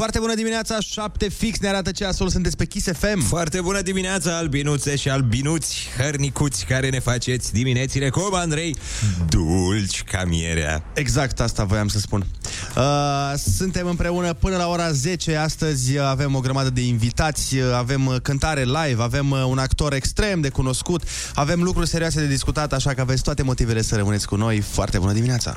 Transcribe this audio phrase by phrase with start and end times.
[0.00, 3.22] Foarte bună dimineața, 7 fix ne arată ceasul, sunteți pe Kiss FM.
[3.22, 8.76] Foarte bună dimineața, albinuțe și albinuți, hărnicuți care ne faceți diminețile cu Andrei,
[9.28, 10.84] dulci ca mierea.
[10.94, 12.26] Exact asta voiam să spun.
[12.76, 12.82] Uh,
[13.56, 15.36] suntem împreună până la ora 10.
[15.36, 20.40] Astăzi avem o grămadă de invitați, avem uh, cântare live, avem uh, un actor extrem
[20.40, 21.02] de cunoscut,
[21.34, 24.60] avem lucruri serioase de discutat, așa că aveți toate motivele să rămâneți cu noi.
[24.60, 25.56] Foarte bună dimineața!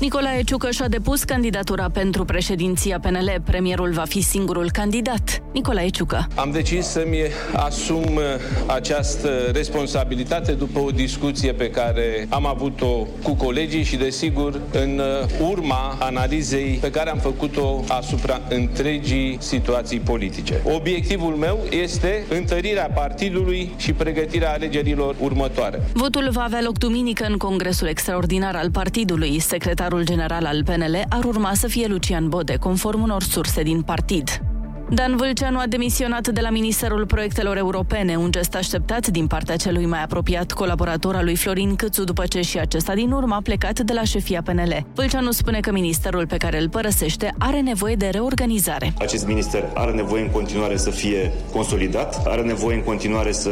[0.00, 3.42] Nicolae Ciucăș și-a depus candidatura pentru președinția PNL.
[3.44, 5.42] Premierul va fi singurul candidat.
[5.52, 6.28] Nicolae Ciucă.
[6.34, 7.16] Am decis să-mi
[7.52, 8.22] asum uh,
[8.66, 15.00] această responsabilitate după o discuție pe care am avut-o cu colegii și, desigur, în
[15.40, 20.60] uh, urma analizei pe care am făcut-o asupra întregii situații politice.
[20.74, 25.82] Obiectivul meu este întărirea partidului și pregătirea alegerilor următoare.
[25.92, 29.38] Votul va avea loc duminică în Congresul Extraordinar al partidului.
[29.38, 33.82] Secretar secretarul general al PNL ar urma să fie Lucian Bode, conform unor surse din
[33.82, 34.55] partid.
[34.90, 39.86] Dan Vâlceanu a demisionat de la Ministerul Proiectelor Europene, un gest așteptat din partea celui
[39.86, 43.80] mai apropiat colaborator al lui Florin Câțu după ce și acesta din urmă a plecat
[43.80, 44.86] de la șefia PNL.
[44.94, 48.92] Vâlceanu spune că ministerul pe care îl părăsește are nevoie de reorganizare.
[48.98, 53.50] Acest minister are nevoie în continuare să fie consolidat, are nevoie în continuare să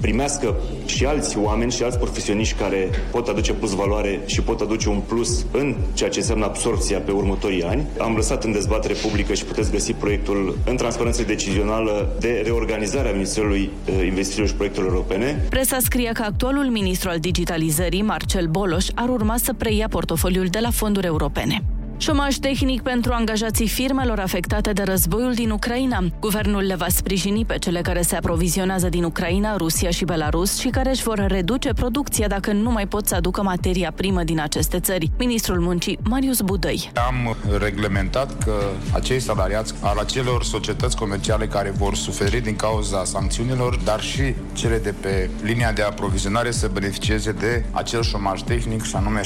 [0.00, 0.54] primească
[0.86, 5.00] și alți oameni și alți profesioniști care pot aduce plus valoare și pot aduce un
[5.06, 7.86] plus în ceea ce înseamnă absorpția pe următorii ani.
[7.98, 13.12] Am lăsat în dezbatere publică și puteți găsi proiectul în transparență decizională de reorganizare a
[13.12, 15.44] Ministerului eh, Investițiilor și Proiectelor Europene.
[15.48, 20.58] Presa scrie că actualul ministru al digitalizării, Marcel Boloș, ar urma să preia portofoliul de
[20.58, 21.62] la fonduri europene.
[21.98, 26.04] Șomaj tehnic pentru angajații firmelor afectate de războiul din Ucraina.
[26.20, 30.68] Guvernul le va sprijini pe cele care se aprovizionează din Ucraina, Rusia și Belarus și
[30.68, 34.80] care își vor reduce producția dacă nu mai pot să aducă materia primă din aceste
[34.80, 35.10] țări.
[35.18, 36.90] Ministrul Muncii, Marius Budăi.
[37.06, 38.54] Am reglementat că
[38.92, 44.78] acei salariați al acelor societăți comerciale care vor suferi din cauza sancțiunilor, dar și cele
[44.78, 49.24] de pe linia de aprovizionare să beneficieze de acel șomaj tehnic și anume 75%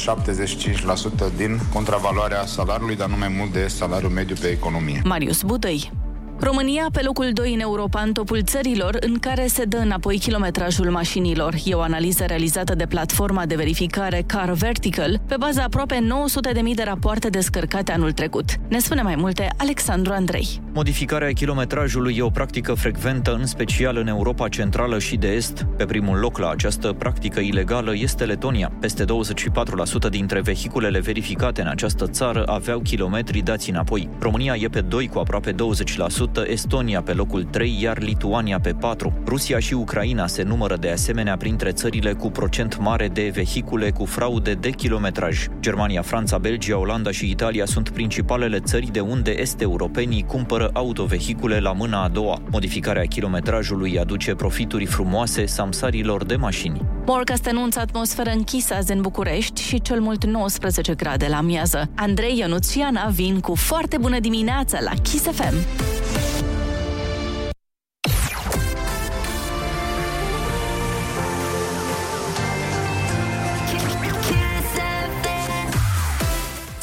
[1.37, 2.59] din contravaloarea salariului,
[2.95, 5.01] dar nu mai mult de salariul mediu pe economie.
[5.05, 5.91] Marius Budăi.
[6.43, 10.91] România pe locul 2 în Europa în topul țărilor în care se dă înapoi kilometrajul
[10.91, 11.55] mașinilor.
[11.65, 16.83] E o analiză realizată de platforma de verificare Car Vertical pe baza aproape 900.000 de
[16.83, 18.45] rapoarte descărcate anul trecut.
[18.69, 20.61] Ne spune mai multe Alexandru Andrei.
[20.73, 25.67] Modificarea kilometrajului e o practică frecventă, în special în Europa Centrală și de Est.
[25.77, 28.73] Pe primul loc la această practică ilegală este Letonia.
[28.81, 29.07] Peste 24%
[30.11, 34.09] dintre vehiculele verificate în această țară aveau kilometri dați înapoi.
[34.19, 35.55] România e pe 2 cu aproape 20%,
[36.37, 39.13] Estonia pe locul 3, iar Lituania pe 4.
[39.27, 44.05] Rusia și Ucraina se numără de asemenea printre țările cu procent mare de vehicule cu
[44.05, 45.47] fraude de kilometraj.
[45.61, 51.61] Germania, Franța, Belgia, Olanda și Italia sunt principalele țări de unde este europenii cumpără autovehicule
[51.61, 52.43] la mâna a doua.
[52.51, 56.83] Modificarea kilometrajului aduce profituri frumoase samsarilor de mașini.
[57.07, 61.91] Morcast anunță atmosferă închisă azi în București și cel mult 19 grade la miază.
[61.95, 65.55] Andrei Ionuț și Ana vin cu foarte bună dimineață la Kiss FM.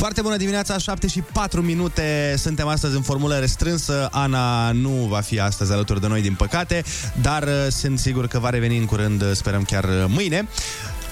[0.07, 2.35] Foarte bună dimineața, 7 și 4 minute.
[2.37, 4.09] Suntem astăzi în formulă restrânsă.
[4.11, 6.83] Ana nu va fi astăzi alături de noi, din păcate,
[7.21, 10.47] dar uh, sunt sigur că va reveni în curând, uh, sperăm chiar uh, mâine.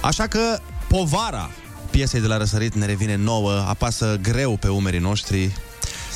[0.02, 1.50] Așa că povara
[1.90, 5.56] piesei de la răsărit ne revine nouă, apasă greu pe umerii noștri.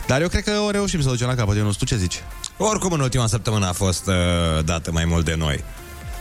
[0.08, 1.56] Dar eu cred că o reușim să o ducem la capăt.
[1.56, 2.24] Ionus, tu ce zici?
[2.58, 5.64] Oricum, în ultima săptămână a fost uh, dată mai mult de noi.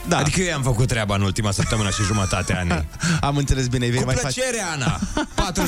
[0.08, 0.16] Da.
[0.16, 2.88] Adică eu am făcut treaba în ultima săptămână și jumătate ani.
[3.28, 4.98] Am înțeles bine, vei Cu mai plăcere, Ana!
[5.52, 5.58] 40%.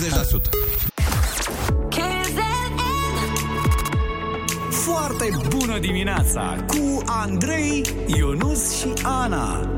[4.71, 9.69] Foarte bună dimineața cu Andrei, Ionus și Ana.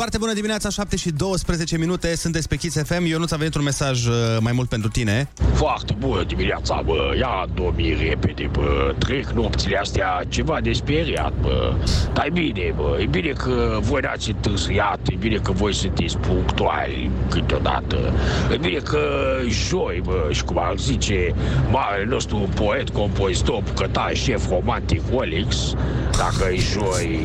[0.00, 3.04] Foarte bună dimineața, 7 și 12 minute, sunteți pe Kiss FM.
[3.06, 5.28] Eu nu-ți a venit un mesaj uh, mai mult pentru tine.
[5.54, 11.74] Foarte bună dimineața, bă, ia dormi repede, bă, trec nopțile astea ceva de speriat, bă.
[12.12, 16.16] Dar e bine, bă, e bine că voi n-ați întârziat, e bine că voi sunteți
[16.18, 18.12] punctuali câteodată.
[18.52, 19.00] E bine că
[19.48, 21.34] joi, bă, și cum ar zice
[21.70, 25.74] marele nostru poet, compozitor, bucătar, șef romantic Olix,
[26.16, 27.20] dacă e joi,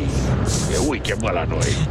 [0.74, 1.88] e weekend, bă, la noi.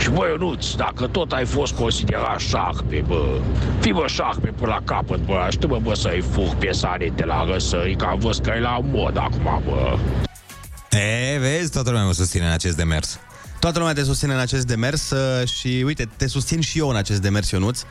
[0.00, 3.40] Și bă, Ionuț, dacă tot ai fost considerat șahpe, bă,
[3.80, 7.96] fii bă șahpe până la capăt, bă, aștept bă să-i fug piesa de la răsări,
[7.96, 9.98] că am văzut că e la mod acum, bă.
[10.90, 13.18] E, vezi, toată lumea mă susține în acest demers.
[13.60, 16.96] Toată lumea te susține în acest demers uh, și, uite, te susțin și eu în
[16.96, 17.84] acest demers, Ionuț, uh,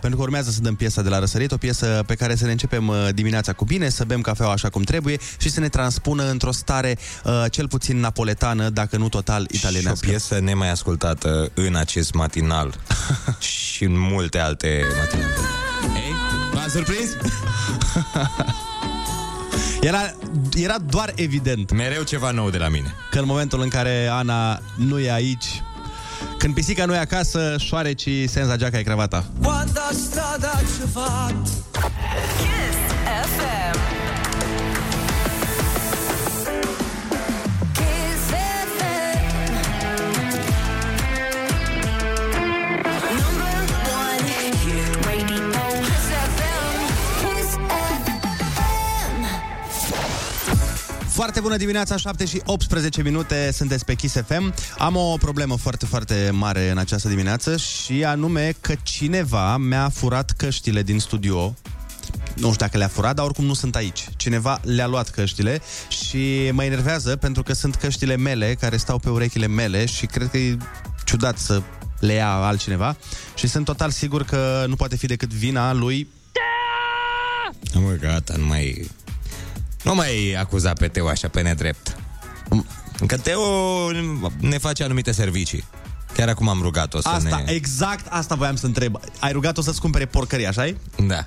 [0.00, 2.50] pentru că urmează să dăm piesa de la Răsărit, o piesă pe care să ne
[2.50, 6.30] începem uh, dimineața cu bine, să bem cafeaua așa cum trebuie și să ne transpună
[6.30, 10.04] într-o stare uh, cel puțin napoletană, dacă nu total italienească.
[10.04, 12.74] Și o piesă nemai ascultată în acest matinal
[13.74, 15.34] și în multe alte matinale.
[15.94, 16.12] Ei,
[16.52, 17.10] v-am surprins?
[19.80, 20.14] Era,
[20.56, 22.94] era doar evident Mereu ceva nou de la mine.
[23.10, 25.62] că în momentul în care Ana nu e aici,
[26.38, 29.24] când pisica nu e acasă, șoarecii senza geaca e cravata.
[29.42, 31.34] Quando strada ci fa
[32.38, 32.78] Kiss
[33.36, 34.07] FM.
[51.18, 54.54] Foarte bună dimineața, 7 și 18 minute, sunteți pe Kiss FM.
[54.78, 60.30] Am o problemă foarte, foarte mare în această dimineață și anume că cineva mi-a furat
[60.30, 61.54] căștile din studio.
[62.34, 64.08] Nu știu dacă le-a furat, dar oricum nu sunt aici.
[64.16, 69.10] Cineva le-a luat căștile și mă enervează pentru că sunt căștile mele care stau pe
[69.10, 70.56] urechile mele și cred că e
[71.04, 71.62] ciudat să
[72.00, 72.96] le ia altcineva
[73.34, 76.08] și sunt total sigur că nu poate fi decât vina lui
[77.74, 78.90] Mă, gata, nu mai...
[79.82, 81.96] Nu mai acuza pe Teo așa pe nedrept.
[83.06, 83.42] Că Teo
[84.40, 85.64] ne face anumite servicii.
[86.14, 87.52] Chiar acum am rugat-o să Asta, ne...
[87.52, 89.00] exact asta voiam să întreb.
[89.20, 90.74] Ai rugat-o să-ți cumpere porcării, așa
[91.06, 91.26] Da.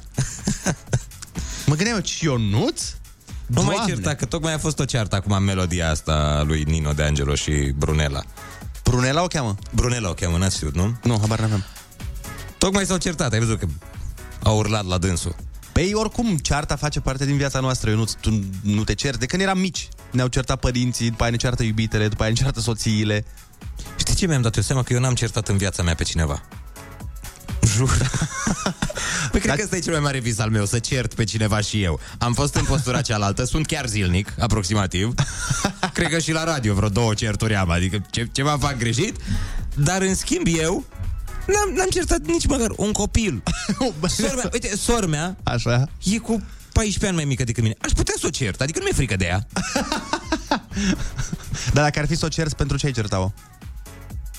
[1.68, 2.81] Mă gândeam eu, Ionuț?
[3.45, 3.94] Nu mai Doamne.
[3.94, 7.04] certa, că tocmai a fost o ceartă acum în melodia asta a lui Nino De
[7.04, 8.24] Angelo și Brunella.
[8.83, 9.56] Brunella o cheamă?
[9.71, 10.95] Brunella o cheamă, n-ați știut, nu?
[11.04, 11.63] Nu, habar n-avem.
[12.57, 13.65] Tocmai s-au certat, ai văzut că
[14.44, 15.36] au urlat la dânsul.
[15.71, 18.12] Păi oricum, cearta face parte din viața noastră, Ionuț.
[18.12, 19.19] Tu nu te cerți.
[19.19, 22.38] De când eram mici, ne-au certat părinții, după aia ne ceartă iubitele, după aia ne
[22.38, 23.25] ceartă soțiile.
[23.95, 24.83] Știi ce mi-am dat eu seama?
[24.83, 26.41] Că eu n-am certat în viața mea pe cineva.
[27.63, 27.97] Jur.
[29.31, 31.59] Păi cred că ăsta e cel mai mare vis al meu, să cert pe cineva
[31.59, 32.00] și eu.
[32.18, 35.13] Am fost în postura cealaltă, sunt chiar zilnic, aproximativ.
[35.94, 39.15] Cred că și la radio vreo două certuri am, adică ce, ceva fac greșit.
[39.75, 40.85] Dar în schimb eu
[41.48, 43.44] n-am, n-am certat nici măcar un copil.
[44.08, 45.90] Sora mea, uite, sora mea Așa.
[46.04, 46.44] e cu
[46.74, 47.76] 14 ani mai mică decât mine.
[47.82, 49.48] Aș putea să o cert, adică nu mi-e frică de ea.
[51.74, 53.32] Dar dacă ar fi să o cerți, pentru ce ai certa-o?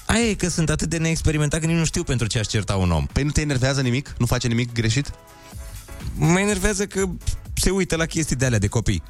[0.07, 2.77] Aia e că sunt atât de neexperimentat că nici nu știu pentru ce aș certa
[2.77, 3.07] un om.
[3.07, 4.15] Păi nu te enervează nimic?
[4.19, 5.11] Nu face nimic greșit?
[6.15, 7.05] Mă enervează că
[7.55, 9.03] se uită la chestii de alea de copii.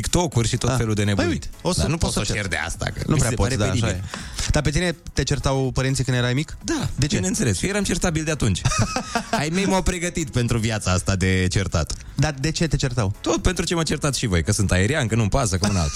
[0.00, 0.76] TikTok-uri și tot Ah.
[0.76, 1.26] felul de nebuni.
[1.26, 2.50] Păi uite, o să- Dar nu o pot să să o cer cert.
[2.50, 2.84] de asta.
[2.84, 4.04] Că Nu mi prea se poți, pare da, așa penibil.
[4.04, 4.48] e.
[4.50, 6.56] Dar pe tine te certau părinții când erai mic?
[6.64, 7.14] Da, De ce?
[7.16, 8.60] Bineînțeles, eu eram certabil de atunci.
[9.40, 11.92] Ai mei m-au pregătit pentru viața asta de certat.
[12.14, 13.14] Dar de ce te certau?
[13.20, 15.76] Tot pentru ce mă certați și voi, că sunt aerian, că nu-mi pasă, că un
[15.76, 15.92] alt.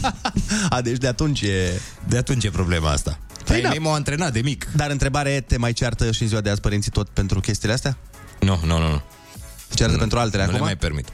[0.70, 1.80] A, deci de atunci e...
[2.08, 3.18] De atunci e problema asta.
[3.44, 3.68] Păi Ai da.
[3.68, 4.66] mei m-au antrenat de mic.
[4.76, 7.74] Dar întrebare e, te mai ceartă și în ziua de azi părinții tot pentru chestiile
[7.74, 7.96] astea?
[8.40, 8.88] Nu, nu, nu.
[8.90, 9.02] nu.
[9.68, 10.58] Te ceartă Nu, pentru altele nu acum?
[10.60, 11.08] le mai permit.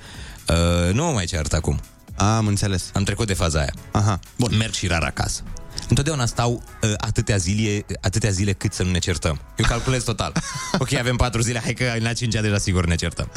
[0.48, 1.80] Uh, nu mă mai ceartă acum.
[2.16, 2.90] Am înțeles.
[2.94, 3.72] Am trecut de faza aia.
[3.90, 4.20] Aha.
[4.36, 4.56] Bun.
[4.56, 5.42] Merg și rar acasă.
[5.88, 9.40] Întotdeauna stau uh, atâtea, zile, atâtea zile cât să nu ne certăm.
[9.56, 10.32] Eu calculez total.
[10.78, 13.30] ok, avem patru zile, hai că la cincea deja sigur ne certăm.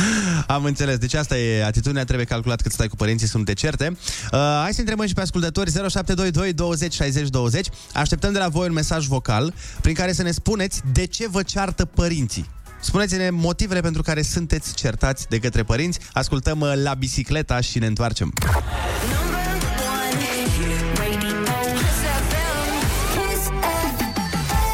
[0.48, 0.98] Am înțeles.
[0.98, 3.98] Deci asta e atitudinea, trebuie calculat cât stai cu părinții să nu te certe.
[4.32, 7.68] Uh, hai să întrebăm și pe ascultători 0722 20 60 20.
[7.94, 11.44] Așteptăm de la voi un mesaj vocal prin care să ne spuneți de ce vă
[11.44, 12.50] ceartă părinții.
[12.80, 16.00] Spuneți-ne motivele pentru care sunteți certați de către părinți.
[16.14, 18.34] Ascultăm uh, la bicicleta și ne întoarcem.
[18.42, 19.68] Number
[20.04, 21.38] one hit radio.
[21.74, 22.74] Kiss FM.
[23.14, 24.68] Kiss FM.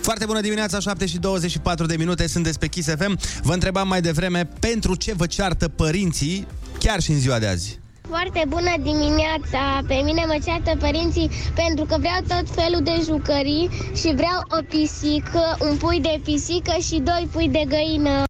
[0.00, 3.18] Foarte bună dimineața, 7 și 24 de minute, sunteți pe Kiss FM.
[3.42, 6.46] Vă întrebam mai devreme pentru ce vă ceartă părinții
[6.78, 7.82] chiar și în ziua de azi.
[8.08, 9.82] Foarte bună dimineața!
[9.86, 14.62] Pe mine mă ceartă părinții pentru că vreau tot felul de jucării și vreau o
[14.68, 18.22] pisică, un pui de pisică și doi pui de găină.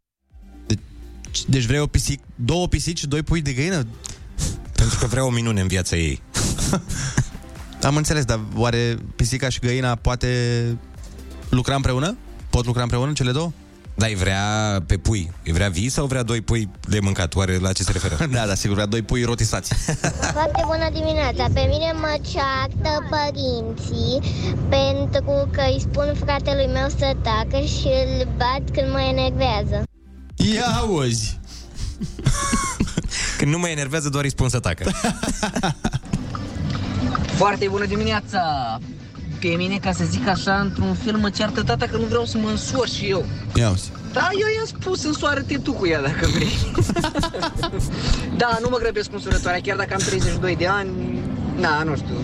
[1.47, 3.87] Deci vrei o pisic, două pisici și doi pui de găină?
[4.73, 6.23] Pentru că vrea o minune în viața ei.
[7.83, 10.29] Am înțeles, dar oare pisica și găina poate
[11.49, 12.17] lucra împreună?
[12.51, 13.53] Pot lucra împreună cele două?
[13.95, 14.43] Da, îi vrea
[14.87, 15.33] pe pui.
[15.45, 17.35] Îi vrea vii sau vrea doi pui de mâncat?
[17.35, 18.27] Oare la ce se referă?
[18.37, 19.75] da, da, sigur, vrea doi pui rotisați.
[20.39, 21.45] Foarte bună dimineața!
[21.53, 24.21] Pe mine mă ceartă părinții
[24.69, 29.83] pentru că îi spun fratelui meu să tacă și îl bat când mă enervează.
[30.37, 31.39] Ia auzi!
[33.39, 34.91] Când nu mă enervează, doar îi spun să tacă.
[37.37, 38.41] Foarte bună dimineața!
[39.45, 42.39] Pe mine, ca să zic așa, într-un film mă ceartă tata că nu vreau să
[42.39, 43.27] mă însor și eu.
[43.55, 43.91] Ia auzi.
[44.13, 46.53] Da, eu i-am spus, însoară-te tu cu ea dacă vrei.
[48.43, 50.91] da, nu mă grăbesc cu însurătoarea, chiar dacă am 32 de ani,
[51.57, 52.15] na, nu știu.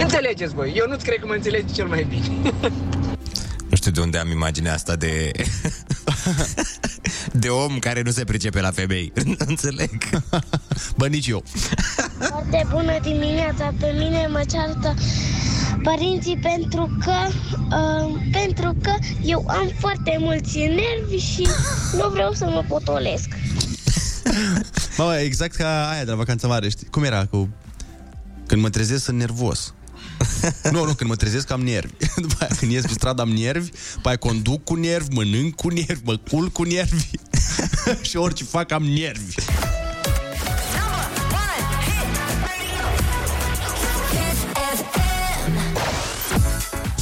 [0.00, 2.52] Înțelegeți voi, eu nu-ți cred că mă înțelegi cel mai bine.
[3.68, 5.30] Nu știu de unde am imaginea asta de...
[7.42, 9.12] de om care nu se pricepe la femei.
[9.24, 9.90] Nu Înțeleg.
[10.96, 11.42] Bă, nici eu.
[12.18, 13.74] Foarte bună dimineața!
[13.80, 14.94] Pe mine mă ceartă
[15.82, 17.14] părinții pentru că,
[17.76, 21.48] uh, pentru că eu am foarte mulți nervi și
[21.96, 23.28] nu vreau să mă potolesc.
[24.98, 26.86] Mă, exact ca aia de la vacanța mare, știi?
[26.86, 27.48] Cum era cu...
[28.46, 29.74] Când mă trezesc sunt nervos.
[30.72, 31.92] nu, nu, când mă trezesc am nervi.
[32.16, 35.68] După aia, când ies pe stradă am nervi, după aia conduc cu nervi, mănânc cu
[35.68, 37.10] nervi, mă cul cu nervi
[38.00, 39.34] și orice fac am nervi.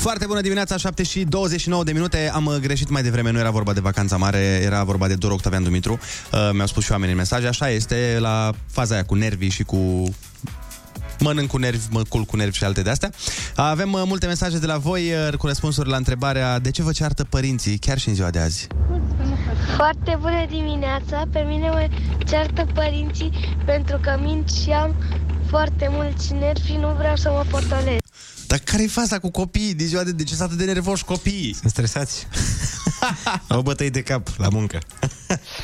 [0.06, 2.30] Foarte bună dimineața, 7 și 29 de minute.
[2.34, 5.30] Am uh, greșit mai devreme, nu era vorba de vacanța mare, era vorba de Dor
[5.30, 5.92] Octavian Dumitru.
[6.32, 7.46] Uh, mi-au spus și oamenii în mesaje.
[7.46, 10.04] Așa este la faza aia cu nervii și cu
[11.18, 13.10] mănânc cu nervi, mă cul cu nervi și alte de-astea.
[13.54, 16.92] Avem uh, multe mesaje de la voi uh, cu răspunsuri la întrebarea de ce vă
[16.92, 18.66] ceartă părinții, chiar și în ziua de azi.
[19.76, 21.22] Foarte bună dimineața!
[21.32, 21.88] Pe mine mă
[22.26, 23.30] ceartă părinții
[23.64, 24.94] pentru că mint și am
[25.48, 28.04] foarte mulți nervi și nu vreau să mă potolesc.
[28.46, 30.12] Dar care-i faza cu copiii din ziua de...
[30.12, 31.54] De ce sunt atât de nervoși copiii?
[31.54, 32.26] Sunt stresați.
[33.48, 34.78] Au bătăi de cap la muncă.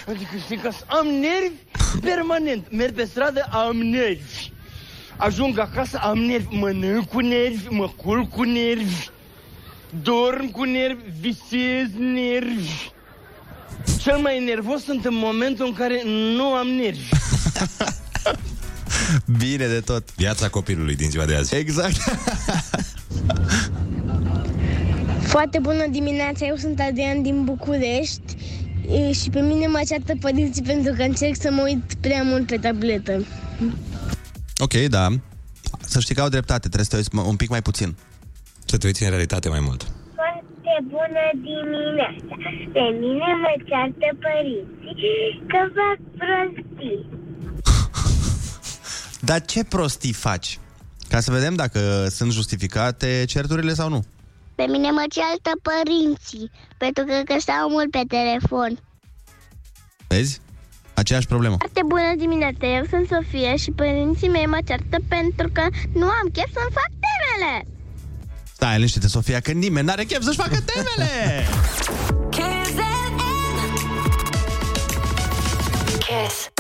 [0.09, 1.57] Adică știi că am nervi
[2.01, 2.67] permanent.
[2.71, 4.51] Merg pe stradă, am nervi.
[5.17, 6.57] Ajung acasă, am nervi.
[6.57, 9.09] Mănânc cu nervi, mă culc cu nervi.
[10.03, 12.91] Dorm cu nervi, visez nervi.
[13.99, 16.03] Cel mai nervos sunt în momentul în care
[16.37, 17.09] nu am nervi.
[19.39, 20.15] Bine de tot.
[20.15, 21.55] Viața copilului din ziua de azi.
[21.55, 21.97] Exact.
[25.21, 28.37] Foarte bună dimineața, eu sunt Adrian din București
[28.89, 32.47] e, și pe mine mă ceartă părinții pentru că încerc să mă uit prea mult
[32.47, 33.25] pe tabletă.
[34.59, 35.07] Ok, da.
[35.81, 37.97] Să știi că au dreptate, trebuie să te uiți m- un pic mai puțin.
[38.65, 39.81] Să te uiți în realitate mai mult.
[40.21, 42.35] Foarte bună dimineața,
[42.75, 47.01] pe mine mă ceartă părinții că fac prostii.
[49.25, 50.59] Dar ce prostii faci?
[51.09, 54.05] Ca să vedem dacă sunt justificate certurile sau nu.
[54.55, 58.79] Pe mine mă ceartă părinții pentru că, că stau mult pe telefon.
[60.07, 60.41] Vezi?
[60.95, 61.57] Aceeași problemă.
[61.59, 65.63] Foarte bună dimineața, eu sunt Sofia și părinții mei mă ceartă pentru că
[65.93, 67.67] nu am chef să-mi fac temele.
[68.55, 71.47] Stai, liniște-te, Sofia, că nimeni n-are chef să-și facă temele!
[75.99, 76.52] Kiss.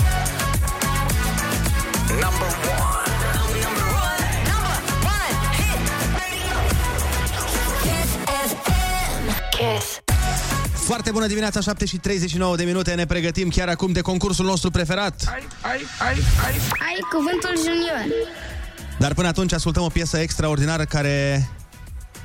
[10.93, 12.95] Foarte bună dimineața, 7 și 39 de minute.
[12.95, 15.25] Ne pregătim chiar acum de concursul nostru preferat.
[15.33, 16.15] Ai, ai, ai,
[16.45, 16.55] ai.
[16.71, 18.29] Ai cuvântul junior.
[18.99, 21.49] Dar până atunci ascultăm o piesă extraordinară care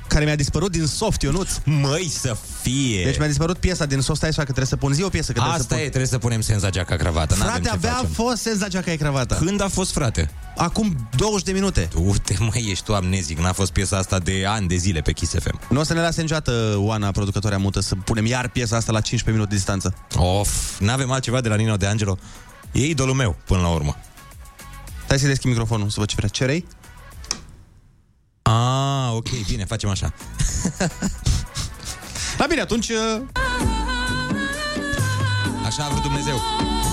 [0.08, 1.50] care mi-a dispărut din soft, Ionuț.
[1.64, 3.04] Măi, să fie!
[3.04, 5.32] Deci mi-a dispărut piesa din soft, stai așa, că trebuie să pun zi o piesă.
[5.32, 5.84] Că trebuie să Asta pun.
[5.84, 7.34] e, trebuie să punem senza geaca cravată.
[7.34, 8.10] N-avem Frate, ce abia a facem.
[8.10, 9.34] fost senza geaca e cravată.
[9.34, 10.30] Când a fost, frate?
[10.56, 11.88] Acum 20 de minute.
[12.04, 13.38] Uite, măi, ești tu amnezic.
[13.38, 15.60] N-a fost piesa asta de ani de zile pe Kiss FM.
[15.68, 19.00] Nu o să ne lase niciodată Oana, producătoarea mută, să punem iar piesa asta la
[19.00, 19.94] 15 minute distanță.
[20.16, 22.18] Of, n-avem altceva de la Nino de Angelo.
[22.72, 23.96] E idolul meu, până la urmă.
[25.08, 26.28] Hai să deschid microfonul, să văd ce vrea.
[26.28, 26.66] Cerei?
[28.50, 30.12] Ah, ok, bine, facem așa.
[32.38, 32.88] Da, bine, atunci...
[32.88, 33.20] uh,
[35.66, 36.40] Așa a vrut Dumnezeu.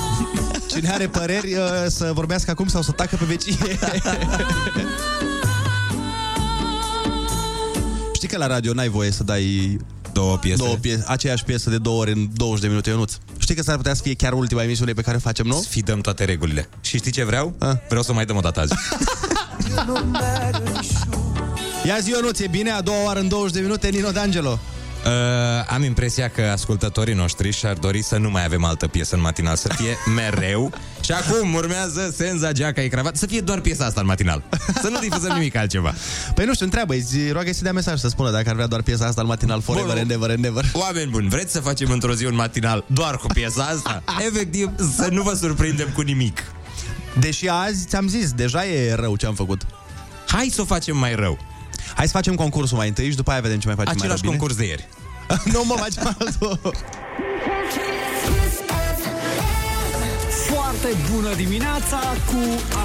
[0.71, 3.55] Cine are păreri uh, să vorbească acum sau să tacă pe vecie.
[8.13, 9.77] Știi că la radio n-ai voie să dai
[10.13, 10.63] două piese.
[10.63, 13.13] două piese aceeași piesă de două ori în 20 de minute, Ionuț.
[13.38, 15.62] Știi că s-ar putea să fie chiar ultima emisiune pe care o facem, nu?
[15.62, 16.69] Sfidăm toate regulile.
[16.81, 17.55] Și știi ce vreau?
[17.59, 17.79] A?
[17.88, 18.74] Vreau să mai dăm o dată azi.
[21.85, 22.71] Ia zi, Ionuț, e bine?
[22.71, 24.59] A doua oară în 20 de minute, Nino D'Angelo.
[25.05, 25.11] Uh,
[25.67, 29.55] am impresia că ascultătorii noștri și-ar dori să nu mai avem altă piesă în matinal,
[29.55, 33.15] să fie mereu Și acum urmează Senza, Geaca, e cravat.
[33.15, 34.43] Să fie doar piesa asta în matinal.
[34.81, 35.93] Să nu difuzăm nimic altceva.
[36.35, 38.81] Păi nu știu, întreabă zi, roagă să dea mesaj să spună dacă ar vrea doar
[38.81, 39.99] piesa asta în matinal forever Bun.
[39.99, 40.65] and ever and ever.
[40.73, 44.03] Oameni buni, vreți să facem într-o zi un matinal doar cu piesa asta?
[44.31, 46.43] Efectiv, să nu vă surprindem cu nimic.
[47.19, 49.61] Deși azi, ți-am zis, deja e rău ce am făcut.
[50.27, 51.53] Hai să o facem mai rău.
[51.95, 54.29] Hai să facem concursul mai întâi și după aia vedem ce mai facem Același mai
[54.31, 54.88] rău, concurs de ieri.
[55.27, 55.41] bine?
[55.57, 56.60] nu mă facem altul.
[60.50, 62.41] Foarte bună dimineața cu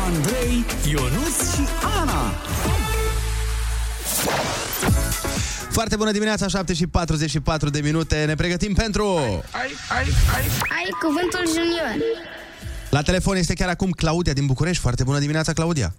[0.07, 1.63] Andrei, Ionus și
[2.01, 2.33] Ana.
[5.71, 8.25] Foarte bună dimineața, 7 și 44 de minute.
[8.27, 9.07] Ne pregătim pentru...
[9.17, 10.45] Ai, ai, ai.
[10.77, 12.05] Ai cuvântul junior.
[12.91, 14.83] La telefon este chiar acum Claudia din București.
[14.83, 15.95] Foarte bună dimineața, Claudia.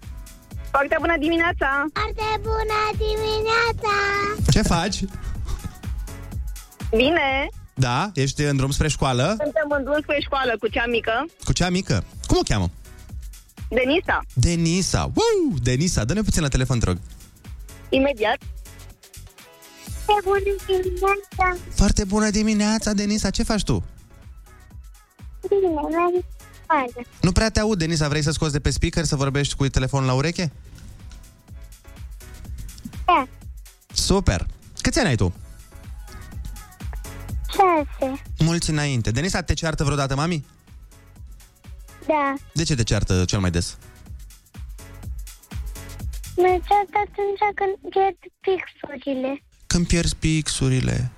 [0.74, 1.68] Foarte bună dimineața!
[1.92, 3.94] Foarte bună dimineața!
[4.50, 4.98] Ce faci?
[6.96, 7.48] Bine!
[7.74, 9.22] Da, ești în drum spre școală?
[9.22, 12.04] Suntem în drum spre școală cu cea mică, Cu cea mică.
[12.26, 12.70] Cum o cheamă?
[13.68, 14.20] Denisa.
[14.34, 15.00] Denisa.
[15.00, 16.98] Wow, Denisa, dă-ne puțin la telefon, te rog.
[17.88, 18.38] Imediat.
[20.04, 21.56] Foarte bună dimineața!
[21.74, 23.30] Foarte bună dimineața, Denisa.
[23.30, 23.84] Ce faci tu?
[25.48, 26.24] Bine, merg
[26.72, 27.06] școală.
[27.20, 28.08] Nu prea te aud, Denisa.
[28.08, 30.52] Vrei să scoți de pe speaker să vorbești cu telefonul la ureche?
[33.06, 33.26] Da,
[33.92, 34.46] Super.
[34.80, 35.32] Câți ani ai tu?
[37.52, 38.22] șase.
[38.38, 39.10] Mulți înainte.
[39.10, 40.44] Denisa, te ceartă vreodată mami?
[42.06, 43.76] Da, De ce te ceartă cel mai des?
[46.36, 49.42] mă ceartă atunci când pierd pixurile.
[49.66, 51.10] Când pierzi pixurile.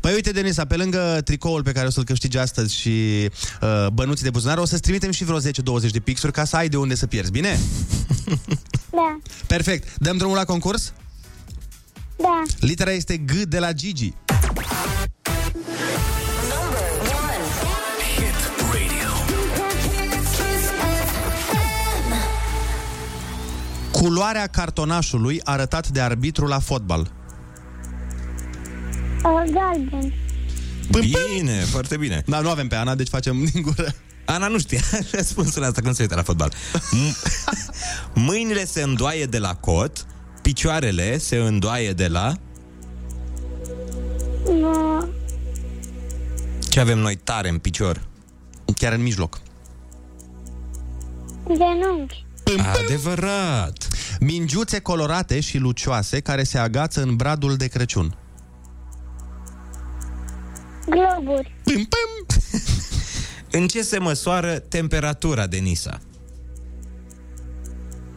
[0.00, 3.28] Păi uite, Denisa, pe lângă tricoul pe care o să-l câștigi astăzi și
[3.60, 5.42] uh, bănuții de buzunar, o să-ți trimitem și vreo 10-20
[5.90, 7.58] de pixuri ca să ai de unde să pierzi, bine?
[8.90, 9.98] Da, Perfect.
[9.98, 10.92] Dăm drumul la concurs?
[12.16, 12.42] da.
[12.58, 14.12] Litera este G de la Gigi.
[23.92, 27.10] Culoarea cartonașului arătat de arbitru la fotbal.
[29.24, 30.12] Uh, galben.
[30.90, 32.22] Bine, foarte bine.
[32.26, 33.94] Da, nu avem pe Ana, deci facem din gură.
[34.24, 34.80] Ana nu știa
[35.12, 36.52] răspunsul asta când se uită la fotbal.
[36.74, 37.16] M-
[38.26, 40.06] Mâinile se îndoaie de la cot,
[40.42, 42.32] picioarele se îndoaie de la...
[44.60, 45.08] Nu,
[46.68, 48.06] Ce avem noi tare în picior?
[48.76, 49.40] Chiar în mijloc.
[51.46, 52.26] genunchi.
[52.84, 53.88] Adevărat!
[54.20, 58.16] Mingiuțe colorate și lucioase care se agață în bradul de Crăciun.
[60.88, 61.54] Globuri.
[61.64, 62.26] Pim, pim.
[63.60, 66.00] În ce se măsoară temperatura, Denisa?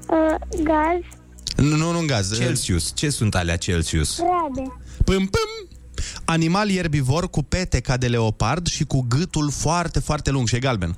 [0.09, 1.19] Uh, gaz.
[1.57, 2.37] Nu, nu, nu în gaz.
[2.37, 2.91] Celsius.
[2.95, 4.19] Ce sunt alea Celsius?
[4.19, 4.73] Grade.
[5.05, 5.77] Pâm, pâm.
[6.25, 10.59] Animal ierbivor cu pete ca de leopard și cu gâtul foarte, foarte lung și e
[10.59, 10.97] galben.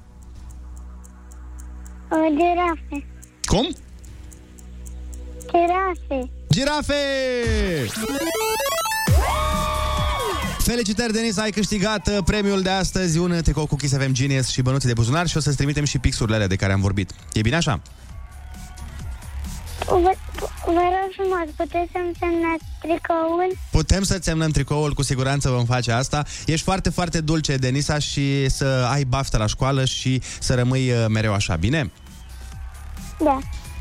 [2.11, 3.07] Uh, girafe.
[3.45, 3.75] Cum?
[5.51, 6.31] Girafe.
[6.49, 6.93] Girafe!
[10.63, 14.61] Felicitări, Denis, ai câștigat uh, premiul de astăzi, un tricou cu Kiss FM Genius și
[14.61, 17.11] bănuții de buzunar și o să-ți trimitem și pixurile alea de care am vorbit.
[17.33, 17.81] E bine așa?
[19.85, 20.11] Vă,
[20.65, 23.57] vă rog frumos, puteți să-mi semnați tricoul?
[23.71, 26.25] Putem să-ți semnăm tricoul, cu siguranță vom face asta.
[26.45, 31.05] Ești foarte, foarte dulce, Denisa, și să ai baftă la școală și să rămâi uh,
[31.09, 31.91] mereu așa, bine?
[33.23, 33.39] Da.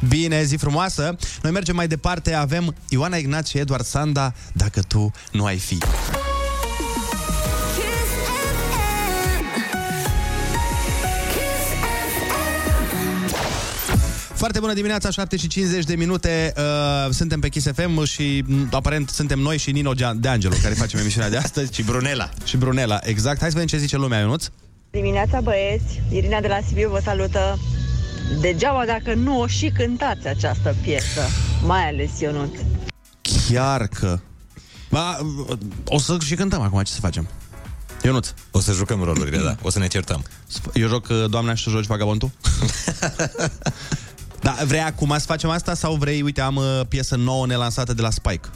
[0.09, 1.17] Bine, zi frumoasă!
[1.43, 5.79] Noi mergem mai departe, avem Ioana Ignat și Eduard Sanda, Dacă tu nu ai fi.
[14.43, 16.53] Foarte bună dimineața, 7 și 50 de minute.
[16.57, 20.55] Uh, suntem pe Kiss FM și m, aparent suntem noi și Nino Gia- de Angelo
[20.63, 21.73] care facem emisiunea de astăzi.
[21.77, 22.29] Și Brunela.
[22.45, 23.41] Și Brunela, exact.
[23.41, 24.47] Hai să vedem ce zice lumea, Ionuț.
[24.91, 27.59] Dimineața băieți, Irina de la Sibiu vă salută.
[28.41, 31.23] Degeaba dacă nu o și cântați această piesă,
[31.65, 32.55] mai ales Ionut.
[33.49, 34.19] Chiar că...
[34.91, 35.19] Ba,
[35.85, 37.29] o să și cântăm acum, ce să facem?
[38.03, 38.29] Ionuț.
[38.51, 39.57] O să jucăm rolurile, da.
[39.63, 40.25] O să ne certăm.
[40.75, 42.31] Eu joc uh, doamna și tu joci vagabondul?
[44.43, 48.03] da, vrei acum să facem asta sau vrei, uite, am uh, piesă nouă nelansată de
[48.03, 48.49] la Spike.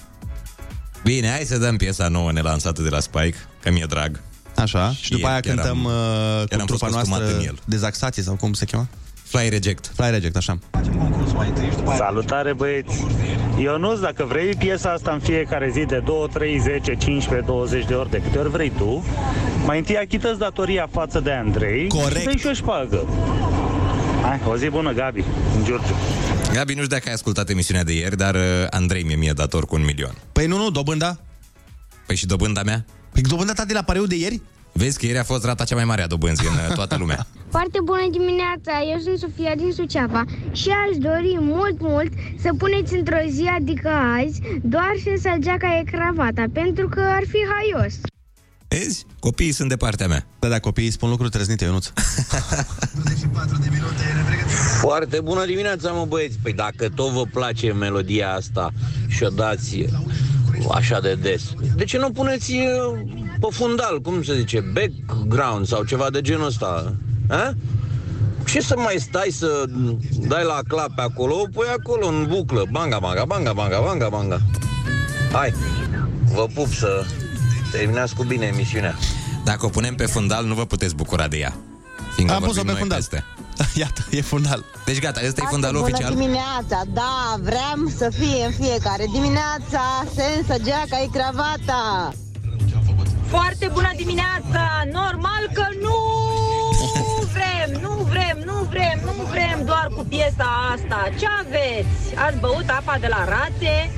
[1.02, 4.20] Bine, hai să dăm piesa nouă nelansată de la Spike, că mi-e drag.
[4.56, 7.38] Așa, și, după aia chiar cântăm am- uh, chiar cu am fost trupa costumat noastră
[7.38, 7.58] în el.
[7.64, 8.86] Dezaxație sau cum se cheamă?
[9.22, 9.90] Fly Reject.
[9.94, 10.58] Fly Reject, așa.
[11.96, 13.04] Salutare băieți!
[13.58, 17.94] Ionuț, dacă vrei piesa asta în fiecare zi de 2, 3, 10, 15, 20 de
[17.94, 19.04] ori, de câte ori vrei tu,
[19.64, 22.18] mai întâi achită datoria față de Andrei Corect.
[22.18, 23.04] și dă și o șpagă.
[24.26, 25.24] Hai, o zi bună, Gabi,
[25.56, 25.94] în Giurgiu.
[26.52, 29.64] Gabi, nu știu dacă ai ascultat emisiunea de ieri, dar uh, Andrei mi-e mie dator
[29.66, 30.14] cu un milion.
[30.32, 31.18] Păi nu, nu, dobânda?
[32.06, 32.84] Păi și dobânda mea?
[33.12, 34.42] Păi dobânda ta de la pariu de ieri?
[34.72, 37.26] Vezi că ieri a fost rata cea mai mare a dobânzii în uh, toată lumea.
[37.56, 42.12] Foarte bună dimineața, eu sunt Sofia din Suceava și aș dori mult, mult
[42.42, 47.38] să puneți într-o zi, adică azi, doar senza geaca e cravata, pentru că ar fi
[47.52, 47.94] haios.
[48.68, 49.06] Vezi?
[49.20, 50.26] Copiii sunt de partea mea.
[50.38, 51.86] Da, da, copiii spun lucruri trăznite, Ionuț.
[54.80, 56.38] Foarte bună dimineața, mă băieți.
[56.42, 58.72] Păi dacă tot vă place melodia asta
[59.08, 59.84] și o dați
[60.70, 61.42] așa de des,
[61.76, 63.00] de ce nu puneți uh,
[63.40, 66.94] pe fundal, cum se zice, background sau ceva de genul ăsta?
[67.28, 67.54] A?
[68.44, 69.64] Ce să mai stai să
[70.18, 71.34] dai la clape acolo?
[71.34, 72.62] O pui acolo în buclă.
[72.70, 74.40] Banga, banga, banga, banga, banga, banga.
[75.32, 75.54] Hai,
[76.34, 77.04] vă pup să
[77.76, 78.94] terminați cu bine emisiunea.
[79.44, 81.52] Dacă o punem pe fundal, nu vă puteți bucura de ea.
[82.14, 82.98] Fiindcă Am pus-o vorbim pe noi fundal.
[82.98, 83.24] Peste.
[83.82, 84.64] Iată, e fundal.
[84.84, 86.14] Deci gata, ăsta e Foarte fundalul bună oficial.
[86.14, 87.16] dimineața, da,
[87.50, 89.82] vrem să fie în fiecare dimineața
[90.18, 92.12] sensă, geaca, e cravata.
[93.34, 94.62] Foarte bună dimineața!
[94.92, 95.96] Normal că nu
[97.36, 100.98] vrem, nu vrem, nu vrem, nu vrem doar cu piesa asta.
[101.18, 102.14] Ce aveți?
[102.26, 103.90] Ați băut apa de la rate?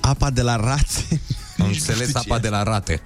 [0.00, 1.20] Apa de la rațe.
[1.68, 3.00] Am înțeles apa de la rate.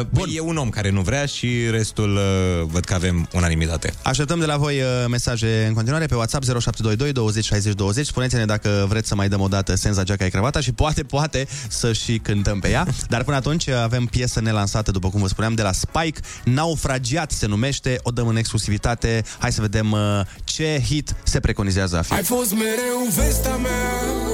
[0.00, 0.28] Uh, Bun.
[0.34, 3.92] E un om care nu vrea și restul uh, văd că avem unanimitate.
[4.02, 8.06] Așteptăm de la voi uh, mesaje în continuare pe WhatsApp 0722 20 60 20.
[8.06, 11.46] Spuneți-ne dacă vreți să mai dăm o dată Senza Geaca e cravata și poate, poate
[11.68, 12.86] să și cântăm pe ea.
[13.08, 16.20] Dar până atunci uh, avem piesă nelansată, după cum vă spuneam, de la Spike.
[16.44, 19.24] Naufragiat se numește, o dăm în exclusivitate.
[19.38, 22.12] Hai să vedem uh, ce hit se preconizează a fi.
[22.12, 23.92] Ai fost mereu vestea mea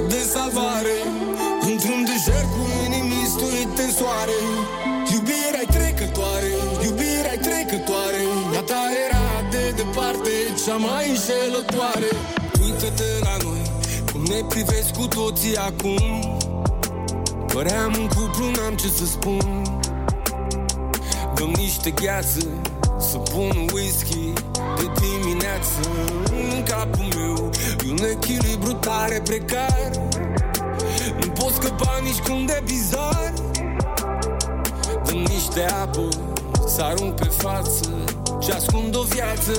[0.08, 0.96] de salvare
[1.70, 3.03] Într-un deșert cu inimi
[3.34, 4.38] stuite în soare.
[5.14, 6.52] Iubirea-i trecătoare,
[6.86, 8.22] iubirea-i trecătoare.
[8.58, 12.10] A ta era de departe cea mai înșelătoare.
[12.64, 13.62] Uită-te la noi,
[14.12, 16.02] cum ne privesc cu toții acum.
[17.52, 19.62] Păream un cuplu, n-am ce să spun.
[21.34, 22.46] Dăm niște gheață
[22.98, 24.32] Să pun whisky
[24.76, 25.80] de dimineață
[26.54, 27.50] În capul meu.
[27.86, 29.90] E un echilibru tare precar
[31.20, 33.32] Nu pot scăpa nici cum de bizar.
[35.04, 36.08] Dăm niște apă
[36.66, 38.04] Să arunc pe față
[38.44, 39.54] Ce ascund o viață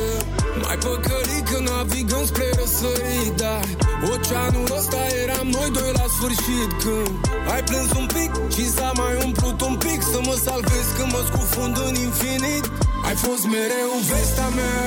[0.64, 3.66] Mai păcălit că navigăm spre răsărit Dar
[4.14, 6.70] oceanul ăsta eram noi doi la sfârșit.
[6.84, 7.14] Când
[7.54, 11.22] ai plâns un pic Și s-a mai umplut un pic Să mă salvez când mă
[11.30, 12.66] scufund în infinit
[13.08, 14.82] Ai fost mereu vestea mea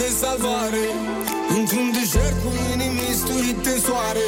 [0.00, 0.86] de salvare.
[1.56, 4.26] Într-un deșert cu inimi sturite în soare.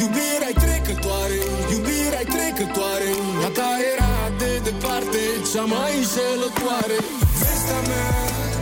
[0.00, 1.40] Iubirea-i trecătoare,
[1.74, 3.10] iubirea-i trecătoare
[3.46, 4.15] A ta era de
[4.96, 6.98] departe cea mai înșelătoare.
[7.40, 8.10] Vestea mea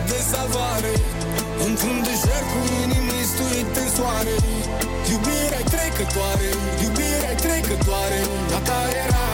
[0.09, 0.93] de salvare
[1.67, 4.35] Într-un deșert cu inimi sturite în soare.
[5.11, 6.49] Iubirea-i trecătoare,
[6.83, 8.19] iubirea-i trecătoare
[8.57, 9.25] A ta era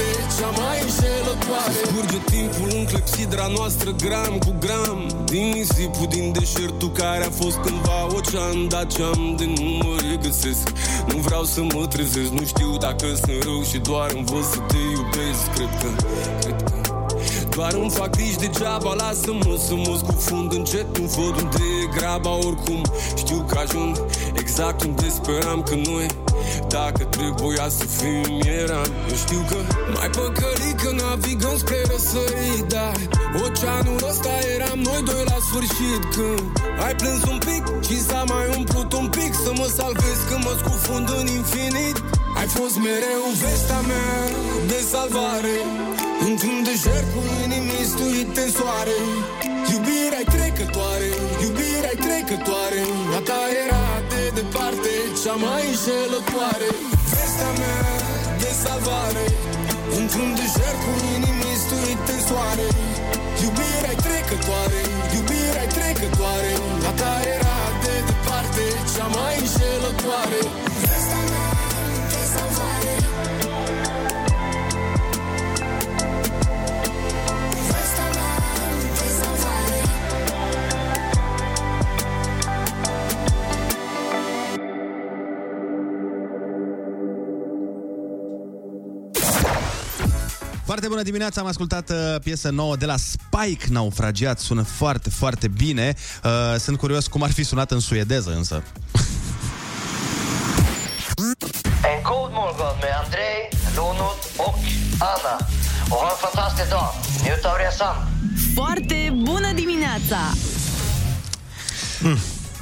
[0.00, 5.00] de departe cea mai înșelătoare Scurge timpul în clepsidra noastră gram cu gram.
[5.24, 10.66] Din nisipul din deșertul care a fost cândva ocean Dar ce-am de nu mă regăsesc
[11.08, 14.80] Nu vreau să mă trezesc, nu știu dacă sunt rău Și doar învăț să te
[14.96, 15.42] iubesc.
[15.54, 15.88] Cred că,
[16.40, 16.69] cred că
[17.54, 22.32] doar îmi fac griji degeaba Lasă-mă să mă scufund încet Nu văd unde e graba
[22.34, 22.82] Oricum.
[23.16, 23.94] Știu că ajung
[24.42, 26.06] exact unde speram că noi
[26.68, 28.90] Dacă trebuia să fim eram.
[29.10, 29.56] Eu știu că
[29.96, 32.96] mai păcălit că navigăm spre răsărit Dar
[33.44, 36.02] oceanul ăsta eram noi doi la sfârșit.
[36.14, 36.42] Când
[36.86, 40.54] ai plâns un pic și s-a mai umplut un pic Să mă salvez când mă
[40.60, 41.96] scufund în infinit.
[42.38, 44.12] Ai fost mereu vestea mea
[44.66, 45.56] de salvare
[46.26, 48.98] Într-un deșert cu inimi sturite în soare.
[49.72, 51.10] Iubirea-i trecătoare,
[51.44, 52.82] iubirea-i trecătoare.
[53.18, 56.68] A ta era de departe cea mai înșelătoare.
[57.12, 57.82] Vestea mea
[58.42, 59.26] de salvare
[59.98, 62.68] Într-un deșert cu inimi sturite în soare.
[63.44, 64.80] Iubirea-i trecătoare,
[90.90, 95.94] bună dimineața, am ascultat uh, piesă nouă de la Spike, Naufragiat, sună foarte, foarte bine.
[96.24, 98.62] Uh, sunt curios cum ar fi sunat în suedeză însă.
[101.92, 103.38] En god morgon med Andrei,
[103.74, 104.58] Ronald och
[105.12, 105.36] Anna.
[105.88, 106.90] Och ha en fantastisk dag.
[107.22, 108.08] Njut av resan.
[108.54, 110.18] Foarte bună dimineața!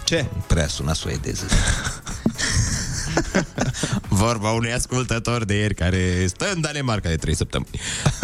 [0.04, 0.26] Ce?
[0.46, 1.46] Prea sună suedeză.
[4.18, 7.70] Vorba unui ascultător de ieri care stă în Danemarca de 3 săptămâni.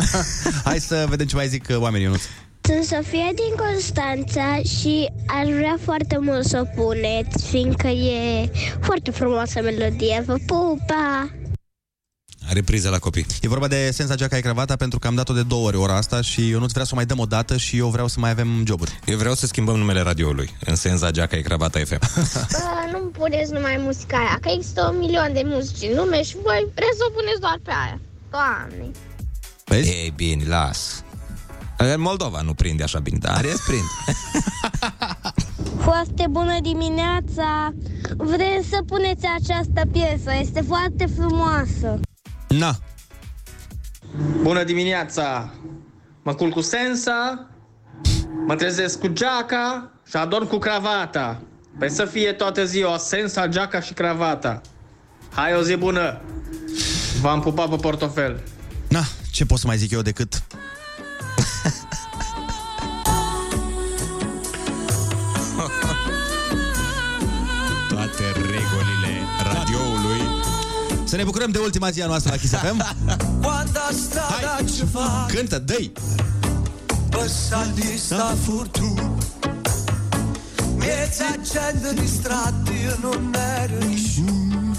[0.65, 2.23] Hai să vedem ce mai zic uh, oamenii, Ionuț.
[2.61, 9.11] Sunt Sofia din Constanța și aș vrea foarte mult să o puneți, fiindcă e foarte
[9.11, 10.23] frumoasă melodie.
[10.27, 11.31] Vă pupa!
[12.49, 13.27] Are priză la copii.
[13.41, 15.97] E vorba de Senza Geaca e cravata pentru că am dat-o de două ori ora
[15.97, 18.21] asta și eu nu vrea să o mai dăm o dată și eu vreau să
[18.21, 18.99] mai avem joburi.
[19.05, 21.99] Eu vreau să schimbăm numele radioului în Senza Geaca e Cravata FM.
[22.53, 26.37] Bă, nu puneți numai muzica aia, că există un milion de muzici în lume și
[26.43, 28.01] voi vreți să o puneți doar pe aia.
[28.31, 28.91] Doamne!
[29.65, 29.89] Vezi?
[29.89, 31.05] Ei, bine, las.
[31.79, 33.87] În Moldova nu prinde așa bine, dar în rest prinde.
[35.87, 37.75] Foarte bună dimineața!
[38.17, 42.01] Vrem să puneți această piesă, este foarte frumoasă.
[42.59, 42.77] Na.
[44.43, 45.53] Bună dimineața!
[46.23, 47.49] Mă culc cu sensa,
[48.47, 51.43] mă trezesc cu geaca și adorm cu cravata.
[51.79, 54.61] Păi să fie toată ziua sensa, geaca și cravata.
[55.35, 56.21] Hai o zi bună!
[57.21, 58.43] V-am pupat pe portofel.
[58.89, 60.43] Na, ce pot să mai zic eu decât...
[71.15, 72.77] Să ne bucurăm de ultima zi a noastră la Kiss FM.
[73.43, 75.93] Quando a strada ci fa Cântă, dă-i!
[77.11, 79.13] Passati sta fortuna
[80.77, 84.77] Miezza gente distratti Io non ero nessuno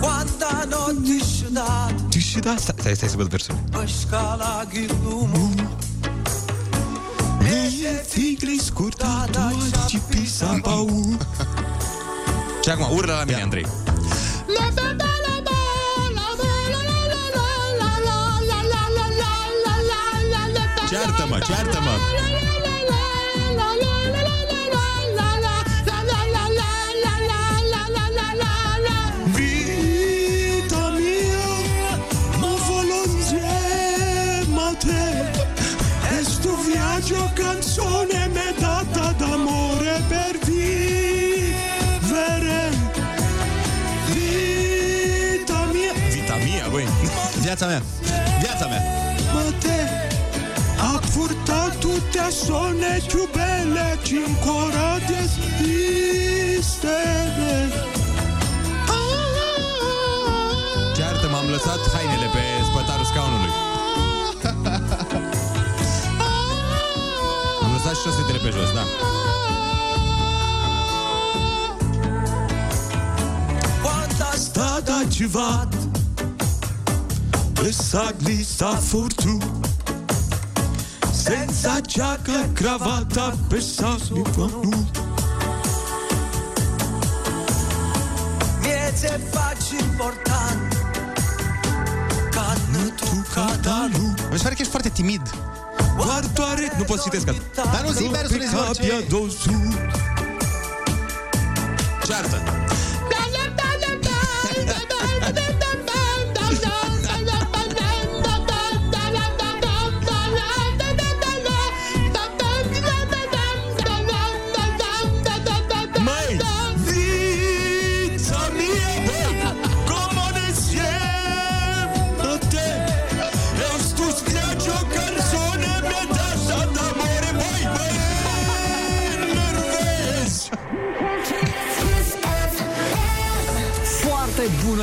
[0.00, 3.54] Quanta notte sciudata Tu și da, stai, stai, stai să văd versul.
[3.70, 5.50] Per scala che l'uomo
[7.40, 9.52] Mie figli scurtata
[9.86, 11.26] ci pisa paura.
[12.68, 13.66] Și acum urlă la mine, Andrei.
[20.88, 22.27] Ceartă-mă, ceartă-mă!
[47.48, 47.82] Viața mea!
[48.40, 48.82] Viața mea!
[49.34, 49.80] Ma te
[50.80, 55.14] ha portato tutte a sonne più belle Ci ancora di
[56.52, 57.56] esistere
[60.96, 63.52] Ceartă-mă, am lăsat hainele pe spătarul scaunului.
[67.62, 68.84] Am lăsat și șosetele pe jos, da.
[73.82, 74.98] Quanta strada
[77.58, 79.46] ci vado Questa glissa fortuna
[81.12, 84.86] Senza giacca e cravatta Pensarmi quando
[88.60, 90.76] Mieze facci importanti
[92.30, 95.22] Cană tu ca da nu Mi se pare că ești foarte timid.
[95.96, 97.70] Guardare Nu pot să citesc asta.
[97.72, 98.88] Dar nu zi versul, zi orice.
[98.88, 99.74] Capia dosu
[102.06, 102.47] Ceartă!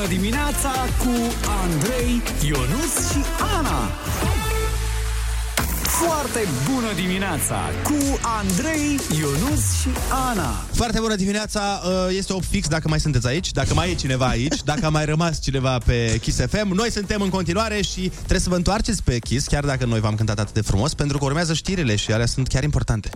[0.06, 1.14] Bună dimineața cu
[1.62, 3.20] Andrei, Ionus și
[3.58, 3.90] Ana.
[5.82, 6.40] Foarte
[6.72, 9.88] bună dimineața cu Andrei, Ionus și
[10.30, 10.64] Ana.
[10.72, 14.26] Foarte bună dimineața, uh, este 8 fix dacă mai sunteți aici, dacă mai e cineva
[14.26, 16.74] aici, dacă a mai rămas cineva pe Kiss FM.
[16.74, 20.14] Noi suntem în continuare și trebuie să vă întoarceți pe Kiss, chiar dacă noi v-am
[20.14, 23.10] cântat atât de frumos, pentru că urmează știrile și alea sunt chiar importante.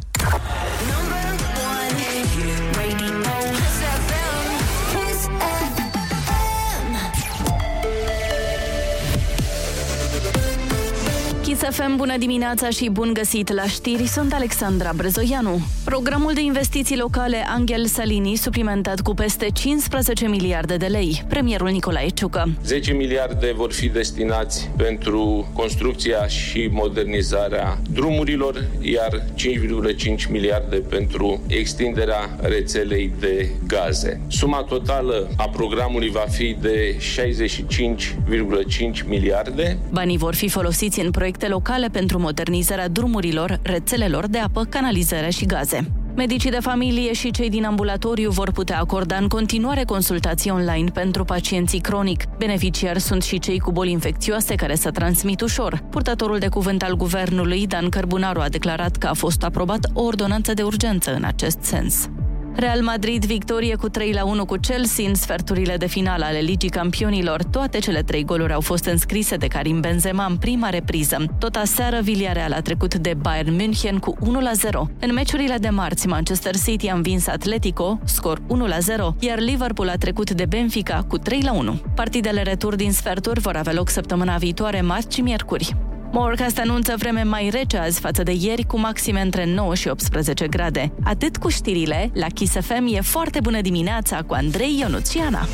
[11.70, 15.60] FM, bună dimineața și bun găsit la știri, sunt Alexandra Brezoianu.
[15.84, 21.24] Programul de investiții locale Angel Salini suplimentat cu peste 15 miliarde de lei.
[21.28, 22.48] Premierul Nicolae Ciucă.
[22.64, 32.36] 10 miliarde vor fi destinați pentru construcția și modernizarea drumurilor, iar 5,5 miliarde pentru extinderea
[32.40, 34.20] rețelei de gaze.
[34.28, 39.78] Suma totală a programului va fi de 65,5 miliarde.
[39.90, 41.58] Banii vor fi folosiți în proiecte locale
[41.92, 45.92] pentru modernizarea drumurilor, rețelelor de apă, canalizare și gaze.
[46.16, 51.24] Medicii de familie și cei din ambulatoriu vor putea acorda în continuare consultații online pentru
[51.24, 52.24] pacienții cronic.
[52.38, 55.82] Beneficiari sunt și cei cu boli infecțioase care se transmit ușor.
[55.90, 60.54] Purtătorul de cuvânt al guvernului, Dan Cărbunaru, a declarat că a fost aprobat o ordonanță
[60.54, 62.08] de urgență în acest sens.
[62.54, 66.68] Real Madrid victorie cu 3 la 1 cu Chelsea în sferturile de finală ale Ligii
[66.68, 67.42] Campionilor.
[67.42, 71.24] Toate cele trei goluri au fost înscrise de Karim Benzema în prima repriză.
[71.38, 74.90] Tot aseară Villarreal a trecut de Bayern München cu 1 la 0.
[75.00, 79.88] În meciurile de marți, Manchester City a învins Atletico, scor 1 la 0, iar Liverpool
[79.88, 81.80] a trecut de Benfica cu 3 la 1.
[81.94, 85.76] Partidele retur din sferturi vor avea loc săptămâna viitoare, marți și miercuri.
[86.12, 90.48] Morecast anunță vreme mai rece azi față de ieri, cu maxime între 9 și 18
[90.48, 90.92] grade.
[91.04, 95.46] Atât cu știrile, la Kiss FM e foarte bună dimineața cu Andrei Ionuțiana.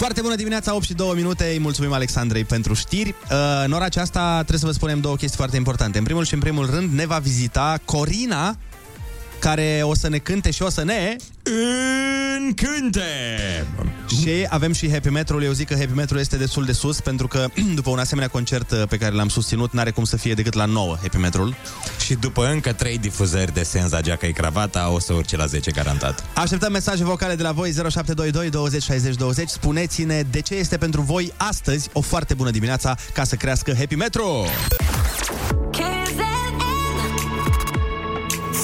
[0.00, 1.44] Foarte bună dimineața, 8 și 2 minute.
[1.44, 3.08] Îi mulțumim Alexandrei pentru știri.
[3.08, 5.98] Uh, în ora aceasta trebuie să vă spunem două chestii foarte importante.
[5.98, 8.56] În primul și în primul rând ne va vizita Corina,
[9.40, 11.16] care o să ne cânte și o să ne...
[12.38, 13.00] Încânte!
[14.20, 15.42] Și avem și Happy Metrul.
[15.42, 18.70] Eu zic că Happy Metrul este destul de sus, pentru că după un asemenea concert
[18.70, 21.54] uh, pe care l-am susținut, n-are cum să fie decât la 9 Happy Metrul.
[22.04, 25.70] Și după încă 3 difuzări de Senza Geaca e Cravata, o să urce la 10
[25.70, 26.24] garantat.
[26.34, 29.48] Așteptăm mesaje vocale de la voi 0722 20 60 20.
[29.48, 33.94] Spuneți-ne de ce este pentru voi astăzi o foarte bună dimineața ca să crească Happy
[33.94, 34.44] Metro.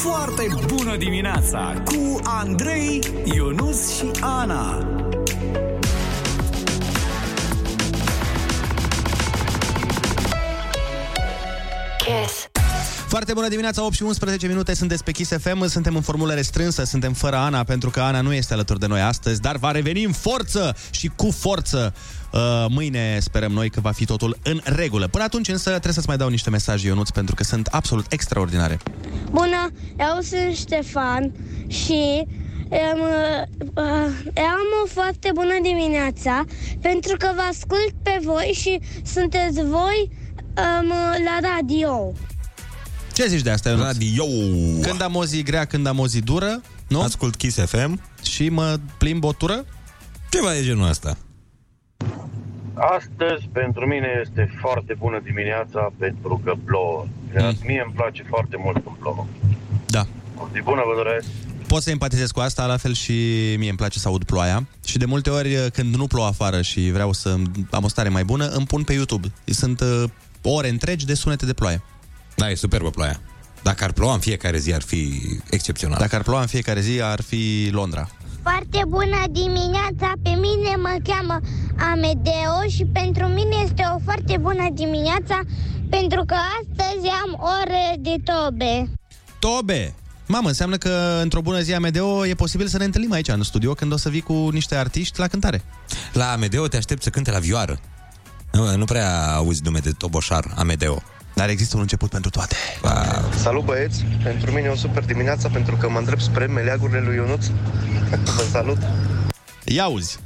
[0.08, 3.00] Foarte bună dimineața cu Andrei,
[3.34, 4.88] Ionus și Ana.
[11.98, 12.48] Kiss.
[13.08, 16.84] Foarte bună dimineața, 8 și 11 minute, sunteți pe Kiss FM, suntem în formulă restrânsă,
[16.84, 20.04] suntem fără Ana, pentru că Ana nu este alături de noi astăzi, dar va reveni
[20.04, 21.94] în forță și cu forță.
[22.32, 25.08] Uh, mâine sperăm noi că va fi totul în regulă.
[25.08, 28.78] Până atunci însă trebuie să-ți mai dau niște mesaje, Ionuț, pentru că sunt absolut extraordinare.
[29.30, 31.32] Bună, eu sunt Ștefan
[31.66, 32.26] și
[32.70, 33.00] am,
[33.74, 36.44] uh, am o foarte bună dimineața
[36.80, 40.10] pentru că vă ascult pe voi și sunteți voi
[40.56, 40.88] um,
[41.24, 42.12] la radio.
[43.12, 43.84] Ce zici de asta, Ionuț?
[43.84, 44.24] Radio!
[44.80, 47.00] Când am o zi grea, când am o zi dură, nu?
[47.00, 48.00] Ascult Kiss FM.
[48.22, 49.64] Și mă plimb o tură?
[50.30, 51.16] Ceva de genul ăsta.
[52.74, 57.06] Astăzi, pentru mine, este foarte bună dimineața pentru că plouă.
[57.34, 59.26] Iar mie îmi place foarte mult când plouă.
[59.86, 60.06] Da.
[60.36, 61.26] O zi bună vă doresc!
[61.66, 63.12] Pot să empatizez cu asta, la fel și
[63.58, 64.68] mie îmi place să aud ploaia.
[64.84, 67.36] Și de multe ori, când nu plouă afară și vreau să
[67.70, 69.32] am o stare mai bună, îmi pun pe YouTube.
[69.44, 70.04] Sunt uh,
[70.42, 71.82] ore întregi de sunete de ploaie.
[72.36, 73.20] Da, e superbă ploaia.
[73.62, 75.98] Dacă ar ploua în fiecare zi, ar fi excepțional.
[75.98, 78.08] Dacă ar ploua în fiecare zi, ar fi Londra.
[78.50, 81.40] Foarte bună dimineața, pe mine mă cheamă
[81.92, 85.40] Amedeo și pentru mine este o foarte bună dimineața
[85.90, 88.90] pentru că astăzi am ore de tobe.
[89.38, 89.94] Tobe!
[90.26, 93.74] Mamă, înseamnă că într-o bună zi Amedeo e posibil să ne întâlnim aici în studio
[93.74, 95.62] când o să vii cu niște artiști la cântare.
[96.12, 97.80] La Amedeo te aștept să cânte la vioară.
[98.52, 101.02] Nu, nu prea auzi nume de toboșar, Amedeo.
[101.36, 102.56] Dar există un început pentru toate.
[102.82, 103.32] Wow.
[103.42, 107.14] Salut băieți, pentru mine e o super dimineața pentru că mă îndrept spre meleagurile lui
[107.14, 107.46] Ionuț.
[108.36, 108.78] Vă salut!
[109.64, 110.18] Ia auzi!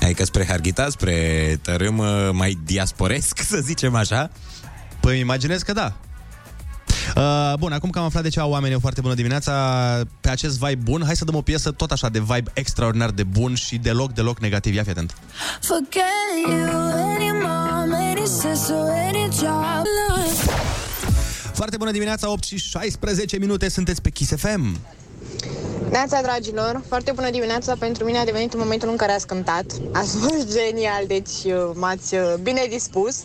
[0.00, 4.30] Adică spre Harghita, spre tărâm uh, mai diasporesc, să zicem așa?
[5.00, 5.96] Păi imaginez că da.
[7.16, 9.52] Uh, bun, acum că am aflat de ce au oamenii o foarte bună dimineața,
[10.20, 13.22] pe acest vibe bun, hai să dăm o piesă tot așa de vibe extraordinar de
[13.22, 14.74] bun și deloc, deloc negativ.
[14.74, 15.14] Ia fi atent.
[15.60, 16.02] Forget
[16.46, 16.80] you,
[17.14, 19.86] any mom, any sister, any job.
[21.52, 24.78] Foarte bună dimineața, 8 și 16 minute, sunteți pe Kiss FM.
[25.90, 26.82] Neața, dragilor!
[26.88, 27.74] Foarte bună dimineața!
[27.78, 29.64] Pentru mine a devenit în momentul în care ați cântat.
[29.92, 33.16] Ați fost genial, deci uh, m-ați uh, bine dispus.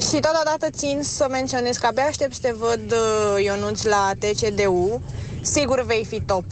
[0.00, 5.00] Și totodată țin să menționez că abia aștept să te văd, uh, Ionuț, la TCDU.
[5.42, 6.44] Sigur vei fi top.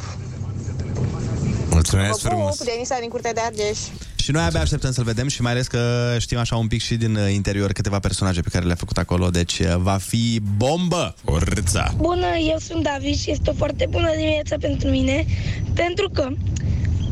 [1.80, 2.56] Mulțumesc Vă frumos!
[2.56, 3.78] pup, Denisa din Curtea de Argeș.
[4.16, 6.94] Și noi abia așteptăm să-l vedem și mai ales că știm așa un pic și
[6.94, 11.14] din uh, interior câteva personaje pe care le-a făcut acolo, deci uh, va fi bombă!
[11.24, 11.92] Orța!
[11.96, 15.26] Bună, eu sunt David și este o foarte bună dimineața pentru mine,
[15.74, 16.22] pentru că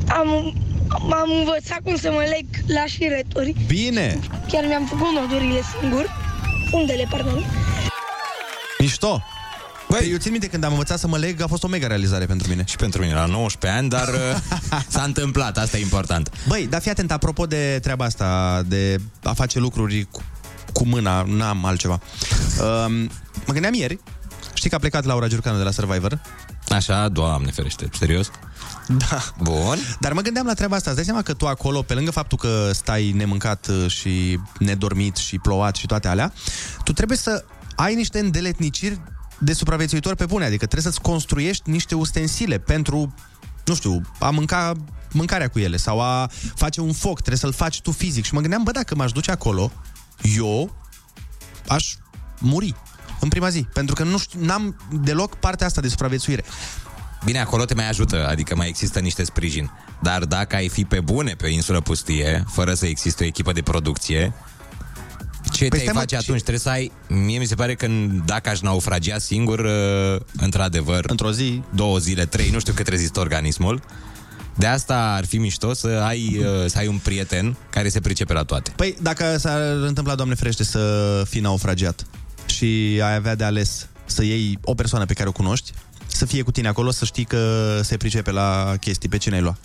[0.08, 0.28] am,
[0.98, 3.54] m-am învățat cum să mă leg la șireturi.
[3.66, 4.18] Bine!
[4.48, 6.06] Chiar mi-am făcut nodurile singur,
[6.72, 7.44] undele, pardon.
[8.78, 9.22] Mișto!
[9.88, 12.26] Băi, eu țin minte când am învățat să mă leg, a fost o mega realizare
[12.26, 12.64] pentru mine.
[12.66, 14.08] Și pentru mine, la 19 ani, dar
[14.72, 16.30] uh, s-a întâmplat, asta e important.
[16.46, 20.22] Băi, dar fii atent, apropo de treaba asta, de a face lucruri cu,
[20.72, 22.00] cu mâna, n-am altceva.
[22.84, 22.92] Um,
[23.46, 23.98] mă gândeam ieri,
[24.54, 26.20] știi că a plecat Laura Giurcanu de la Survivor?
[26.68, 28.30] Așa, doamne ferește, serios?
[28.88, 29.22] Da.
[29.42, 29.78] Bun.
[30.00, 30.90] Dar mă gândeam la treaba asta.
[30.90, 35.16] Îți dai seama că tu acolo, pe lângă faptul că stai nemâncat uh, și nedormit
[35.16, 36.32] și plouat și toate alea,
[36.84, 37.44] tu trebuie să
[37.76, 39.00] ai niște îndeletniciri
[39.38, 40.44] de supraviețuitor pe bune.
[40.44, 43.14] Adică trebuie să-ți construiești niște ustensile pentru,
[43.64, 44.72] nu știu, a mânca
[45.12, 48.24] mâncarea cu ele sau a face un foc, trebuie să-l faci tu fizic.
[48.24, 49.72] Și mă gândeam, bă, dacă m-aș duce acolo,
[50.36, 50.76] eu
[51.68, 51.94] aș
[52.38, 52.74] muri
[53.20, 53.66] în prima zi.
[53.72, 56.44] Pentru că nu știu, n-am deloc partea asta de supraviețuire.
[57.24, 59.70] Bine, acolo te mai ajută, adică mai există niște sprijin.
[60.02, 63.52] Dar dacă ai fi pe bune pe o insulă pustie, fără să existe o echipă
[63.52, 64.32] de producție,
[65.58, 66.38] ce Păi te-ai stai, mă, face ce- atunci?
[66.38, 66.92] Trebuie să ai...
[67.08, 71.04] Mie mi se pare că n- dacă aș naufragia singur, uh, într-adevăr...
[71.08, 71.62] Într-o zi...
[71.74, 73.82] Două zile, trei, nu știu cât rezistă organismul.
[74.54, 78.32] De asta ar fi mișto să ai, uh, să ai un prieten care se pricepe
[78.32, 78.72] la toate.
[78.76, 82.06] Păi, dacă s-ar întâmpla, Doamne ferește, să fii naufragiat
[82.46, 85.72] și ai avea de ales să iei o persoană pe care o cunoști,
[86.06, 89.40] să fie cu tine acolo, să știi că se pricepe la chestii, pe cine ai
[89.40, 89.56] lua.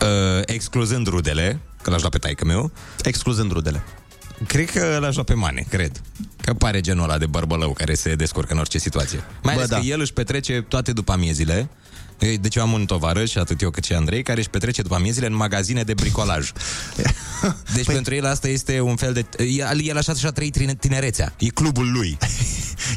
[0.00, 2.72] Uh, excluzând rudele, că l-aș lua pe taică meu.
[3.02, 3.82] Excluzând rudele.
[4.46, 6.00] Cred că l-aș lua pe Mane, cred.
[6.40, 9.18] Că pare genul ăla de bărbălău care se descurcă în orice situație.
[9.42, 9.78] Mai Bă, ales da.
[9.78, 11.68] că el își petrece toate după amiezile.
[12.40, 15.26] Deci eu am un tovarăș, atât eu cât și Andrei, care își petrece după amiezile
[15.26, 16.52] în magazine de bricolaj.
[17.74, 17.94] Deci păi...
[17.94, 19.44] pentru el asta este un fel de...
[19.44, 21.32] El, el așa și-a trăit tine- tinerețea.
[21.38, 22.18] E clubul lui.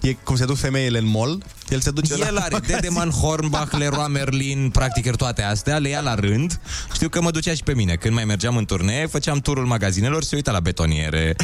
[0.02, 2.76] E cum se duc femeile în mall, el se duce El la are magazin.
[2.76, 6.60] Dedeman, Hornbach, Leroy Merlin, practic toate astea, le ia la rând.
[6.94, 7.96] Știu că mă ducea și pe mine.
[7.96, 11.36] Când mai mergeam în turnee, făceam turul magazinelor și se uita la betoniere.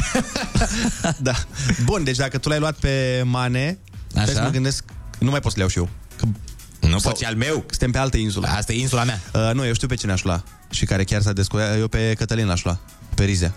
[1.18, 1.32] da.
[1.84, 3.78] Bun, deci dacă tu l-ai luat pe Mane,
[4.16, 4.32] Așa?
[4.32, 4.84] să mă gândesc,
[5.18, 5.88] nu mai pot să le iau și eu.
[6.16, 6.26] Că...
[6.88, 7.64] Nu poți al meu.
[7.68, 8.46] Suntem pe altă insulă.
[8.46, 9.20] Asta e insula mea.
[9.34, 11.78] Uh, nu, eu știu pe cine aș lua și care chiar s-a descurcat.
[11.78, 12.80] Eu pe Cătălin l-aș lua.
[13.14, 13.54] Pe Rizea.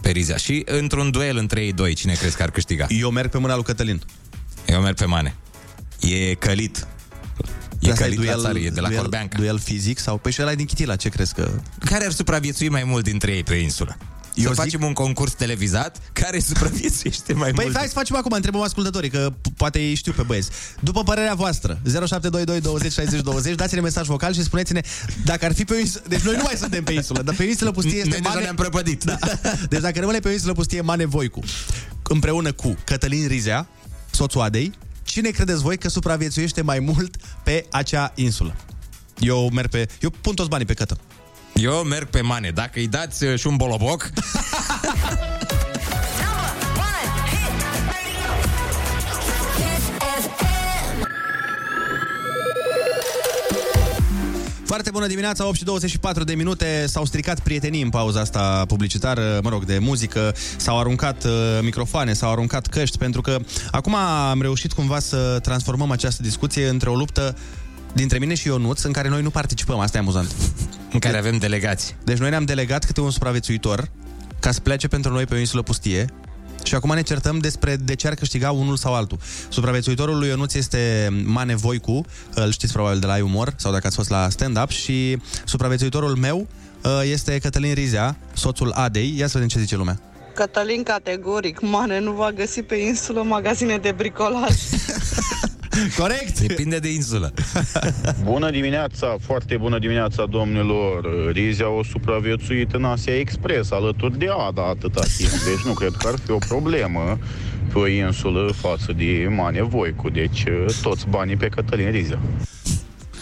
[0.00, 0.36] Pe Rizea.
[0.36, 2.86] Și într-un duel între ei doi, cine crezi că ar câștiga?
[2.88, 4.02] Eu merg pe mâna lui Cătălin.
[4.66, 5.34] Eu merg pe Mane.
[6.00, 6.86] E călit.
[7.78, 9.38] E Asta călit la țară, e de la duel, Corbeanca.
[9.38, 10.18] Duel fizic sau...
[10.18, 11.50] Păi și ăla e din Chitila, ce crezi că...
[11.84, 13.96] Care ar supraviețui mai mult dintre ei pe insulă?
[14.34, 17.76] Eu să zic- facem un concurs televizat care supraviețuiește mai Păi mult.
[17.76, 20.50] hai să facem acum, întrebăm ascultătorii, că p- poate ei știu pe băieți.
[20.80, 24.80] După părerea voastră, 0722 20 60 20, dați-ne mesaj vocal și spuneți-ne
[25.24, 26.04] dacă ar fi pe o insulă...
[26.08, 28.28] Deci noi nu mai suntem pe insulă, dar pe o insulă pustie este Noi deja
[28.28, 28.42] Mane...
[28.42, 29.04] ne-am prăpădit.
[29.04, 29.16] Da.
[29.68, 31.40] Deci dacă rămâne pe o insulă pustie Mane Voicu,
[32.02, 33.68] împreună cu Cătălin Rizea,
[34.10, 34.72] soțul Adei,
[35.02, 38.56] cine credeți voi că supraviețuiește mai mult pe acea insulă?
[39.18, 39.88] Eu merg pe...
[40.00, 40.98] Eu pun toți banii pe Cătă.
[41.54, 42.50] Eu merg pe Mane.
[42.50, 44.10] Dacă îi dați uh, și un boloboc,
[54.70, 56.84] Foarte bună dimineața, 8 și 24 de minute.
[56.86, 60.34] S-au stricat prietenii în pauza asta publicitară, mă rog, de muzică.
[60.56, 61.30] S-au aruncat uh,
[61.62, 63.38] microfoane, s-au aruncat căști, pentru că
[63.70, 67.36] acum am reușit cumva să transformăm această discuție între o luptă
[67.94, 69.78] dintre mine și Ionuț, în care noi nu participăm.
[69.78, 70.34] Asta e amuzant.
[70.92, 71.96] în care avem delegați.
[72.04, 73.90] Deci noi ne-am delegat câte un supraviețuitor
[74.40, 76.06] ca să plece pentru noi pe o insulă pustie
[76.64, 79.18] și acum ne certăm despre de ce ar câștiga unul sau altul.
[79.48, 83.96] Supraviețuitorul lui Ionuț este Mane Voicu, îl știți probabil de la umor sau dacă ați
[83.96, 86.46] fost la stand-up și supraviețuitorul meu
[86.84, 89.14] uh, este Cătălin Rizea, soțul Adei.
[89.16, 90.00] Ia să vedem ce zice lumea.
[90.34, 94.56] Cătălin categoric, mane, nu va găsi pe insulă magazine de bricolaj.
[95.98, 96.40] Corect!
[96.40, 97.32] Depinde de insulă.
[98.24, 101.30] Bună dimineața, foarte bună dimineața, domnilor.
[101.32, 106.08] Rizia o supraviețuit în Asia Express alături de Ada atâta timp, deci nu cred că
[106.08, 107.18] ar fi o problemă
[107.72, 110.44] pe o insulă față de Mane Voicu, deci
[110.82, 112.18] toți banii pe Cătălin Rizia.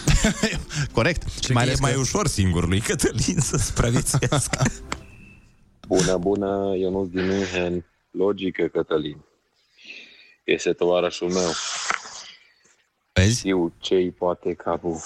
[0.97, 1.23] Corect.
[1.43, 4.63] Și mai, e mai ușor singur lui Cătălin să supraviețuiască.
[5.87, 7.85] Bună, bună, Ionuț din München.
[8.11, 9.17] Logică, Cătălin.
[10.43, 11.51] Este tovarășul meu.
[13.13, 13.37] Vezi?
[13.37, 14.99] Știu ce-i poate capul.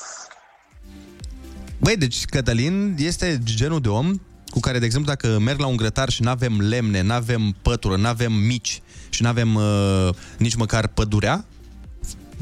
[1.79, 4.13] Băi, deci Cătălin este genul de om
[4.49, 7.55] cu care, de exemplu, dacă merg la un grătar și nu avem lemne, nu avem
[7.61, 11.45] pătură, nu avem mici și nu avem uh, nici măcar pădurea,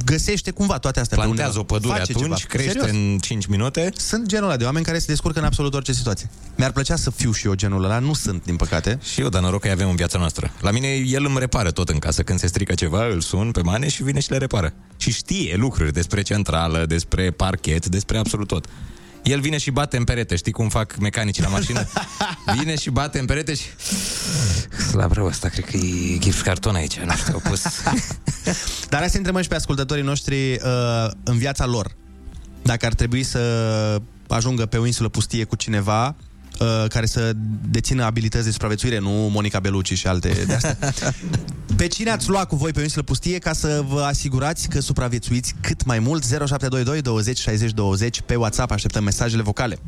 [0.06, 1.18] găsește cumva toate astea.
[1.18, 1.74] pe Plantează undeva.
[1.74, 2.48] o pădure Face atunci, ceva.
[2.48, 2.90] crește Serios.
[2.90, 3.92] în 5 minute.
[3.96, 6.30] Sunt genul ăla de oameni care se descurcă în absolut orice situație.
[6.56, 9.00] Mi-ar plăcea să fiu și eu genul ăla, nu sunt, din păcate.
[9.14, 10.52] Și eu, dar noroc că îi avem în viața noastră.
[10.62, 12.24] La mine, el îmi repară tot în casă.
[12.24, 14.74] Când se strică ceva, îl sun pe mane și vine și le repară.
[14.98, 18.66] Și știe lucruri despre centrală, despre parchet, despre absolut tot.
[19.24, 21.88] El vine și bate în perete, știi cum fac mecanicii la mașină?
[22.58, 23.66] Vine și bate în perete și...
[24.90, 27.62] Slab rău ăsta, cred că e gips carton aici, nu știu, au pus...
[28.90, 31.96] Dar hai să întrebăm și pe ascultătorii noștri uh, în viața lor.
[32.62, 36.16] Dacă ar trebui să ajungă pe o insulă pustie cu cineva,
[36.62, 37.32] uh, care să
[37.70, 40.78] dețină abilități de supraviețuire, nu Monica Belucci și alte de astea.
[41.78, 44.80] Pe cine ați luat cu voi pe o insulă pustie ca să vă asigurați că
[44.80, 46.24] supraviețuiți cât mai mult?
[46.24, 49.80] 0722 20 60 20 pe WhatsApp așteptăm mesajele vocale.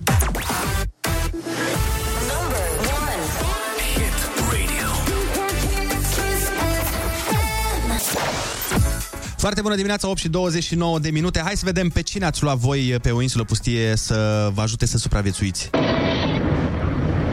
[9.44, 11.40] Foarte bună dimineața, 8 și 29 de minute.
[11.40, 14.86] Hai să vedem pe cine ați luat voi pe o insulă pustie să vă ajute
[14.86, 15.70] să supraviețuiți.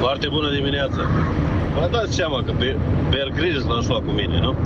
[0.00, 1.02] Foarte bună dimineața.
[1.74, 2.76] Vă dați seama că pe
[3.10, 4.56] Bear Grylls l-am luat cu mine, nu?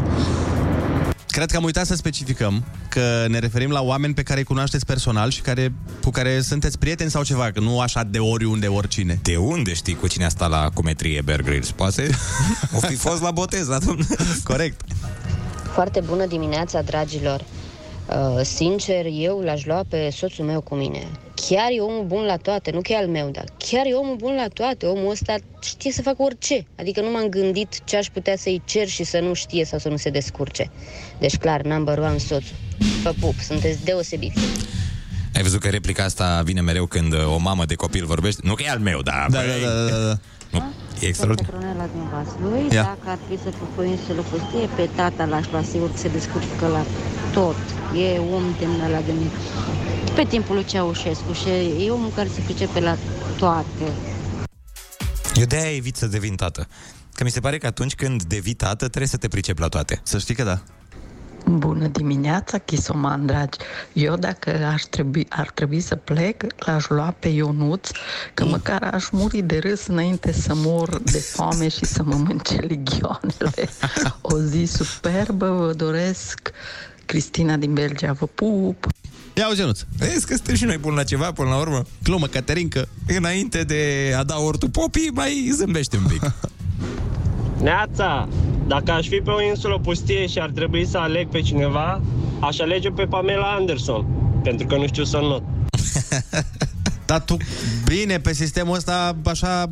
[1.26, 4.86] Cred că am uitat să specificăm că ne referim la oameni pe care îi cunoașteți
[4.86, 5.72] personal și care,
[6.02, 9.18] cu care sunteți prieteni sau ceva, că nu așa de oriunde, oricine.
[9.22, 11.70] De unde știi cu cine a stat la cometrie Bear Grylls?
[11.70, 12.10] Poate
[12.76, 14.06] o fi fost la botez, la domnul.
[14.44, 14.80] Corect.
[15.72, 17.40] Foarte bună dimineața, dragilor!
[17.40, 21.06] Uh, sincer, eu l-aș lua pe soțul meu cu mine.
[21.34, 24.34] Chiar e omul bun la toate, nu chiar al meu, dar chiar e omul bun
[24.34, 24.86] la toate.
[24.86, 26.66] Omul ăsta știe să facă orice.
[26.78, 29.88] Adică nu m-am gândit ce aș putea să-i cer și să nu știe sau să
[29.88, 30.70] nu se descurce.
[31.18, 32.56] Deci clar, number one soțul.
[33.02, 34.40] Vă pup, sunteți deosebiți.
[35.34, 38.40] Ai văzut că replica asta vine mereu când uh, o mamă de copil vorbește?
[38.44, 39.26] Nu că e al meu, dar...
[39.30, 40.18] Da, băi, da, da, da, da.
[40.50, 41.50] Nu, e extraordinar.
[41.50, 42.82] Petronela din Vaslui, Ia.
[42.82, 45.96] dacă ar fi să fiu pe o insulă pustie, pe tata l-aș lua sigur că
[45.96, 46.84] se descurcă la
[47.32, 47.56] tot.
[48.06, 49.34] E om din ăla de mic.
[50.14, 51.48] Pe timpul lui Ceaușescu și
[51.84, 52.96] e omul care se pricepe la
[53.38, 53.92] toate.
[55.34, 56.66] Eu de-aia evit să devin tată.
[57.14, 60.00] Că mi se pare că atunci când devii tată, trebuie să te pricepi la toate.
[60.02, 60.60] Să știi că da.
[61.46, 63.58] Bună dimineața, chisoman dragi.
[63.92, 67.88] Eu dacă aș trebui, ar trebui să plec, l-aș lua pe Ionuț,
[68.34, 72.54] că măcar aș muri de râs înainte să mor de foame și să mă mânce
[72.60, 73.68] ligioanele.
[74.20, 76.50] O zi superbă, vă doresc.
[77.06, 78.86] Cristina din Belgia, vă pup!
[79.36, 79.80] Ia uzi, Ionuț.
[79.96, 81.82] Vezi că suntem și noi buni la ceva până la urmă.
[82.02, 82.84] Glumă, Caterinca.
[83.06, 86.20] Înainte de a da ortul popii, mai zâmbește un pic.
[87.62, 88.28] Neața,
[88.66, 92.02] dacă aș fi pe o insulă pustie și ar trebui să aleg pe cineva,
[92.40, 94.06] aș alege pe Pamela Anderson,
[94.42, 95.42] pentru că nu știu să not.
[97.06, 97.36] Dar tu,
[97.84, 99.70] bine, pe sistemul ăsta, așa,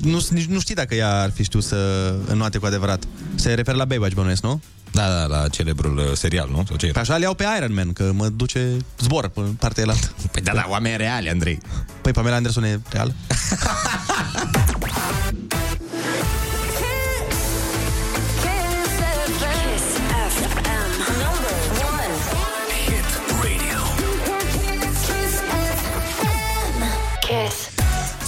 [0.00, 3.02] nu, nici nu știi dacă ea ar fi știut să înnoate cu adevărat.
[3.34, 4.60] Se referă la Baywatch, bănuiesc, nu?
[4.92, 6.64] Da, da, la celebrul uh, serial, nu?
[6.66, 9.82] Sau ce Pe așa le iau pe Iron Man, că mă duce zbor pe partea
[9.82, 10.12] elaltă.
[10.32, 11.58] Păi da, da, oameni reali, Andrei.
[12.00, 13.14] Păi Pamela Anderson e real?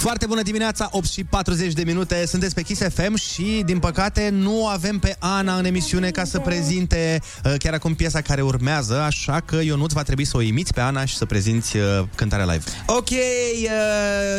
[0.01, 4.29] Foarte bună dimineața, 8 și 40 de minute, sunteți pe Kiss FM și, din păcate,
[4.29, 9.01] nu avem pe Ana în emisiune ca să prezinte uh, chiar acum piesa care urmează,
[9.01, 11.83] așa că Ionuț va trebui să o imiți pe Ana și să prezinți uh,
[12.15, 12.63] cântarea live.
[12.85, 13.17] Ok, uh,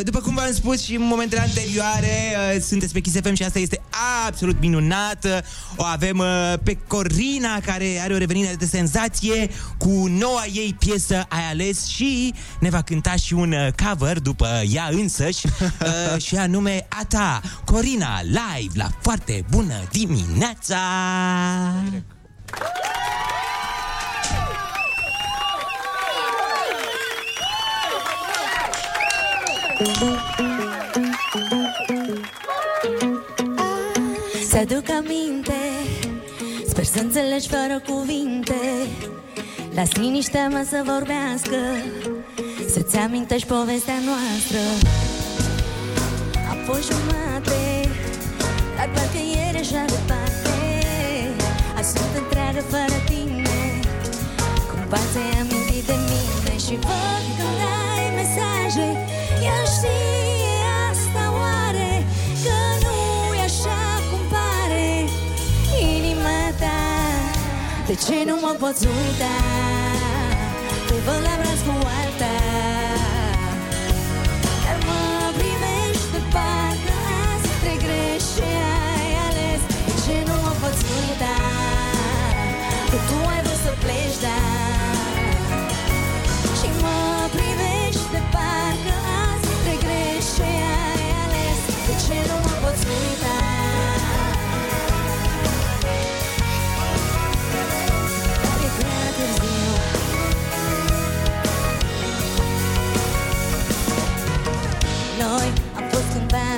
[0.03, 3.59] după cum v-am spus și în momentele anterioare, uh, sunteți pe Kiss FM și asta
[3.59, 3.81] este
[4.27, 5.45] absolut minunat.
[5.77, 11.15] O avem uh, pe Corina, care are o revenire de senzație cu noua ei piesă
[11.29, 15.47] Ai ales și ne va cânta și un uh, cover după ea însăși,
[16.15, 20.79] uh, și anume a ta, Corina, live la foarte bună dimineața!
[34.49, 35.61] Să-duc aminte
[36.69, 38.89] Sper să înțelegi fără cuvinte
[39.75, 41.57] Las liniștea mea să vorbească
[42.73, 44.59] Să-ți amintești povestea noastră
[46.53, 47.63] A fost jumate
[48.77, 50.57] Dar parcă ieri așa departe.
[51.79, 53.59] Azi sunt întreagă fără tine
[54.69, 56.55] Cum poate aminti de mine?
[56.65, 57.61] Și văd când
[57.95, 58.87] ai mesaje
[59.51, 60.57] El știe
[60.91, 61.93] asta oare?
[62.45, 62.99] Că nu
[63.41, 64.89] e așa cum pare
[65.95, 66.81] Inima ta.
[67.87, 69.37] De ce nu mă poți uita?
[70.87, 71.35] Te văd la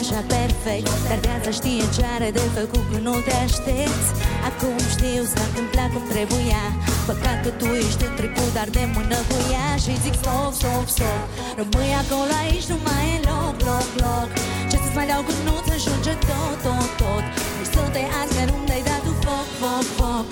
[0.04, 4.10] așa perfect Dar viața știe ce are de făcut când nu te aștepți.
[4.48, 6.62] Acum știu s-a întâmplat cum trebuia.
[7.08, 10.86] Păcat că tu ești în trecut, dar de mână cu ea Și zic stop, stop,
[10.96, 11.24] stop
[11.58, 14.28] Rămâi acolo aici, nu mai e loc, loc, loc.
[14.70, 17.24] Ce să Îți mai dau cu nuță și unge tot, tot, tot.
[17.56, 20.26] Vrei să te azi chiar unde ai dat tu foc, foc, foc.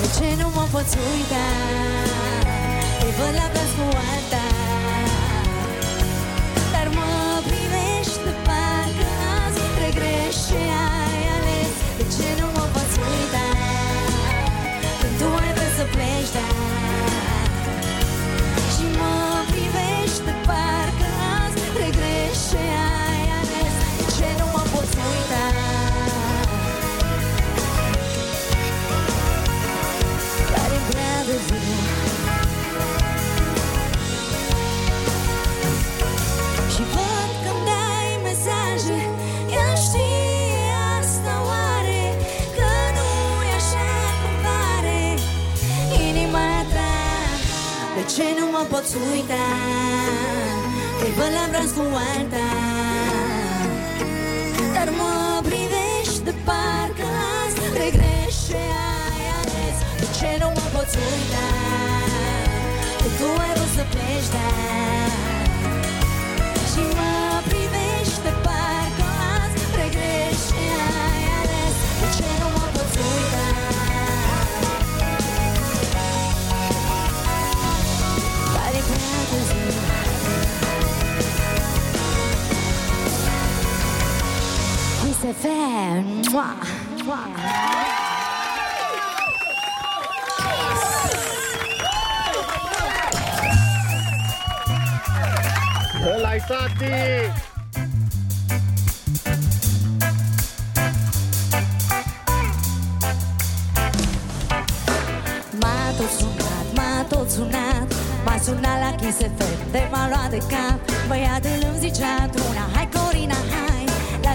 [0.00, 1.46] De ce nu mă poți uita?
[3.00, 4.44] Te văd la braț cu alta
[48.64, 49.44] nu mă poți uita
[50.98, 52.46] Te văd la braț cu alta
[54.74, 55.14] Dar mă
[55.48, 57.06] privești de parcă
[57.40, 58.62] azi Regreși ce
[59.06, 61.46] ai ales De ce nu mă poți uita?
[63.00, 65.33] Că tu ai vrut să pleci, dar
[85.24, 86.54] FM Mua,
[87.04, 87.18] mua.
[96.16, 96.84] Ăla-i tati!
[105.60, 107.94] M-a tot sunat, m-a tot sunat
[108.24, 112.88] M-a sunat la Kiss FM De m-a luat de cap Băiatul îmi zicea într-una Hai
[112.92, 113.63] Corina, hai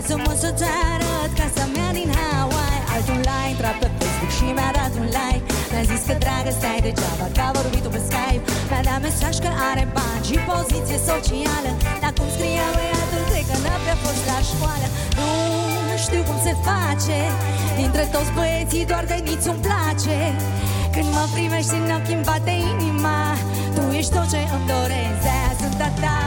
[0.10, 2.84] Lasă-mă să-ți arăt Casa mea din Hawaii.
[2.94, 5.46] Altul l-a intrat pe Facebook și mi-a dat un like.
[5.72, 8.46] Mi-a zis că dragostea e degeaba Că a vorbit pe Skype.
[8.70, 11.72] Mi-a dat mesaj că are bani și poziție socială.
[12.02, 14.88] Dar cum scria băiatul Cred că n-a prea fost la școală.
[15.88, 17.20] Nu știu cum se face.
[17.80, 20.18] Dintre toți băieții doar de nici îmi place.
[20.94, 23.22] Când mă primești în ochi îmi bate inima.
[23.76, 26.20] Tu ești tot ce îmi doresc De-aia sunt a ta.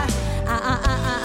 [0.53, 1.22] A a a a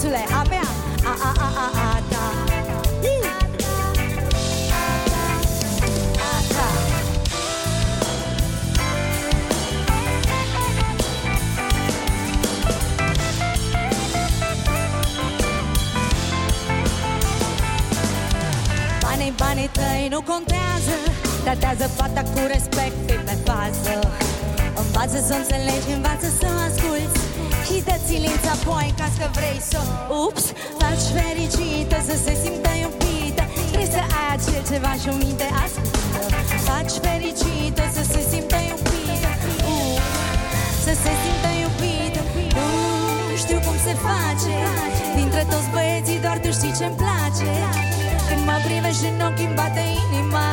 [0.00, 0.68] Hai nițule, a mea
[1.04, 2.24] a a a a a ta
[3.02, 3.30] Ii.
[6.16, 6.66] A ta.
[19.02, 20.96] Banii, banii tăi nu contează
[21.42, 24.12] Tratează fata cu respect, fii pe fază
[24.74, 27.27] Învață să înțelegi, învață să asculți
[27.68, 29.80] Și dă-ți lința apoi, ca că vrei să
[30.24, 30.44] Ups,
[30.80, 33.42] faci fericită, să se simtă iubită.
[33.68, 36.38] Trebuie să ai acel ceva și o minte ascultă
[36.68, 39.30] Faci fericită, să se simtă iubită.
[39.74, 40.06] Ups,
[40.84, 42.20] să se simtă iubită.
[43.28, 44.56] Nu știu cum se face.
[45.18, 47.50] Dintre toți băieții doar tu știi ce-mi place.
[48.28, 50.48] Când mă privești în ochi îmi bate inima.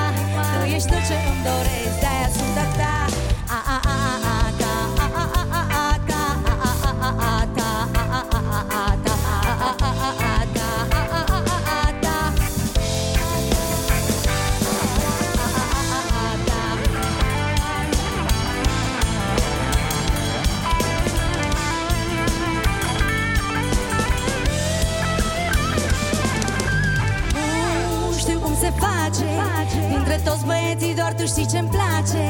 [0.52, 2.66] Tu ești tot ce îmi doresc De-aia sunt a
[30.28, 32.24] toți băieții doar tu știi ce-mi place.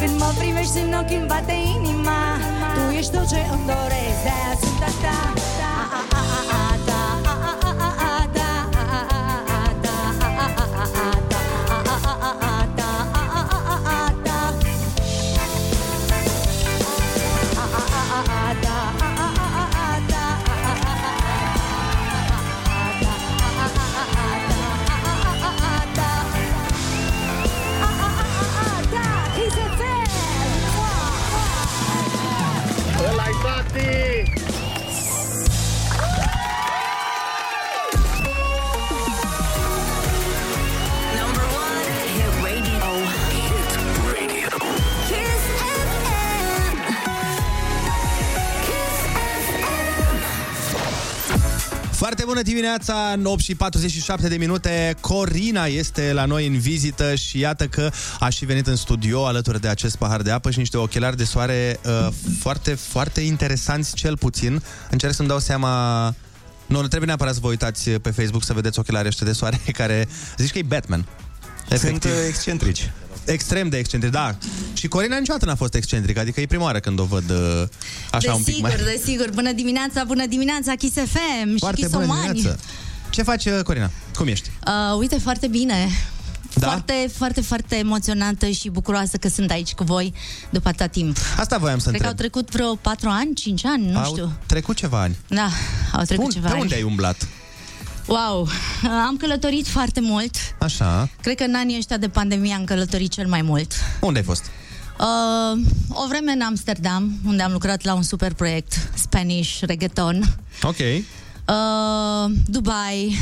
[0.00, 2.20] Când mă privești în ochi îmi bate inima.
[2.74, 5.45] Tu ești tot ce îmi doresc De-aia sunt a ta
[52.36, 54.94] bună dimineața, 8 și 47 de minute.
[55.00, 59.60] Corina este la noi în vizită și iată că a și venit în studio alături
[59.60, 62.08] de acest pahar de apă și niște ochelari de soare uh,
[62.38, 64.62] foarte, foarte interesanți, cel puțin.
[64.90, 66.04] Încerc să-mi dau seama...
[66.66, 69.60] Nu, nu trebuie neapărat să vă uitați pe Facebook să vedeți ochelarii ăștia de soare
[69.80, 70.08] care...
[70.36, 71.06] Zici că e Batman.
[71.78, 72.90] Sunt uh, excentrici.
[73.26, 74.36] Extrem de excentric, da.
[74.72, 77.62] Și Corina niciodată n-a fost excentrică, adică e prima oară când o văd uh,
[78.10, 78.92] așa un pic desigur, mai...
[78.96, 79.30] desigur.
[79.34, 82.32] Bună dimineața, bună dimineața, Kiss FM Foarte și bună Chisomani.
[82.32, 82.58] dimineața.
[83.10, 83.90] Ce faci, uh, Corina?
[84.16, 84.50] Cum ești?
[84.66, 85.88] Uh, uite, foarte bine.
[86.54, 86.66] Da?
[86.66, 90.12] Foarte, foarte, foarte emoționantă și bucuroasă că sunt aici cu voi
[90.50, 91.16] după atât timp.
[91.36, 92.30] Asta voiam să Cred că au întreb.
[92.30, 94.32] trecut vreo 4 ani, 5 ani, nu Au știu.
[94.46, 95.16] trecut ceva ani.
[95.28, 95.48] Da,
[95.92, 96.62] au trecut Bun, ceva pe ani.
[96.62, 97.28] unde ai umblat?
[98.06, 100.34] Wow, uh, am călătorit foarte mult.
[100.58, 101.08] Așa.
[101.22, 103.72] Cred că în anii ăștia de pandemie am călătorit cel mai mult.
[104.00, 104.44] Unde ai fost?
[105.00, 110.22] Uh, o vreme în Amsterdam, unde am lucrat la un super proiect, Spanish Reggaeton.
[110.62, 110.76] Ok.
[110.78, 113.16] Uh, Dubai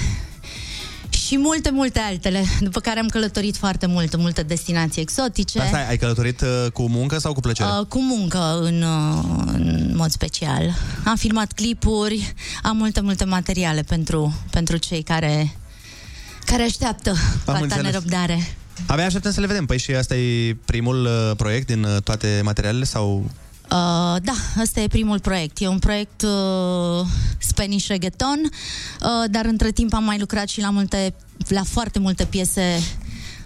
[1.27, 5.61] și multe, multe altele, după care am călătorit foarte mult în multe destinații exotice.
[5.61, 7.69] Asta ai, ai călătorit uh, cu muncă sau cu plăcere?
[7.79, 10.75] Uh, cu muncă în, uh, în mod special.
[11.05, 15.57] Am filmat clipuri, am multe, multe materiale pentru, pentru cei care,
[16.45, 17.85] care așteaptă cu atâta înțeles.
[17.85, 18.55] nerăbdare.
[18.87, 19.67] Abia așteptăm să le vedem.
[19.67, 23.31] Păi și asta e primul uh, proiect din uh, toate materialele sau...
[23.71, 25.61] Uh, da, ăsta e primul proiect.
[25.61, 27.07] E un proiect uh,
[27.39, 31.15] Spanish Reggaeton, uh, dar între timp am mai lucrat și la multe,
[31.49, 32.83] la foarte multe piese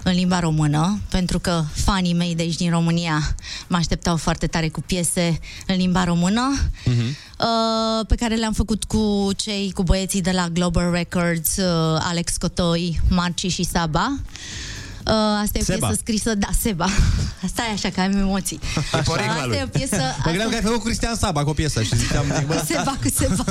[0.03, 3.35] în limba română, pentru că fanii mei de aici din România
[3.67, 6.55] mă așteptau foarte tare cu piese în limba română,
[6.87, 12.37] uh, pe care le-am făcut cu cei, cu băieții de la Global Records, uh, Alex
[12.37, 14.13] Cotoi, Marci și Saba.
[14.13, 14.68] Uh,
[15.13, 15.87] asta e o Seba.
[15.87, 16.85] piesă scrisă, da, Seba.
[17.45, 18.59] Asta e așa, că am emoții.
[18.95, 19.57] E porecla asta lui.
[19.57, 19.97] e o piesă...
[20.25, 22.63] Mă gândeam că ai făcut cu Cristian Saba cu o piesă și ziceam, zic, bă,
[22.67, 23.45] Seba cu Seba.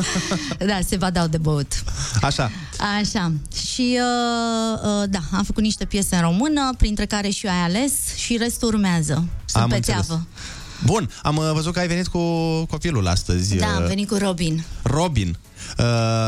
[0.57, 1.83] Da, Seba dau de băut.
[2.21, 2.51] așa.
[2.99, 3.31] Așa.
[3.71, 7.57] Și uh, uh, da, am făcut niște piese în română, printre care și eu ai
[7.63, 9.23] ales și restul urmează.
[9.45, 10.05] Sunt Am pe înțeles.
[10.05, 10.25] țeavă.
[10.85, 12.19] Bun, am uh, văzut că ai venit cu
[12.65, 13.55] copilul astăzi.
[13.55, 14.63] Da, am uh, venit cu Robin.
[14.81, 15.37] Robin.
[15.77, 15.85] Uh,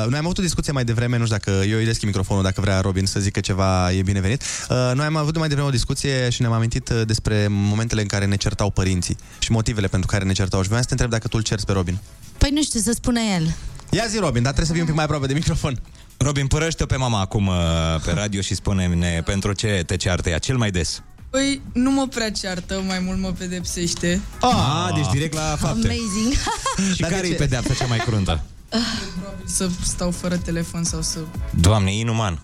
[0.09, 2.61] noi am avut o discuție mai devreme, nu știu dacă eu îi deschid microfonul dacă
[2.61, 4.41] vrea Robin să zică ceva e binevenit.
[4.69, 8.07] Uh, noi am avut mai devreme o discuție și ne-am amintit uh, despre momentele în
[8.07, 10.61] care ne certau părinții și motivele pentru care ne certau.
[10.61, 11.97] Și vreau să te întreb dacă tu îl cerți pe Robin.
[12.37, 13.55] Păi nu știu să spune el.
[13.89, 15.81] Ia zi Robin, dar trebuie să fii un pic mai aproape de microfon.
[16.17, 17.55] Robin, părăște-o pe mama acum uh,
[18.05, 21.01] pe radio și spune-ne pentru ce te ceartă ea cel mai des.
[21.29, 24.21] Păi, nu mă prea ceartă, mai mult mă pedepsește.
[24.41, 25.87] Ah, deci direct la fapte.
[25.87, 26.33] Amazing.
[26.95, 28.43] Și care e pedeapsa cea mai cruntă?
[28.69, 31.19] Probabil să stau fără telefon sau să...
[31.59, 32.43] Doamne, e inuman.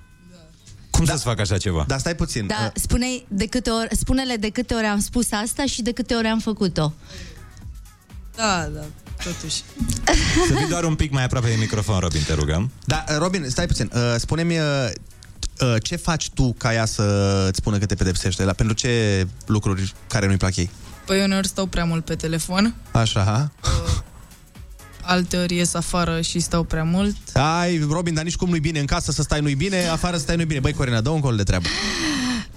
[0.90, 1.84] Cum să-ți fac așa ceva?
[1.88, 2.48] Dar stai puțin.
[2.48, 6.14] Da, spune de câte ori, spune-le de câte ori am spus asta și de câte
[6.14, 6.94] ori am făcut-o.
[8.36, 8.82] Da, da,
[9.24, 9.62] totuși.
[10.48, 12.72] Să fii doar un pic mai aproape de microfon, Robin, te rugăm.
[12.86, 13.92] Da, uh, Robin, stai puțin.
[13.94, 14.92] Uh, spune-mi uh, uh,
[15.82, 18.44] ce faci tu ca ea să îți spună că te pedepsește?
[18.44, 20.70] La, pentru ce lucruri care nu-i plac ei?
[21.06, 23.52] Păi uneori stau prea mult pe telefon, Așa, ha?
[25.02, 27.16] alteori ies afară și stau prea mult.
[27.34, 30.22] Ai, Robin, dar nici cum nu-i bine în casă să stai nu-i bine, afară să
[30.22, 30.60] stai nu-i bine.
[30.60, 31.68] Băi, Corina, dă un col de treabă.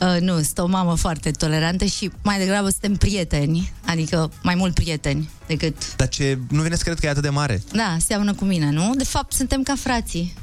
[0.01, 4.75] Uh, nu, sunt o mamă foarte tolerantă și mai degrabă suntem prieteni, adică mai mult
[4.75, 5.97] prieteni decât...
[5.97, 7.63] Dar ce, nu vine să cred că e atât de mare.
[7.73, 8.93] Da, seamănă cu mine, nu?
[8.97, 10.35] De fapt, suntem ca frații.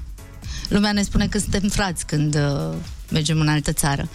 [0.69, 2.73] Lumea ne spune că suntem frați când uh,
[3.11, 4.09] mergem în altă țară.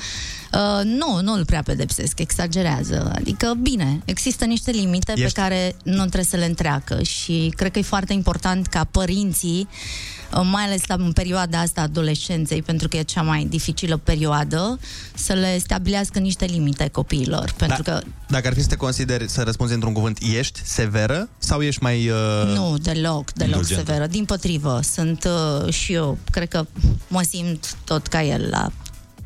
[0.53, 3.13] Uh, nu, nu îl prea pedepsesc, exagerează.
[3.15, 7.71] Adică, bine, există niște limite Ești- pe care nu trebuie să le întreacă și cred
[7.73, 12.63] că e foarte important ca părinții, uh, mai ales la în perioada asta a adolescenței,
[12.63, 14.79] pentru că e cea mai dificilă perioadă,
[15.15, 17.53] să le stabilească niște limite copiilor.
[17.57, 21.29] Pentru da, că Dacă ar fi să te consideri, să răspunzi într-un cuvânt, ești severă
[21.39, 22.09] sau ești mai...
[22.09, 22.55] Uh...
[22.55, 23.85] Nu, deloc, deloc Indulgentă.
[23.85, 24.07] severă.
[24.07, 25.29] Din potrivă, sunt
[25.65, 26.67] uh, și eu, cred că
[27.09, 28.71] mă simt tot ca el la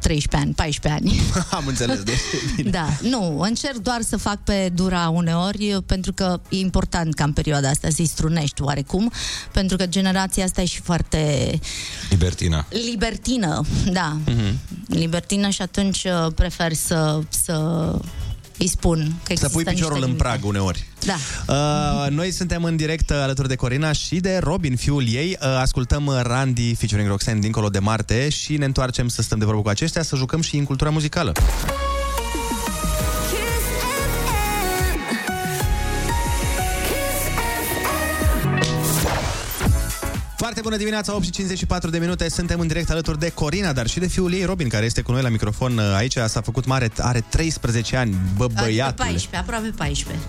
[0.04, 1.20] 13 ani, 14 ani.
[1.58, 2.18] Am înțeles, deci
[2.56, 2.70] bine.
[2.70, 7.32] Da, nu, încerc doar să fac pe dura uneori, pentru că e important ca în
[7.32, 9.12] perioada asta să-i strunești oarecum,
[9.52, 11.50] pentru că generația asta e și foarte
[12.10, 12.66] Libertina.
[12.92, 13.60] libertină,
[13.92, 14.58] da, Mhm.
[14.86, 17.90] libertină și atunci uh, prefer să, să
[18.58, 20.22] îi spun că Să există pui piciorul niște în limite.
[20.22, 20.84] prag uneori.
[21.04, 21.14] Da.
[22.04, 25.36] Uh, noi suntem în direct uh, alături de Corina și de Robin, fiul ei.
[25.40, 29.44] Uh, ascultăm uh, Randy featuring Roxanne dincolo de Marte și ne întoarcem să stăm de
[29.44, 31.32] vorbă cu aceștia, să jucăm și în cultura muzicală.
[40.64, 42.28] Bună dimineața, 8 și 54 de minute.
[42.28, 45.12] Suntem în direct alături de Corina, dar și de fiul ei, Robin, care este cu
[45.12, 46.16] noi la microfon uh, aici.
[46.26, 49.08] S-a făcut mare, are 13 ani, bă, Adică băiatule.
[49.08, 50.24] 14, aproape 14.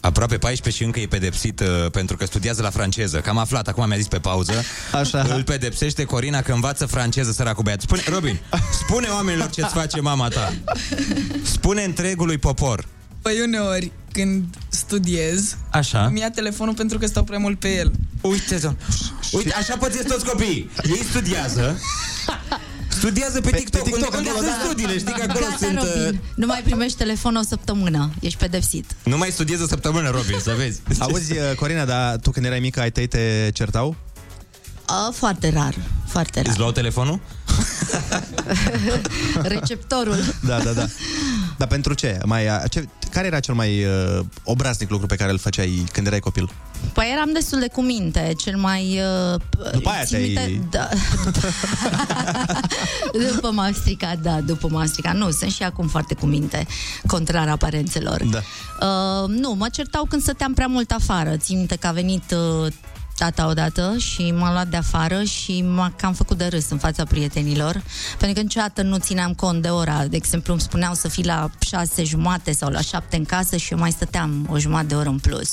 [0.00, 3.18] Aproape 14 și încă e pedepsit uh, pentru că studiază la franceză.
[3.18, 4.52] Că am aflat, acum mi-a zis pe pauză.
[5.00, 5.26] Așa.
[5.34, 7.80] Îl pedepsește Corina că învață franceză, săracul băiat.
[7.80, 8.38] Spune, Robin,
[8.72, 10.52] spune oamenilor ce-ți face mama ta.
[11.42, 12.84] Spune întregului popor.
[13.22, 16.04] Păi uneori, când studiez, Așa.
[16.04, 17.92] îmi ia telefonul pentru că stau prea mult pe el.
[18.20, 18.60] Uite,
[19.32, 20.70] Uite, așa pățesc toți copiii.
[20.82, 21.78] Ei studiază.
[22.88, 24.64] Studiază pe, TikTok, TikTok, unde, unde acolo, sunt da.
[24.64, 25.78] studiile, știi că acolo Gata, sunt...
[25.78, 28.96] uh, Robin, nu mai primești telefon o săptămână, ești pedepsit.
[29.04, 30.80] Nu mai studiez o săptămână, Robin, să vezi.
[30.98, 33.96] Auzi, uh, Corina, dar tu când erai mică, ai tăi te certau?
[34.90, 35.74] A, foarte rar,
[36.06, 36.48] foarte rar.
[36.50, 37.20] Îți luau telefonul?
[39.42, 40.16] Receptorul.
[40.46, 40.86] Da, da, da.
[41.58, 42.18] Dar pentru ce?
[42.24, 46.06] Mai, uh, ce care era cel mai uh, obraznic lucru pe care îl făceai când
[46.06, 46.50] erai copil?
[46.92, 49.00] Păi eram destul de cu minte, cel mai...
[49.32, 49.40] Uh,
[49.72, 50.88] După aia țin te-ai- minte, da.
[53.34, 55.14] după m-a stricat, da, după m-a stricat.
[55.16, 56.66] Nu, sunt și acum foarte cu minte,
[57.06, 58.22] contrar aparențelor.
[58.24, 58.38] Da.
[58.86, 61.36] Uh, nu, mă certau când stăteam prea mult afară.
[61.36, 62.34] Țin minte că a venit
[62.64, 62.72] uh,
[63.20, 67.04] tata odată și m-a luat de afară și m-a cam făcut de râs în fața
[67.04, 67.82] prietenilor,
[68.18, 70.04] pentru că niciodată nu țineam cont de ora.
[70.06, 73.72] De exemplu, îmi spuneau să fii la șase jumate sau la șapte în casă și
[73.72, 75.50] eu mai stăteam o jumătate de oră în plus.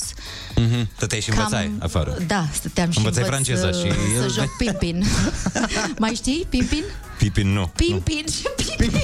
[0.56, 0.88] Mhm.
[0.96, 2.16] Stăteai și Cam- învățai afară.
[2.26, 5.04] Da, stăteam și Învățai învăț franceză să, și să el- joc Pimpin.
[5.98, 6.82] mai știi Pimpin?
[7.18, 7.70] Pipin, nu.
[7.76, 8.42] Pimpin și
[8.76, 9.00] Pimpin.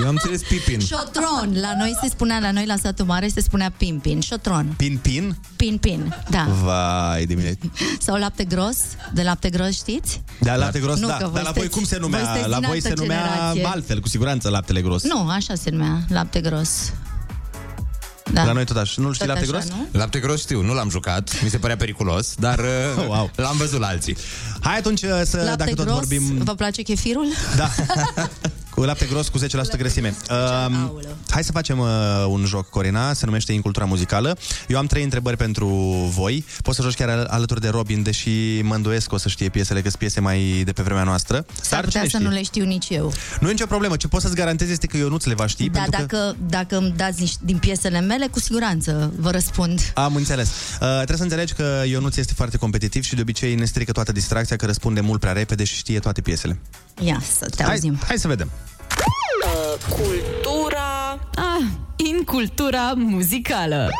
[0.00, 0.80] Eu am înțeles Pipin.
[0.80, 1.56] Șotron.
[1.60, 4.20] La noi se spunea, la noi la satul mare se spunea Pimpin.
[4.20, 4.74] Șotron.
[4.76, 5.36] Pin-pin?
[5.56, 6.46] Pin-pin, da.
[6.62, 7.58] Vai de mine.
[8.00, 8.76] Sau lapte gros.
[9.12, 10.22] De lapte gros știți?
[10.40, 11.16] Da, lapte gros, Nu, da.
[11.16, 12.24] că voi Dar la voi sunteți- cum se voi numea?
[12.24, 13.64] sunteți La din voi altă se numea generație.
[13.66, 15.02] altfel, cu siguranță, laptele gros.
[15.02, 16.92] Nu, așa se numea, lapte gros.
[18.32, 18.44] Da.
[18.44, 19.02] La noi tot așa.
[19.02, 19.68] Nu știi Tot lapte așa, gros?
[19.92, 19.98] nu?
[19.98, 22.58] Lapte gros știu, nu l-am jucat, mi se părea periculos, dar
[22.96, 23.30] uh, wow.
[23.36, 24.16] l-am văzut la alții.
[24.66, 26.42] Hai atunci uh, să, Lapte dacă tot gros, vorbim...
[26.44, 27.26] vă place chefirul?
[27.56, 27.70] Da.
[28.76, 29.42] Cu lapte gros cu 10%
[29.76, 30.14] grăsime.
[30.30, 31.88] Uh, hai să facem uh,
[32.28, 34.36] un joc, Corina, se numește Incultura Muzicală.
[34.68, 35.66] Eu am trei întrebări pentru
[36.14, 36.44] voi.
[36.62, 39.48] Poți să joci chiar al- alături de Robin, deși mă îndoiesc că o să știe
[39.48, 41.46] piesele, că sunt piese mai de pe vremea noastră.
[41.60, 42.28] S-ar putea cine să știe?
[42.28, 43.12] nu le știu nici eu.
[43.40, 43.96] Nu e nicio problemă.
[43.96, 45.68] Ce pot să-ți garantez este că eu nu ți le va ști.
[45.68, 46.16] Da, pentru că...
[46.16, 49.92] dacă, dacă îmi dați niște din piesele mele, cu siguranță vă răspund.
[49.94, 50.48] Am înțeles.
[50.48, 54.12] Uh, trebuie să înțelegi că Ionuț este foarte competitiv și de obicei ne strică toată
[54.12, 56.58] distracția, că răspunde mult prea repede și știe toate piesele.
[57.00, 57.98] Ia să te Hai, auzim.
[58.06, 58.50] hai să vedem.
[59.88, 61.18] Cultura...
[61.34, 63.90] Ah, in cultura muzicală.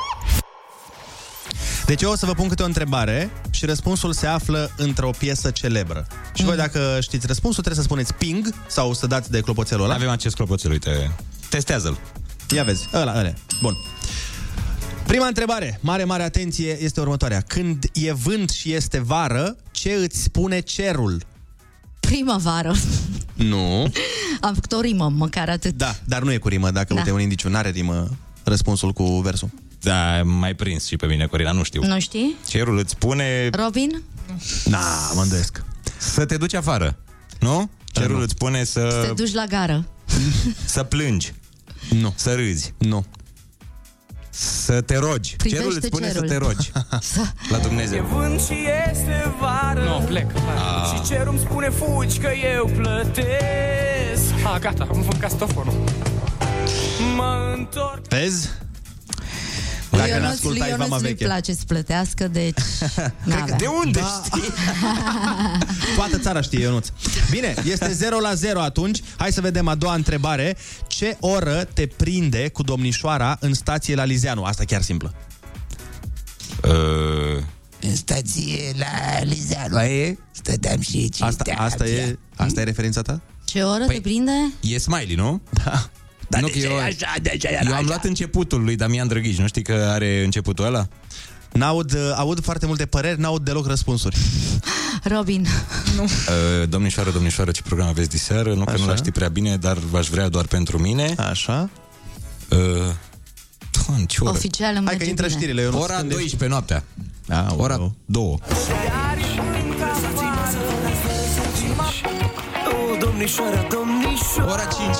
[1.87, 5.51] Deci eu o să vă pun câte o întrebare și răspunsul se află într-o piesă
[5.51, 6.07] celebră.
[6.35, 9.95] Și voi dacă știți răspunsul, trebuie să spuneți ping sau să dați de clopoțelul ăla.
[9.95, 11.11] Avem acest clopoțel, uite.
[11.49, 11.99] Testează-l.
[12.55, 13.33] Ia vezi, ăla, ăla.
[13.63, 13.77] Bun.
[15.07, 17.41] Prima întrebare, mare, mare atenție, este următoarea.
[17.41, 21.23] Când e vânt și este vară, ce îți spune cerul?
[22.01, 22.75] Primăvară.
[23.35, 23.83] Nu.
[24.41, 25.75] Am făcut o rimă, măcar atât.
[25.77, 26.71] Da, dar nu e cu rimă.
[26.71, 26.95] Dacă Da.
[26.95, 27.01] da.
[27.01, 29.49] uite un indiciu, n-are rimă răspunsul cu versul.
[29.81, 31.85] Da, mai prins și pe mine, Corina, nu știu.
[31.87, 32.35] Nu știi?
[32.49, 34.03] Cerul îți spune Robin?
[34.65, 35.65] Na, mă îndoiesc.
[35.99, 36.99] să te duci afară,
[37.41, 37.71] nu?
[37.85, 39.89] Cerul îți spune să, Te duci la gară.
[40.65, 41.33] să plângi,
[41.91, 42.13] Nu.
[42.17, 43.05] să râzi, Nu.
[44.39, 45.37] Să te rogi.
[45.37, 46.29] Privește cerul îți spune cerul.
[46.29, 46.73] să te rogi
[47.53, 48.05] la Dumnezeu.
[48.05, 48.55] Vânt și
[48.91, 50.27] este vară Nu, plec.
[50.35, 50.95] Ah.
[50.95, 55.75] Și cerul îmi spune fugi că eu plătesc A, gata, am făcut castofonul.
[57.17, 58.49] Mă întorc Vezi?
[59.97, 61.25] Dacă ne Ionuț, lui ascultai Ionuț vama nu-i veche.
[61.25, 62.59] place să plătească, deci...
[63.25, 63.57] n-avea.
[63.57, 64.23] De unde Da.
[64.25, 64.51] știi?
[65.97, 66.89] Toată țara știe, Ionuț.
[67.31, 69.01] Bine, este 0 la 0 atunci.
[69.17, 70.57] Hai să vedem a doua întrebare.
[70.87, 74.43] Ce oră te prinde cu domnișoara în stație la Lizeanu?
[74.43, 75.15] Asta chiar simplă.
[76.65, 77.43] Uh,
[77.81, 80.19] În stație la Lizeanu, e?
[80.31, 83.21] Stăteam și Asta, asta, e, asta e referința ta?
[83.45, 84.33] Ce oră Păi- te prinde?
[84.61, 85.41] e smiley, nu?
[85.65, 85.91] Da.
[86.29, 87.83] Dar Nu, de că ce eu- e așa, de ce e Eu am așa?
[87.87, 90.89] luat începutul lui Damian Drăghici, nu știi că are începutul ăla?
[91.53, 94.17] N-aud, uh, aud foarte multe păreri, n-aud deloc răspunsuri.
[95.17, 95.47] Robin.
[95.99, 96.09] Uh,
[96.69, 98.55] domnișoară, domnișoară, ce program aveți diseară?
[98.55, 98.85] Nu că Așa.
[98.85, 101.15] nu l ști prea bine, dar v-aș vrea doar pentru mine.
[101.17, 101.71] Așa.
[102.51, 102.59] Uh,
[103.87, 104.31] Doamne, ce oră?
[104.31, 105.39] Oficial îmi Hai că merge intră bine.
[105.39, 105.83] știrile, Ionuț.
[105.83, 106.85] Ora Când ești- 12 noaptea.
[107.29, 108.39] A, Ora 2.
[112.69, 113.96] O, domnișoara, domnișoara
[114.49, 114.97] Ora 5.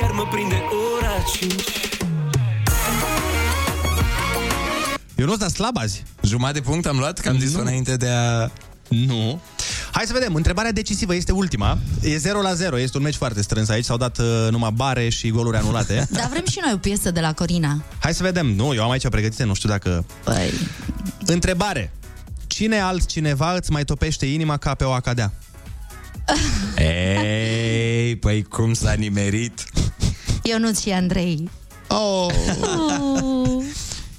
[0.00, 0.62] Iar mă prinde
[0.96, 1.52] ora 5
[5.14, 6.02] Ionuț, dar slab azi.
[6.22, 7.62] Jumătate de punct am luat, că am zis-o Nu.
[7.62, 8.50] înainte de a...
[8.88, 9.40] Nu.
[9.92, 10.34] Hai să vedem.
[10.34, 11.78] Întrebarea decisivă este ultima.
[12.02, 12.78] E 0 la 0.
[12.78, 13.84] Este un meci foarte strâns aici.
[13.84, 16.06] S-au dat uh, numai bare și goluri anulate.
[16.10, 17.82] Dar vrem și noi o piesă de la Corina.
[17.98, 18.46] Hai să vedem.
[18.46, 20.04] Nu, eu am aici pregătite, nu știu dacă...
[20.24, 20.52] Păi,
[21.26, 21.92] Întrebare.
[22.46, 25.32] Cine altcineva îți mai topește inima ca pe o acadea?
[26.76, 27.75] Ei,
[28.26, 29.64] păi cum s-a nimerit?
[30.42, 31.50] Ionuț și Andrei.
[31.88, 32.26] Oh.
[32.60, 33.64] Oh.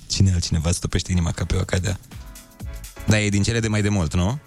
[0.07, 1.99] Cine altcineva stopește inima ca pe o cadea?
[3.05, 4.39] Da, e din cele de mai de mult, nu?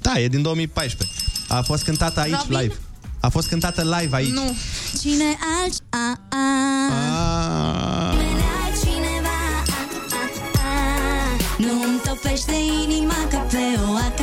[0.00, 1.18] Da, e din 2014.
[1.48, 2.58] A fost cântată aici Robin?
[2.58, 2.74] live.
[3.20, 4.30] A fost cântată live aici.
[4.30, 4.54] Nu.
[5.00, 5.80] Cine alți...
[5.88, 6.50] A, a.
[8.10, 11.36] Cine altcineva, a, a, a.
[11.58, 12.54] Nu-mi topește
[12.84, 14.21] inima ca pe o acadea.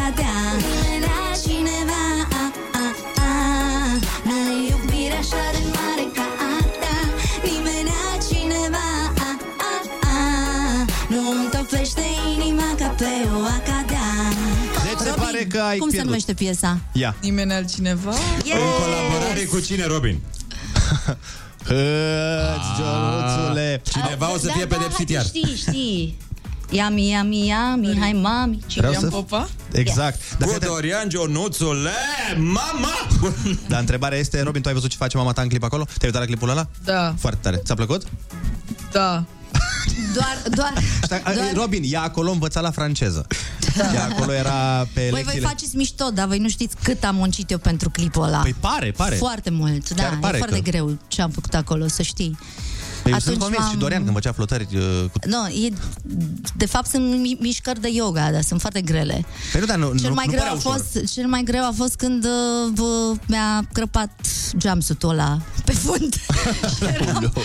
[15.70, 16.10] Ai Cum se pierdut.
[16.12, 16.80] numește piesa?
[16.92, 17.16] Ia.
[17.22, 18.12] Nimeni altcineva?
[18.44, 18.56] Yes!
[18.56, 20.20] În colaborare cu cine, Robin?
[21.70, 23.82] Hăți, Ionuțule.
[23.92, 25.26] Cineva o să Da, fie da, pedepsit hai, iar.
[25.26, 26.18] Știi, știi.
[26.70, 28.60] Iami, iami, iami, hai mami.
[28.76, 29.50] Vreau Cine să- Popa?
[29.72, 30.20] Exact.
[30.30, 30.72] Dar, Cu fii atent.
[30.72, 31.92] Dorian Ionuțule,
[32.38, 32.94] mama!
[33.70, 35.84] Dar întrebarea este, Robin, tu ai văzut ce face mama ta în clip acolo?
[35.84, 36.68] Te-ai uitat la clipul ăla?
[36.84, 37.62] Da, Foarte tare.
[37.66, 38.04] Ți-a plăcut?
[38.92, 39.24] da.
[40.14, 41.54] Doar, doar, Stai, doar...
[41.54, 43.28] Robin, ea acolo învăța la franceză.
[43.94, 45.48] Ea acolo era pe Voi, voi lecțiile...
[45.48, 48.40] faceți mișto, dar voi nu știți cât am muncit eu pentru clipul ăla.
[48.40, 49.16] Păi pare, pare.
[49.16, 50.04] Foarte mult, da.
[50.04, 52.38] Chiar pare e foarte că- greu ce am făcut acolo, să știi.
[53.10, 55.20] Păi eu sunt Atunci convins și m-am- Dorian când făcea flotări uh, cu...
[55.26, 55.74] Nu, e,
[56.56, 59.26] de fapt sunt mi- mișcări de yoga, dar sunt foarte grele.
[59.52, 60.72] Păi nu, dar nu, Cel nu, mai, nu greu părea a ușor.
[60.74, 64.12] fost, cel mai greu a fost când uh, bă, mi-a crăpat
[64.62, 66.16] jumpsuit-ul ăla pe fund.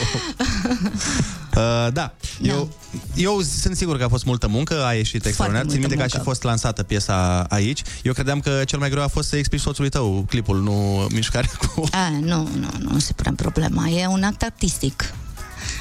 [1.57, 2.15] Uh, da.
[2.43, 2.69] Eu,
[3.15, 5.67] eu sunt sigur că a fost multă muncă, a ieșit extraordinar.
[5.67, 6.31] Țin multă minte că a și muncă.
[6.31, 7.83] fost lansată piesa aici.
[8.03, 11.51] Eu credeam că cel mai greu a fost să explici soțului tău clipul, nu mișcarea
[11.75, 11.85] cu...
[11.91, 13.89] A, nu, nu, nu se pune problema.
[13.89, 15.15] E un act artistic.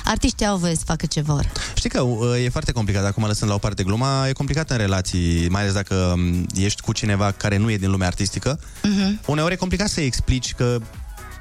[0.06, 1.52] Artiștii au voie să facă ce vor.
[1.76, 4.78] Știi că uh, e foarte complicat, acum lăsând la o parte gluma, e complicat în
[4.78, 8.60] relații, mai ales dacă um, ești cu cineva care nu e din lumea artistică.
[8.84, 9.20] Mhm.
[9.26, 10.78] Uneori e complicat să explici că,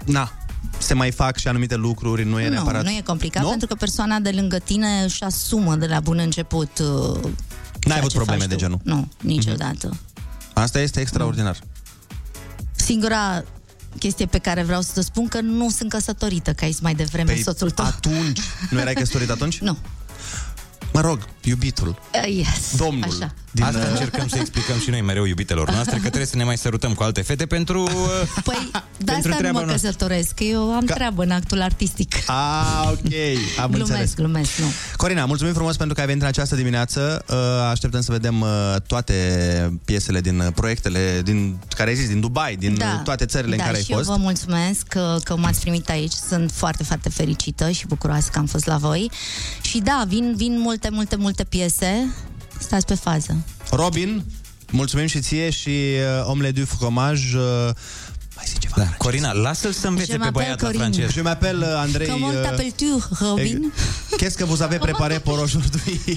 [0.04, 0.32] na,
[0.78, 2.82] se mai fac și anumite lucruri, nu e nu, neapărat...
[2.84, 3.48] nu e complicat Nu?
[3.48, 7.30] pentru că persoana de lângă tine își asumă de la bun început uh, N-ai
[7.80, 8.60] ceea avut ce probleme faci de tu.
[8.60, 8.80] genul.
[8.82, 9.96] Nu, niciodată.
[10.52, 11.56] Asta este extraordinar.
[12.76, 13.44] Singura
[13.98, 16.94] chestie pe care vreau să te spun că nu sunt căsătorită, că ai zis mai
[16.94, 17.84] devreme Păi, soțul tău.
[17.84, 18.40] atunci,
[18.70, 19.58] nu erai căsătorit atunci?
[19.60, 19.76] Nu.
[20.92, 22.76] Mă rog, iubitul, Uh, yes.
[22.76, 23.04] domnul.
[23.20, 23.34] Așa.
[23.50, 26.44] Din, Asta uh, încercăm să explicăm și noi mereu iubitelor noastre că trebuie să ne
[26.44, 27.82] mai sărutăm cu alte fete pentru...
[27.82, 27.90] uh,
[28.44, 29.88] Păi, de Pentru asta nu treaba mă noastră.
[29.90, 32.14] căsătoresc, că eu am treabă în actul artistic.
[32.26, 33.12] A, ok,
[33.60, 34.14] am glumesc, înțeles.
[34.14, 34.66] glumesc, nu.
[34.96, 37.24] Corina, mulțumim frumos pentru că ai venit în această dimineață.
[37.28, 37.36] Uh,
[37.70, 39.14] Așteptăm să vedem uh, toate
[39.84, 43.62] piesele din uh, proiectele din care ai zis, din Dubai, din uh, toate țările da,
[43.62, 44.08] în care ai și fost.
[44.08, 46.12] eu vă mulțumesc că, că m-ați primit aici.
[46.28, 49.10] Sunt foarte, foarte fericită și bucuroasă că am fost la voi.
[49.60, 50.58] Și da, vin, vin
[50.90, 52.14] multe, multe, multe piese.
[52.58, 53.36] Stați pe fază.
[53.70, 54.24] Robin,
[54.70, 57.36] mulțumim și ție și uh, Omelette du fromage.
[57.36, 57.42] Uh,
[58.36, 58.74] mai zice ceva.
[58.76, 58.94] Da.
[58.96, 60.84] Corina, lasă-l să învețe Je pe m'appelle băiat la Corinne.
[60.84, 61.10] francez.
[61.12, 62.08] Je m'appelle uh, Andrei.
[62.08, 62.86] Comment uh, t'appelles tu,
[63.24, 63.60] Robin?
[64.18, 66.00] Qu'est-ce que vous avez préparé pour aujourd'hui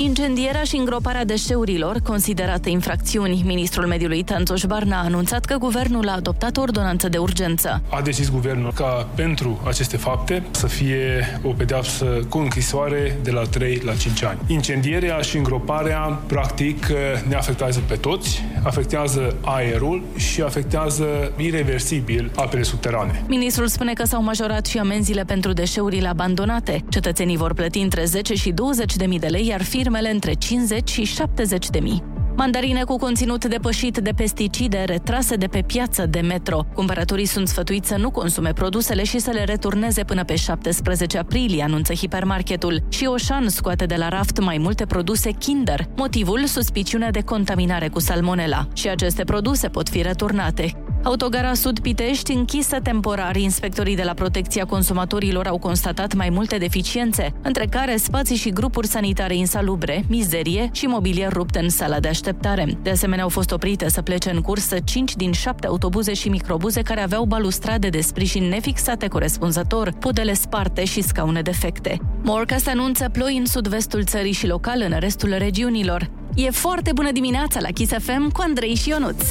[0.00, 6.12] Incendierea și îngroparea deșeurilor, considerate infracțiuni, ministrul mediului Tanțoș Barna a anunțat că guvernul a
[6.12, 7.82] adoptat o ordonanță de urgență.
[7.90, 13.42] A decis guvernul ca pentru aceste fapte să fie o pedeapsă cu închisoare de la
[13.42, 14.38] 3 la 5 ani.
[14.46, 16.86] Incendierea și îngroparea, practic,
[17.28, 23.24] ne afectează pe toți, afectează aerul și afectează irreversibil apele subterane.
[23.28, 26.84] Ministrul spune că s-au majorat și amenziile pentru deșeurile abandonate.
[26.88, 30.90] Cetățenii vor plăti între 10 și 20 de mii de lei, iar firmele între 50
[30.90, 32.02] și 70 de mii.
[32.36, 36.66] Mandarine cu conținut depășit de pesticide retrase de pe piață de metro.
[36.74, 41.62] Cumpărătorii sunt sfătuiți să nu consume produsele și să le returneze până pe 17 aprilie,
[41.62, 42.82] anunță hipermarketul.
[42.88, 45.84] Și Oșan scoate de la raft mai multe produse Kinder.
[45.96, 48.68] Motivul, suspiciunea de contaminare cu salmonella.
[48.72, 50.72] Și aceste produse pot fi returnate.
[51.02, 53.36] Autogara Sud Pitești închisă temporar.
[53.36, 58.86] Inspectorii de la Protecția Consumatorilor au constatat mai multe deficiențe, între care spații și grupuri
[58.86, 62.78] sanitare insalubre, mizerie și mobilier rupt în sala de așteptare.
[62.82, 66.82] De asemenea, au fost oprite să plece în cursă 5 din 7 autobuze și microbuze
[66.82, 72.00] care aveau balustrade de sprijin nefixate corespunzător, podele sparte și scaune defecte.
[72.22, 76.10] Morca se anunță ploi în sud-vestul țării și local în restul regiunilor.
[76.34, 79.22] E foarte bună dimineața la Kiss FM cu Andrei și Ionuț.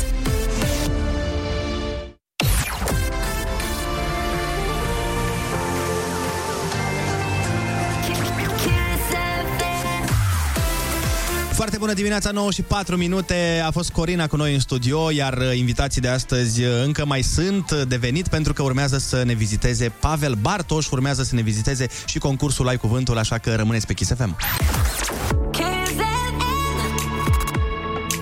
[11.78, 13.64] Foarte Foarte bună dimineața, 9 și 4 minute.
[13.66, 17.22] A fost Corina cu noi în studio, iar uh, invitații de astăzi uh, încă mai
[17.22, 21.42] sunt uh, de venit pentru că urmează să ne viziteze Pavel Bartoș, urmează să ne
[21.42, 24.36] viziteze și concursul Ai Cuvântul, așa că rămâneți pe Kiss FM.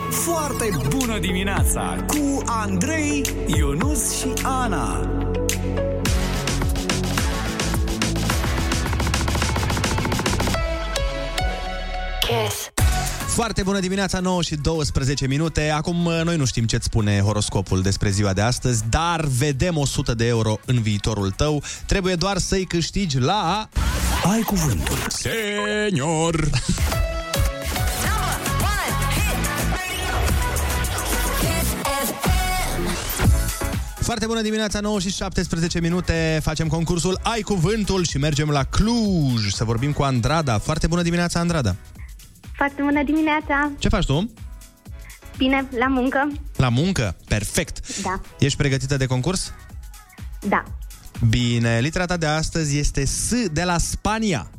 [0.10, 5.10] Foarte bună dimineața cu Andrei, Ionus și Ana.
[12.20, 12.75] Kiss.
[13.36, 15.70] Foarte bună dimineața, 9 și 12 minute.
[15.70, 20.14] Acum, uh, noi nu știm ce-ți spune horoscopul despre ziua de astăzi, dar vedem 100
[20.14, 21.64] de euro în viitorul tău.
[21.86, 23.70] Trebuie doar să-i câștigi la...
[24.32, 24.98] Ai cuvântul.
[25.08, 26.36] Senior!
[34.00, 36.40] Foarte bună dimineața, 9 și 17 minute.
[36.44, 40.58] Facem concursul Ai Cuvântul și mergem la Cluj să vorbim cu Andrada.
[40.58, 41.76] Foarte bună dimineața, Andrada.
[42.58, 43.72] Foarte bună dimineața!
[43.80, 44.32] Ce faci tu?
[45.38, 46.32] Bine, la muncă?
[46.56, 47.16] La muncă?
[47.28, 48.02] Perfect!
[48.02, 48.22] Da.
[48.40, 49.54] Ești pregătită de concurs?
[50.48, 50.64] Da.
[51.30, 54.50] Bine, litera ta de astăzi este S de la Spania.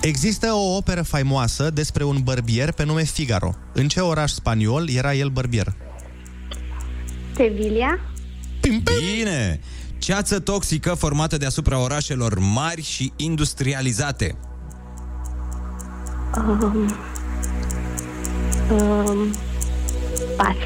[0.00, 3.54] Există o operă faimoasă despre un bărbier pe nume Figaro.
[3.72, 5.74] În ce oraș spaniol era el bărbier?
[7.36, 7.98] Sevilla?
[8.60, 9.60] Bine!
[9.98, 14.36] Ceață toxică formată deasupra orașelor mari și industrializate.
[16.36, 16.94] Um,
[18.70, 19.34] um,
[20.36, 20.56] pas.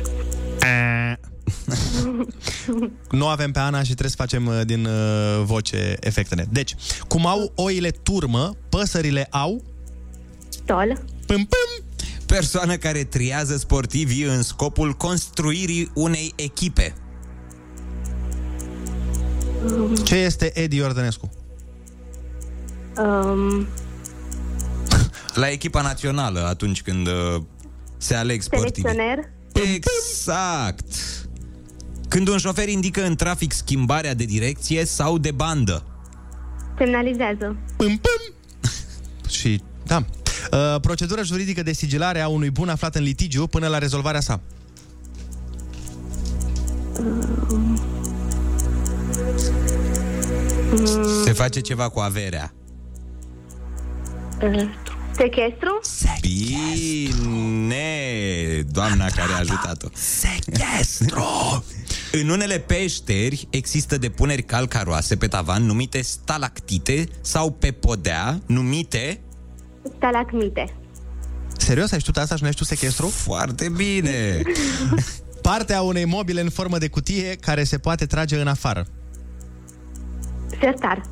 [3.11, 6.47] Nu avem pe Ana și trebuie să facem uh, din uh, voce efectele.
[6.51, 6.75] Deci,
[7.09, 9.63] cum au oile turmă, păsările au...
[10.49, 11.03] Stol.
[11.27, 11.85] Pâm, pâm!
[12.27, 16.95] Persoană care triază sportivii în scopul construirii unei echipe.
[20.05, 21.31] Ce este Edi Iordănescu?
[22.97, 23.67] Um,
[25.35, 27.43] La echipa națională, atunci când uh,
[27.97, 28.89] se aleg sportivi.
[28.89, 29.31] selecționer?
[29.75, 30.95] Exact!
[32.15, 35.85] Când un șofer indică în trafic schimbarea de direcție sau de bandă.
[36.79, 37.57] Semnalizează.
[37.77, 38.35] Pâm, pâm!
[39.39, 40.05] Și, da.
[40.53, 44.41] Uh, procedura juridică de sigilare a unui bun aflat în litigiu până la rezolvarea sa.
[46.99, 47.81] Um,
[51.25, 52.55] Se face ceva cu averea.
[54.43, 54.71] uh,
[55.11, 55.81] Sechestru?
[56.21, 57.87] Bine,
[58.71, 59.89] doamna care a ajutat-o.
[59.93, 61.25] Sechestru!
[62.23, 69.21] În unele peșteri există depuneri calcaroase pe tavan numite stalactite sau pe podea numite...
[69.97, 70.77] Stalagmite.
[71.57, 73.07] Serios, ai știut asta și nu ai știut sechestru?
[73.07, 74.43] Foarte bine!
[75.43, 78.87] Partea unei mobile în formă de cutie care se poate trage în afară.
[80.61, 81.03] Sertar.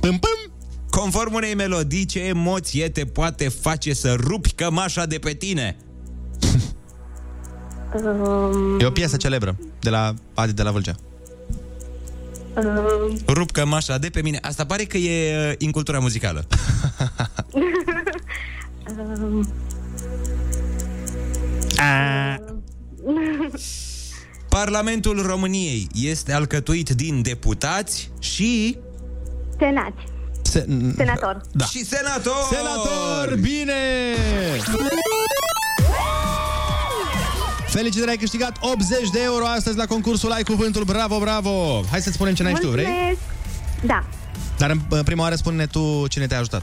[0.00, 0.52] Pâm, pâm!
[0.90, 5.76] Conform unei melodii, ce emoție te poate face să rupi cămașa de pe tine?
[7.94, 10.94] Um, E o piesă celebră de la Adi de la Vâlcea.
[12.56, 14.38] um, Rup cămașa de pe mine.
[14.42, 16.46] Asta pare că e uh, incultura muzicală.
[19.18, 19.48] um,
[24.48, 28.78] Parlamentul României este alcătuit din deputați și...
[29.58, 30.04] Senați.
[30.42, 30.66] Se...
[30.96, 31.40] Senator.
[31.52, 31.64] Da.
[31.64, 32.34] Și senator!
[32.50, 33.72] Senator, bine!
[37.72, 40.84] Felicitări, ai câștigat 80 de euro astăzi la concursul Ai Cuvântul.
[40.84, 41.84] Bravo, bravo!
[41.90, 42.84] Hai să-ți spunem ce n-ai știu, vrei?
[42.86, 43.20] Mulțumesc.
[43.86, 44.04] Da.
[44.58, 46.62] Dar în în prima oară spune tu cine te-a ajutat.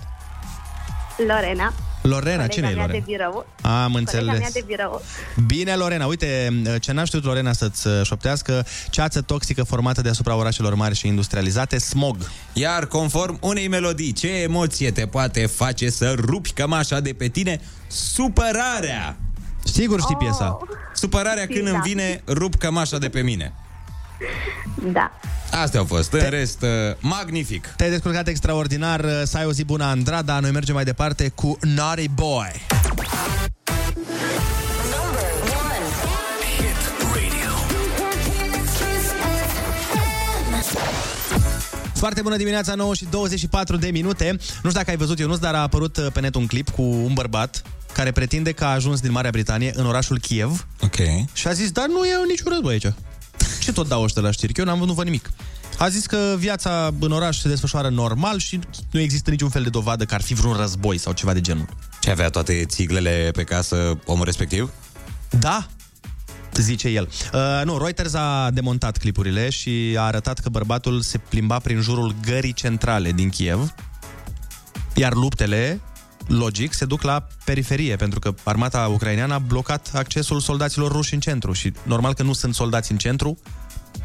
[1.18, 1.74] Lorena.
[2.01, 2.99] Lorena, colega cine e mea Lorena?
[2.99, 3.45] de birou.
[3.62, 4.39] Am Colega înțeles.
[4.39, 5.01] mea de birou.
[5.45, 10.76] Bine, Lorena, uite, ce n-a știut Lorena să-ți uh, șoptească, ceață toxică formată deasupra orașelor
[10.76, 12.18] mari și industrializate, smog.
[12.53, 17.62] Iar conform unei melodii, ce emoție te poate face să rupi cămașa de pe tine?
[17.88, 19.18] Supărarea!
[19.72, 20.57] Sigur știi piesa.
[20.93, 21.72] Supărarea Știi, când da.
[21.74, 23.53] îmi vine rup cămașa de pe mine.
[24.91, 25.11] Da.
[25.51, 26.13] Astea au fost.
[26.13, 27.74] În rest, uh, magnific.
[27.78, 30.39] Te-ai descurcat extraordinar, uh, să ai o zi bună, Andrada.
[30.39, 32.51] Noi mergem mai departe cu Naughty Boy.
[41.93, 44.32] Foarte bună dimineața, 9 și 24 de minute.
[44.32, 46.82] Nu știu dacă ai văzut, Ionuț, dar a apărut uh, pe net un clip cu
[46.82, 47.61] un bărbat
[47.93, 50.95] care pretinde că a ajuns din Marea Britanie în orașul Kiev Ok.
[51.33, 52.93] și a zis, dar nu e niciun război aici.
[53.63, 54.53] Ce tot dau ăștia la știri?
[54.53, 55.30] Că eu n-am văzut văd nimic.
[55.77, 58.59] A zis că viața în oraș se desfășoară normal și
[58.91, 61.65] nu există niciun fel de dovadă că ar fi vreun război sau ceva de genul.
[61.99, 64.72] Ce avea toate țiglele pe casă omul respectiv?
[65.30, 65.68] Da.
[66.55, 67.09] zice el.
[67.34, 72.15] Uh, nu, Reuters a demontat clipurile și a arătat că bărbatul se plimba prin jurul
[72.26, 73.73] gării centrale din Kiev,
[74.95, 75.80] iar luptele,
[76.30, 81.19] logic, se duc la periferie, pentru că armata ucraineană a blocat accesul soldaților ruși în
[81.19, 83.38] centru și normal că nu sunt soldați în centru,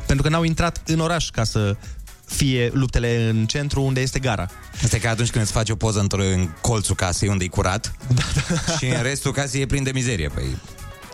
[0.07, 1.77] pentru că n-au intrat în oraș ca să
[2.25, 4.51] fie luptele în centru unde este gara.
[4.83, 7.93] Asta e ca atunci când îți faci o poză într-un colțul casei unde e curat
[8.15, 8.23] da,
[8.67, 8.77] da.
[8.77, 10.29] și în restul casei e plin de mizerie.
[10.29, 10.57] Păi,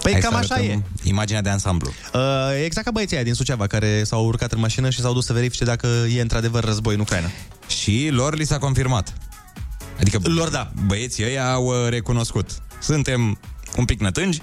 [0.02, 1.08] Păi hai cam să așa arătăm e.
[1.08, 1.92] Imaginea de ansamblu.
[2.14, 2.20] Uh,
[2.64, 5.32] exact ca băieții aia din Suceava, care s-au urcat în mașină și s-au dus să
[5.32, 7.28] verifice dacă e într-adevăr război în Ucraina.
[7.66, 9.12] Și lor li s-a confirmat.
[10.00, 10.72] Adică lor da.
[10.86, 12.50] Băieții ăia au uh, recunoscut.
[12.80, 13.38] Suntem
[13.76, 14.42] un pic nătângi,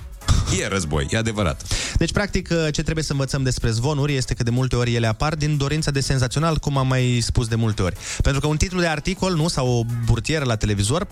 [0.62, 1.64] e război, e adevărat.
[1.98, 5.36] Deci, practic, ce trebuie să învățăm despre zvonuri este că de multe ori ele apar
[5.36, 7.96] din dorința de senzațional, cum am mai spus de multe ori.
[8.22, 11.08] Pentru că un titlu de articol, nu, sau o burtieră la televizor,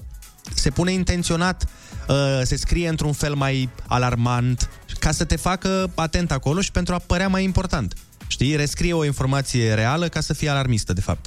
[0.53, 1.65] se pune intenționat,
[2.07, 4.69] uh, se scrie într-un fel mai alarmant,
[4.99, 7.93] ca să te facă atent acolo și pentru a părea mai important.
[8.27, 8.55] Știi?
[8.55, 11.25] Rescrie o informație reală ca să fie alarmistă, de fapt.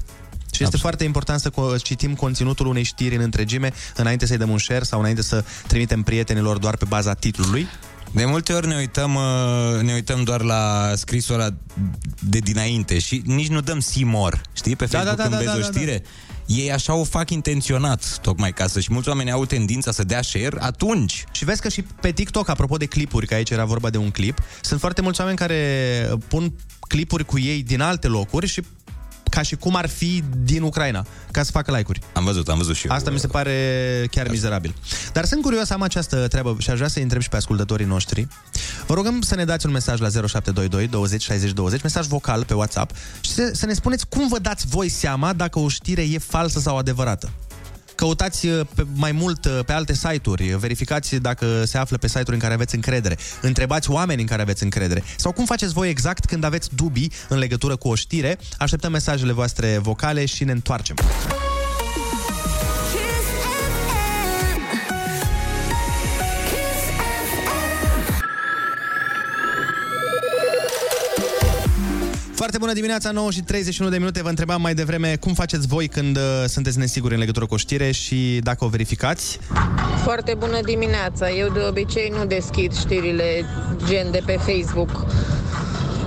[0.58, 4.50] Și este foarte important să co- citim conținutul unei știri în întregime înainte să-i dăm
[4.50, 7.66] un share sau înainte să trimitem prietenilor doar pe baza titlului.
[8.12, 11.48] De multe ori ne uităm, uh, ne uităm doar la scrisul ăla
[12.20, 14.76] de dinainte și nici nu dăm simor, știi?
[14.76, 16.02] Pe Da, Facebook da, da, când da, vezi da, o da, știre,
[16.46, 20.22] ei așa o fac intenționat, tocmai ca să și mulți oameni au tendința să dea
[20.22, 21.24] share atunci.
[21.30, 24.10] Și vezi că și pe TikTok, apropo de clipuri, că aici era vorba de un
[24.10, 28.62] clip, sunt foarte mulți oameni care pun clipuri cu ei din alte locuri și
[29.30, 32.00] ca și cum ar fi din Ucraina, ca să facă like-uri.
[32.12, 32.94] Am văzut, am văzut și eu.
[32.94, 33.52] Asta mi se pare
[34.10, 34.74] chiar mizerabil.
[35.12, 38.28] Dar sunt curios, am această treabă și aș vrea să-i întreb și pe ascultătorii noștri.
[38.86, 42.54] Vă rugăm să ne dați un mesaj la 0722 20 60 20, mesaj vocal pe
[42.54, 46.18] WhatsApp și să, să ne spuneți cum vă dați voi seama dacă o știre e
[46.18, 47.30] falsă sau adevărată.
[47.98, 52.32] Căutați uh, pe mai mult uh, pe alte site-uri, verificați dacă se află pe site-uri
[52.32, 56.24] în care aveți încredere, întrebați oameni în care aveți încredere sau cum faceți voi exact
[56.24, 58.38] când aveți dubii în legătură cu o știre.
[58.58, 60.96] Așteptăm mesajele voastre vocale și ne întoarcem.
[72.58, 74.22] Foarte bună dimineața, 9 și 31 de minute.
[74.22, 77.56] Vă întrebam mai devreme cum faceți voi când uh, sunteți nesiguri în legătură cu o
[77.56, 79.38] știre și dacă o verificați.
[80.02, 81.30] Foarte bună dimineața.
[81.30, 83.44] Eu de obicei nu deschid știrile
[83.86, 85.06] gen de pe Facebook.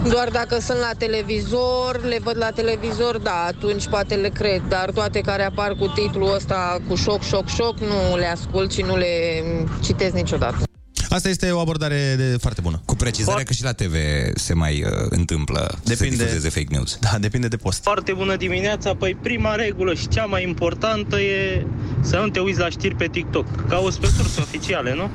[0.10, 4.92] Doar dacă sunt la televizor, le văd la televizor, da, atunci poate le cred, dar
[4.92, 8.98] toate care apar cu titlul ăsta cu șoc, șoc, șoc, nu le ascult și nu
[8.98, 9.44] le
[9.82, 10.64] citesc niciodată.
[11.12, 12.82] Asta este o abordare de foarte bună.
[12.86, 13.96] Cu precizarea că și la TV
[14.36, 16.16] se mai uh, întâmplă depinde.
[16.16, 16.98] să difuzeze fake news.
[17.00, 17.84] Da, depinde de post.
[17.84, 21.66] Foarte bună dimineața, păi prima regulă și cea mai importantă e
[22.02, 23.68] să nu te uiți la știri pe TikTok.
[23.68, 25.10] Cauți pe surse oficiale, nu?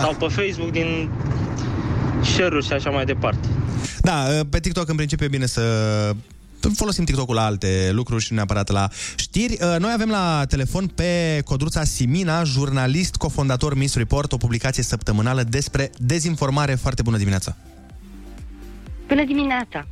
[0.00, 1.08] Sau pe Facebook din
[2.22, 3.48] share-uri și așa mai departe.
[4.00, 5.62] Da, pe TikTok în principiu e bine să
[6.74, 9.58] folosim TikTok-ul la alte lucruri și nu neapărat la știri.
[9.78, 15.90] Noi avem la telefon pe Codruța Simina, jurnalist, cofondator Miss Report, o publicație săptămânală despre
[15.98, 16.74] dezinformare.
[16.74, 17.56] Foarte bună dimineața!
[19.08, 19.86] Bună dimineața!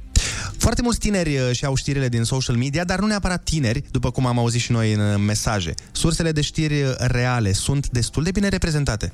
[0.64, 4.10] Foarte mulți tineri uh, și au știrile din social media, dar nu neapărat tineri, după
[4.10, 5.74] cum am auzit și noi în uh, mesaje.
[5.92, 9.12] Sursele de știri uh, reale sunt destul de bine reprezentate.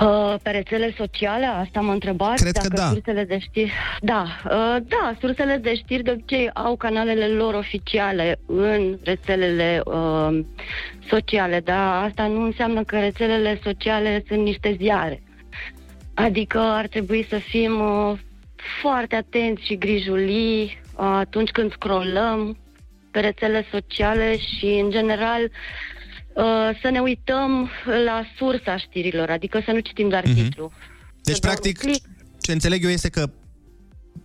[0.00, 2.42] Uh, pe rețele sociale, asta mă întrebați?
[2.42, 2.88] Cred că dacă da.
[2.88, 3.72] Sursele de știri...
[4.00, 10.38] Da, uh, da, sursele de știri de obicei au canalele lor oficiale în rețelele uh,
[11.08, 15.22] sociale, dar asta nu înseamnă că rețelele sociale sunt niște ziare.
[16.14, 18.18] Adică ar trebui să fim uh,
[18.80, 22.58] foarte atenți și grijulii uh, atunci când scrollăm
[23.10, 25.50] pe rețele sociale și, în general, uh,
[26.82, 27.70] să ne uităm
[28.04, 30.34] la sursa știrilor, adică să nu citim doar Mhm.
[30.34, 30.70] titlul.
[31.22, 31.80] Deci, practic,
[32.40, 33.30] ce înțeleg eu este că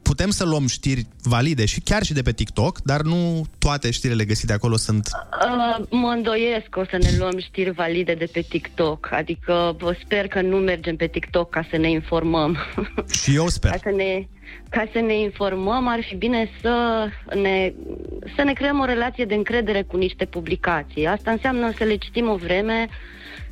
[0.01, 4.23] putem să luăm știri valide și chiar și de pe TikTok, dar nu toate știrile
[4.25, 5.09] găsite acolo sunt...
[5.45, 9.95] Uh, mă îndoiesc că o să ne luăm știri valide de pe TikTok, adică vă
[10.03, 12.57] sper că nu mergem pe TikTok ca să ne informăm.
[13.21, 13.71] Și eu sper.
[13.71, 14.27] Ca să ne,
[14.69, 17.73] ca să ne informăm, ar fi bine să ne,
[18.35, 21.07] să ne creăm o relație de încredere cu niște publicații.
[21.07, 22.89] Asta înseamnă să le citim o vreme,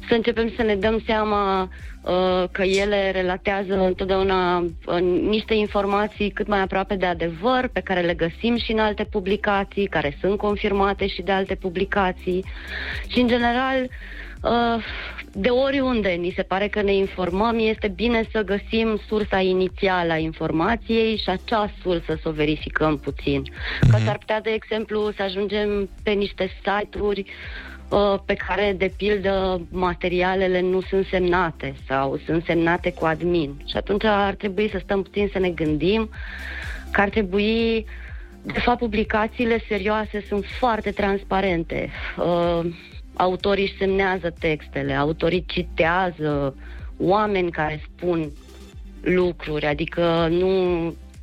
[0.10, 1.70] să începem să ne dăm seama
[2.02, 5.00] uh, că ele relatează întotdeauna uh,
[5.30, 9.88] niște informații cât mai aproape de adevăr, pe care le găsim și în alte publicații,
[9.88, 12.46] care sunt confirmate și de alte publicații.
[13.08, 13.88] Și, în general,
[14.42, 14.84] uh,
[15.32, 20.18] de oriunde ni se pare că ne informăm, este bine să găsim sursa inițială a
[20.18, 23.44] informației și acea sursă să o verificăm puțin.
[23.92, 27.79] Că s-ar putea, de exemplu, să ajungem pe niște site-uri uh,
[28.26, 33.62] pe care, de pildă, materialele nu sunt semnate sau sunt semnate cu admin.
[33.66, 36.10] Și atunci ar trebui să stăm puțin să ne gândim
[36.92, 37.86] că ar trebui
[38.42, 41.90] de fapt, publicațiile serioase sunt foarte transparente.
[42.18, 42.60] Uh,
[43.14, 46.56] autorii își semnează textele, autorii citează
[46.98, 48.32] oameni care spun
[49.02, 50.50] lucruri, adică nu,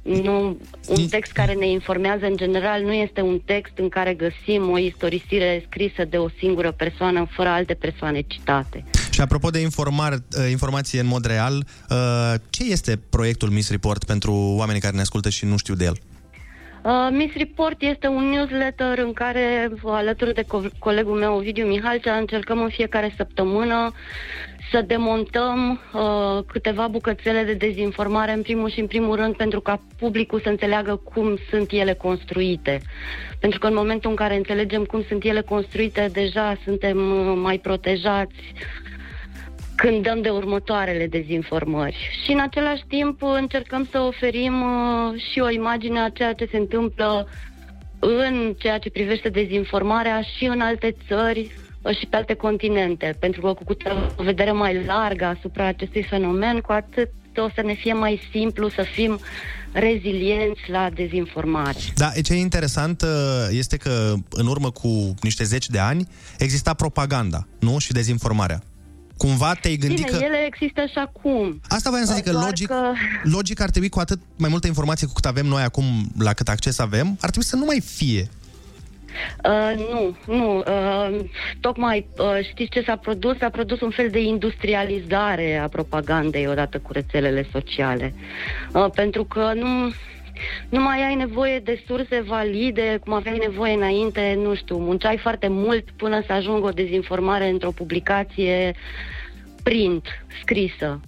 [0.06, 4.70] nu, un text care ne informează în general nu este un text în care găsim
[4.70, 8.84] o istorisire scrisă de o singură persoană fără alte persoane citate.
[9.10, 14.04] Și apropo de informar, uh, informație în mod real, uh, ce este proiectul Miss Report
[14.04, 15.96] pentru oamenii care ne ascultă și nu știu de el?
[16.82, 22.16] Uh, Miss Report este un newsletter în care, alături de co- colegul meu, Ovidiu Mihalcea,
[22.16, 23.92] încercăm în fiecare săptămână
[24.70, 29.80] să demontăm uh, câteva bucățele de dezinformare, în primul și în primul rând, pentru ca
[29.98, 32.80] publicul să înțeleagă cum sunt ele construite.
[33.40, 37.58] Pentru că în momentul în care înțelegem cum sunt ele construite, deja suntem uh, mai
[37.58, 38.54] protejați
[39.76, 42.10] când dăm de următoarele dezinformări.
[42.24, 46.56] Și în același timp încercăm să oferim uh, și o imagine a ceea ce se
[46.56, 47.28] întâmplă
[47.98, 53.16] în ceea ce privește dezinformarea și în alte țări uh, și pe alte continente.
[53.20, 53.82] Pentru că cu cât
[54.16, 58.68] o vedere mai largă asupra acestui fenomen, cu atât o să ne fie mai simplu
[58.68, 59.20] să fim
[59.72, 61.78] rezilienți la dezinformare.
[61.94, 63.08] Da, e ce e interesant uh,
[63.50, 66.08] este că în urmă cu niște zeci de ani
[66.38, 67.78] exista propaganda, nu?
[67.78, 68.62] Și dezinformarea.
[69.16, 70.24] Cumva te-ai gândit Bine, că...
[70.24, 71.60] ele există și acum.
[71.68, 72.92] Asta voiam să zic că Doar logic, că-
[73.22, 75.84] logic ar trebui cu atât mai multă informație cu cât avem noi acum,
[76.18, 78.28] la cât acces avem, ar trebui să nu mai fie.
[79.44, 80.56] Uh, nu, nu.
[80.58, 81.18] Uh,
[81.60, 83.36] tocmai uh, știți ce s-a produs?
[83.38, 88.14] S-a produs un fel de industrializare a propagandei odată cu rețelele sociale.
[88.72, 89.92] Uh, pentru că nu,
[90.68, 95.48] nu mai ai nevoie de surse valide, cum aveai nevoie înainte, nu știu, munceai foarte
[95.48, 98.74] mult până să ajungă o dezinformare într-o publicație
[99.62, 100.06] print,
[100.40, 101.00] scrisă.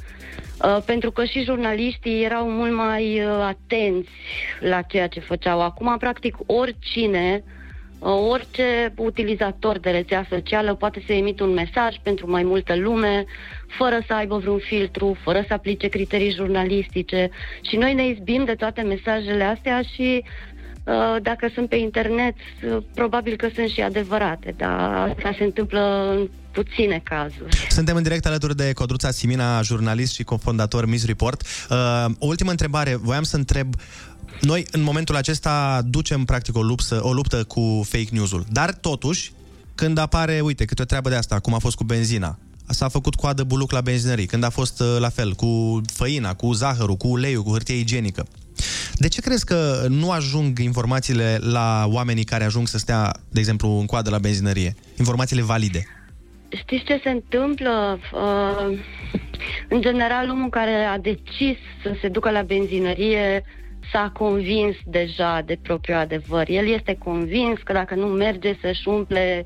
[0.65, 4.11] Uh, pentru că și jurnaliștii erau mult mai uh, atenți
[4.61, 5.63] la ceea ce făceau.
[5.63, 7.58] Acum, practic, oricine, uh,
[8.01, 13.25] orice utilizator de rețea socială poate să emită un mesaj pentru mai multă lume,
[13.79, 17.31] fără să aibă vreun filtru, fără să aplice criterii jurnalistice.
[17.69, 20.25] Și noi ne izbim de toate mesajele astea și
[20.85, 26.11] uh, dacă sunt pe internet, uh, probabil că sunt și adevărate, dar asta se întâmplă
[26.11, 27.67] în puține cazuri.
[27.69, 31.43] Suntem în direct alături de Codruța Simina, jurnalist și cofondator Miss Report.
[31.71, 31.77] Uh,
[32.19, 32.97] o ultimă întrebare.
[32.97, 33.75] Voiam să întreb
[34.41, 38.45] noi, în momentul acesta, ducem practic o luptă, o luptă cu fake news-ul.
[38.51, 39.33] Dar, totuși,
[39.75, 43.15] când apare, uite, câte o treabă de asta, cum a fost cu benzina, s-a făcut
[43.15, 47.09] coadă buluc la benzinării, când a fost uh, la fel, cu făina, cu zahărul, cu
[47.09, 48.27] uleiul, cu hârtie igienică.
[48.95, 53.69] De ce crezi că nu ajung informațiile la oamenii care ajung să stea, de exemplu,
[53.69, 54.75] în coadă la benzinărie?
[54.99, 55.87] Informațiile valide.
[56.49, 57.99] Știți ce se întâmplă?
[58.13, 58.79] Uh,
[59.69, 63.45] în general, omul care a decis să se ducă la benzinărie
[63.93, 66.49] s-a convins deja de propriul adevăr.
[66.49, 69.45] El este convins că dacă nu merge să-și umple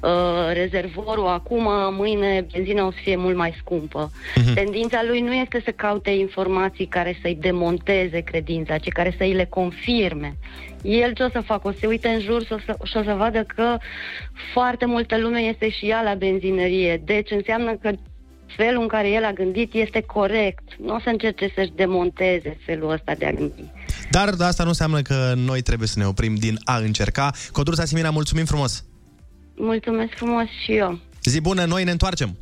[0.00, 0.10] uh,
[0.52, 4.10] rezervorul acum, mâine benzina o să fie mult mai scumpă.
[4.36, 4.54] Mhm.
[4.54, 9.44] Tendința lui nu este să caute informații care să-i demonteze credința, ci care să-i le
[9.44, 10.36] confirme.
[10.82, 11.68] El ce o să facă?
[11.68, 13.78] O să se uite în jur și o să, și o să vadă că
[14.52, 17.02] foarte multă lume este și ea la benzinărie.
[17.04, 17.90] Deci înseamnă că
[18.56, 20.62] felul în care el a gândit este corect.
[20.78, 23.70] Nu o să încerce să-și demonteze felul ăsta de a gândi.
[24.10, 27.30] Dar asta nu înseamnă că noi trebuie să ne oprim din a încerca.
[27.52, 28.84] Codruța Simina, mulțumim frumos!
[29.56, 30.98] Mulțumesc frumos și eu.
[31.24, 32.36] Zi bună, noi ne întoarcem!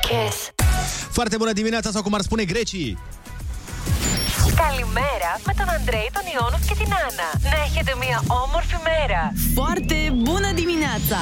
[0.00, 0.52] Kiss.
[1.10, 2.98] Foarte bună dimineața, sau cum ar spune grecii!
[4.63, 7.27] Καλημέρα με τον Αντρέη, τον Ιόνοφ και την Άννα.
[7.51, 9.21] Να έχετε μια όμορφη μέρα.
[9.53, 11.19] Foarte bună dimineața!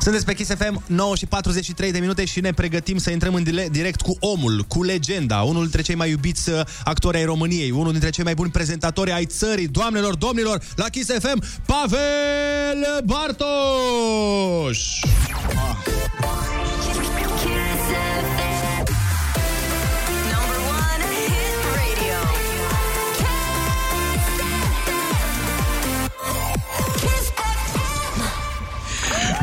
[0.00, 3.42] Sunteți pe Kiss FM, 9 și 43 de minute și ne pregătim să intrăm în
[3.42, 7.70] dile- direct cu omul, cu legenda, unul dintre cei mai iubiți uh, actori ai României,
[7.70, 14.78] unul dintre cei mai buni prezentatori ai țării, doamnelor, domnilor, la Kiss FM, Pavel Bartoș!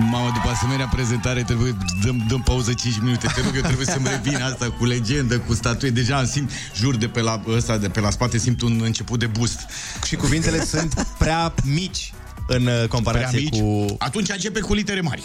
[0.00, 3.26] Mamă, după asemenea prezentare trebuie dăm, dăm pauză 5 minute.
[3.34, 5.90] Te rog, eu trebuie să-mi revin asta cu legendă, cu statuie.
[5.90, 9.18] Deja îmi simt, jur, de pe la ăsta, de pe la spate, simt un început
[9.18, 9.60] de boost.
[10.06, 12.12] Și cuvintele sunt prea mici.
[12.50, 13.60] În uh, comparație Prea mici?
[13.60, 13.96] cu...
[13.98, 15.22] Atunci începe cu litere mari.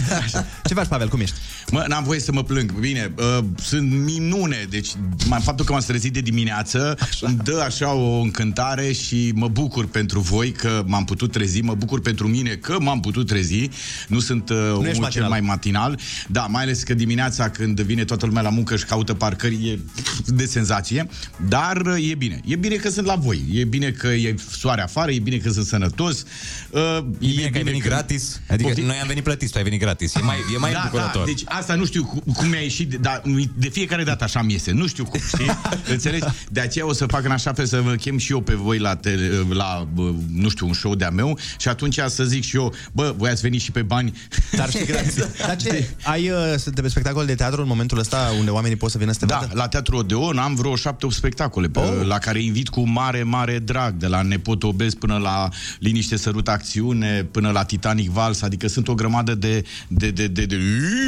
[0.68, 1.08] Ce faci, Pavel?
[1.08, 1.34] Cum ești?
[1.70, 2.72] Mă, n-am voie să mă plâng.
[2.72, 4.66] Bine, uh, sunt minune.
[4.70, 4.88] Deci,
[5.26, 7.26] mai faptul că m-am trezit de dimineață așa.
[7.26, 11.60] îmi dă așa o încântare și mă bucur pentru voi că m-am putut trezi.
[11.60, 13.68] Mă bucur pentru mine că m-am putut trezi.
[14.08, 15.28] Nu sunt uh, omul ești cel matinal.
[15.28, 15.98] mai matinal.
[16.28, 19.78] Da, mai ales că dimineața când vine toată lumea la muncă și caută parcări, e
[20.26, 21.08] de senzație.
[21.48, 22.40] Dar uh, e bine.
[22.44, 23.44] E bine că sunt la voi.
[23.52, 26.24] E bine că e soare afară, e bine că sunt sănătos.
[26.70, 26.80] Uh,
[27.18, 28.40] E bine că ai venit gratis.
[28.48, 28.86] Adică Poftim?
[28.86, 30.14] noi am venit plătiți, tu ai venit gratis.
[30.14, 31.18] E mai, e mai da, bucurător.
[31.20, 33.22] Da, deci asta nu știu cum, cum mi-a ieșit, dar
[33.56, 34.70] de fiecare dată așa mi iese.
[34.72, 35.46] Nu știu cum, știi?
[35.94, 36.24] Înțelegi?
[36.50, 38.78] De aceea o să fac în așa fel să vă chem și eu pe voi
[38.78, 42.56] la, tele, la bă, nu știu, un show de-a meu și atunci să zic și
[42.56, 44.12] eu, bă, voi ați venit și pe bani.
[44.58, 45.14] Dar și gratis.
[45.46, 45.88] Dar ce?
[46.02, 49.18] Ai uh, de spectacol de teatru în momentul ăsta unde oamenii pot să vină să
[49.18, 49.50] te Da, vadă?
[49.54, 52.06] la Teatru Odeon am vreo șapte opt spectacole pe, Oh.
[52.06, 55.48] la care invit cu mare, mare drag, de la Nepot Obez până la
[55.78, 59.64] Liniște Sărut Acțiune, până la Titanic Vals, adică sunt o grămadă de...
[59.88, 60.54] de, de, de, de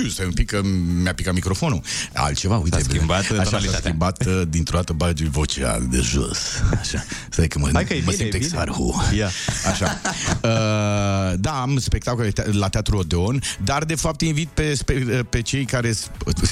[0.02, 0.60] Iu, stai un pic că
[1.02, 1.80] mi-a picat microfonul.
[2.14, 2.76] Altceva, uite.
[2.80, 3.80] S-a schimbat așa, s-a tonalitatea.
[3.80, 6.38] schimbat, uh, dintr-o dată bagi vocea de jos.
[6.80, 7.04] Așa.
[7.30, 8.44] Stai că mă, Hai că e mă bine, simt e bine.
[8.44, 9.02] exarhu.
[9.16, 9.30] Ia.
[9.70, 10.00] Așa.
[10.42, 15.42] Uh, da, am spectacole te- la Teatru Odeon, dar de fapt invit pe, spe- pe
[15.42, 16.10] cei care s-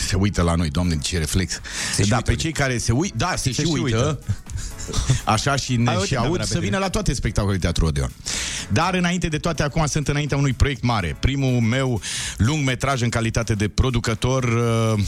[0.08, 1.60] se uită la noi, doamne, ce reflex.
[1.94, 2.30] Se și da, uită.
[2.30, 3.96] pe cei care se uită, da, se, Se și și uită.
[3.96, 4.18] uită.
[5.24, 6.66] Așa și ne Hai, uite, și ne-am aud vrea pe să tine.
[6.66, 8.12] vină la toate spectacolele Teatru Odeon.
[8.68, 11.16] Dar înainte de toate, acum sunt înaintea unui proiect mare.
[11.20, 12.00] Primul meu
[12.36, 14.44] lung metraj în calitate de producător.
[14.44, 15.04] uh,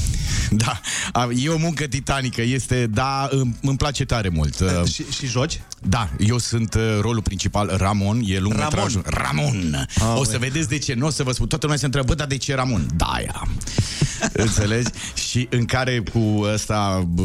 [0.50, 0.80] Da,
[1.12, 4.60] a- e o muncă titanică, este, da, îmi, îmi place tare mult.
[4.60, 5.60] Uh, Și, și joci?
[5.88, 8.68] Da, eu sunt uh, rolul principal, Ramon, e lung Ramon.
[8.72, 9.02] metrajul.
[9.06, 9.86] Ramon!
[9.96, 10.48] Ah, o să băi.
[10.48, 11.46] vedeți de ce, nu o să vă spun.
[11.46, 12.86] Toată lumea se întreabă, bă, dar de ce Ramon?
[12.96, 13.48] Da, aia.
[14.32, 14.90] Înțelegi?
[15.28, 17.22] Și în care cu ăsta bă,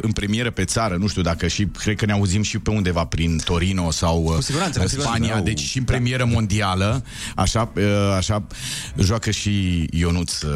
[0.00, 3.04] în premieră pe țară, nu știu dacă și cred că ne auzim și pe undeva
[3.04, 5.44] prin Torino sau Cu uh, siguranță, cu Spania, siguranță.
[5.44, 7.04] deci și în premieră mondială,
[7.34, 7.82] așa, uh,
[8.16, 8.46] așa
[8.98, 10.50] joacă și Ionuț, uh,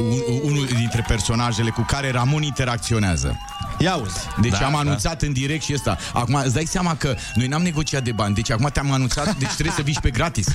[0.00, 3.38] un, unul dintre personajele cu care Ramon interacționează.
[3.78, 4.14] Ia uzi.
[4.40, 4.78] Deci Da, da, am da.
[4.78, 5.98] anunțat în direct și ăsta.
[6.12, 8.34] Acum îți dai seama că noi n-am negociat de bani.
[8.34, 10.46] Deci acum te-am anunțat, deci trebuie să vii și pe gratis.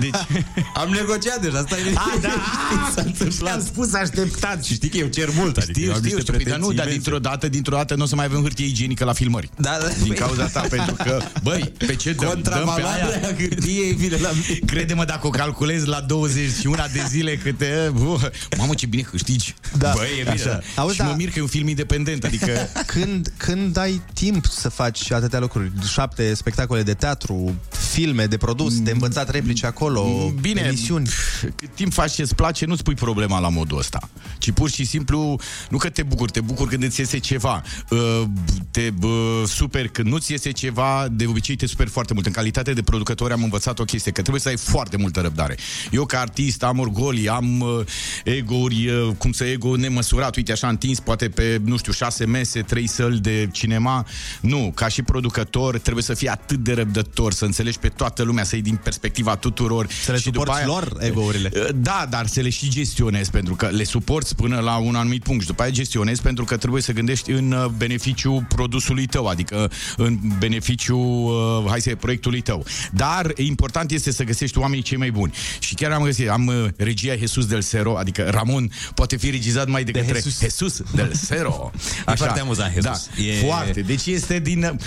[0.00, 0.14] Deci
[0.82, 2.28] Am negociat deja, asta e A, da,
[2.94, 3.54] s-a întâmplat.
[3.54, 4.64] am spus așteptat.
[4.64, 6.58] Și știi că eu cer mult, adică Știu, eu am știu, niște știu, păi, dar
[6.58, 7.02] nu, pretenții dar imense.
[7.10, 9.50] dintr-o dată, dintr-o dată nu o să mai avem hârtie igienică la filmări.
[9.56, 9.88] Da, da.
[10.02, 12.28] Din cauza ta, pentru că, băi, pe ce dăm?
[12.28, 13.34] Dăm pe Contravaloarea aia.
[13.36, 14.58] hârtiei vine la mine.
[14.66, 17.92] Crede-mă, dacă o calculezi la 21 de zile câte...
[17.94, 18.22] Uh,
[18.58, 19.54] mamă, ce bine câștigi.
[19.78, 19.92] Da.
[19.96, 20.30] Băi, e bine.
[20.30, 20.60] Așa.
[20.76, 21.14] Auzi, și mă da.
[21.14, 22.68] mir că e un film independent, adică...
[22.94, 25.72] Când, când ai timp să faci atâtea lucruri?
[25.92, 27.54] Șapte spectacole de teatru,
[27.92, 31.08] filme de produs, de învățat replici acolo, Bine, emisiuni.
[31.40, 34.08] cât timp faci ce-ți place, nu-ți pui problema la modul ăsta.
[34.38, 35.38] Ci pur și simplu,
[35.68, 37.62] nu că te bucuri, te bucuri când îți iese ceva.
[37.90, 38.22] Uh,
[38.70, 39.10] Te uh,
[39.46, 42.26] super când nu-ți iese ceva, de obicei te super foarte mult.
[42.26, 45.56] În calitate de producător am învățat o chestie, că trebuie să ai foarte multă răbdare.
[45.90, 47.80] Eu ca artist am orgolii, am uh,
[48.24, 52.60] ego-uri, uh, cum să ego nemăsurat, uite așa întins, poate pe, nu știu, șase mese,
[52.60, 54.06] trei săli de cinema.
[54.40, 58.44] Nu, ca și producător trebuie să fii atât de răbdător, să înțelegi pe toată lumea,
[58.44, 59.86] să iei din perspectiva tuturor.
[60.04, 61.50] Să le și după suporți aia- lor ego-urile.
[61.74, 65.40] da, dar să le și gestionezi, pentru că le suporți până la un anumit punct
[65.40, 69.70] și după aia gestionezi pentru că trebuie să gândești în uh, beneficiu produsului tău, adică
[69.96, 72.64] în beneficiu, uh, hai să proiectului tău.
[72.92, 75.32] Dar important este să găsești oamenii cei mai buni.
[75.58, 79.68] Și chiar am găsit, am uh, regia Jesus del Cero, adică Ramon poate fi regizat
[79.68, 80.40] mai de, De către Jesus.
[80.40, 81.70] Jesus del Cero.
[82.14, 83.08] E foarte amuzant, Jesus.
[83.16, 83.80] Da, E- foarte.
[83.80, 84.78] Deci este din,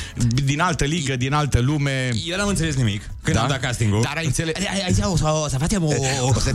[0.43, 2.11] din altă ligă, din altă lume.
[2.25, 3.43] Eu n-am înțeles nimic când Da?
[3.43, 4.01] am dat castingul.
[4.01, 4.55] Dar ai înțeles...
[4.85, 5.91] Aici o să, o să facem o...
[6.21, 6.51] o să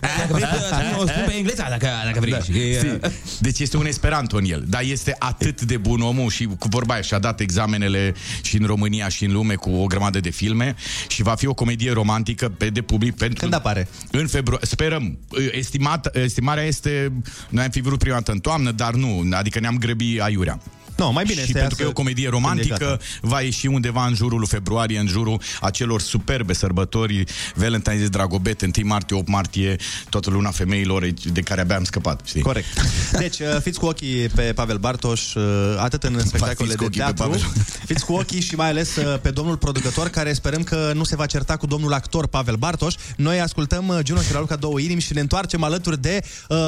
[0.00, 2.40] Dacă vrei să o spun pe engleză, dacă, dacă vrei.
[2.44, 2.98] Și, Si.
[3.40, 6.92] Deci este un esperanto în el, dar este atât de bun omul și cu vorba
[6.92, 10.74] aia și-a dat examenele și în România și în lume cu o grămadă de filme
[11.08, 13.38] și va fi o comedie romantică pe de public pentru...
[13.38, 13.88] Când apare?
[14.10, 14.66] În februarie.
[14.66, 15.18] Sperăm.
[15.50, 17.12] Estimat, estimarea este...
[17.48, 19.22] Noi am fi vrut prima dată în toamnă, dar nu.
[19.30, 20.60] Adică ne-am grăbit aiurea.
[20.96, 22.98] No, mai bine și să pentru că iasă e o comedie când e romantică, gata.
[23.20, 27.24] va ieși undeva în jurul lui februarie, în jurul acelor superbe sărbători,
[27.54, 29.76] Valentine's Day, Dragobete, 1 martie, 8 martie,
[30.08, 32.20] toată luna femeilor de care abia am scăpat.
[32.24, 32.42] Știi?
[32.42, 32.66] Corect.
[33.12, 35.42] Deci, uh, fiți cu ochii pe Pavel Bartoș, uh,
[35.78, 37.40] atât în spectacolele fiți cu de ochii pe teatru, Pavel.
[37.86, 41.16] fiți cu ochii și mai ales uh, pe domnul producător, care sperăm că nu se
[41.16, 42.94] va certa cu domnul actor Pavel Bartoș.
[43.16, 46.58] Noi ascultăm uh, Juno și Raluca două inimi și ne întoarcem alături de uh,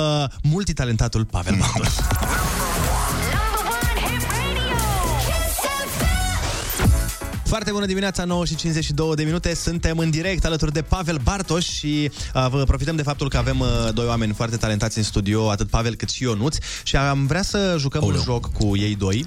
[0.42, 1.88] multitalentatul Pavel Bartoș.
[7.44, 9.54] Foarte bună dimineața, 9 și 52 de minute.
[9.54, 13.60] Suntem în direct alături de Pavel Bartoș și uh, vă profităm de faptul că avem
[13.60, 17.42] uh, doi oameni foarte talentați în studio, atât Pavel cât și Ionuț și am vrea
[17.42, 18.18] să jucăm Oleu.
[18.18, 19.26] un joc cu ei doi.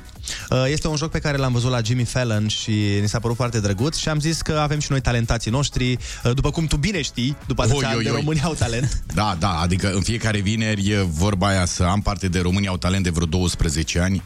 [0.50, 2.72] Uh, este un joc pe care l-am văzut la Jimmy Fallon și
[3.02, 5.98] ni s-a părut foarte drăguț și am zis că avem și noi talentații noștri.
[6.24, 9.04] Uh, după cum tu bine știi, după atâția ani de România au talent.
[9.14, 12.78] Da, da, adică în fiecare vineri e vorba aia să am parte de România au
[12.78, 14.24] talent de vreo 12 ani,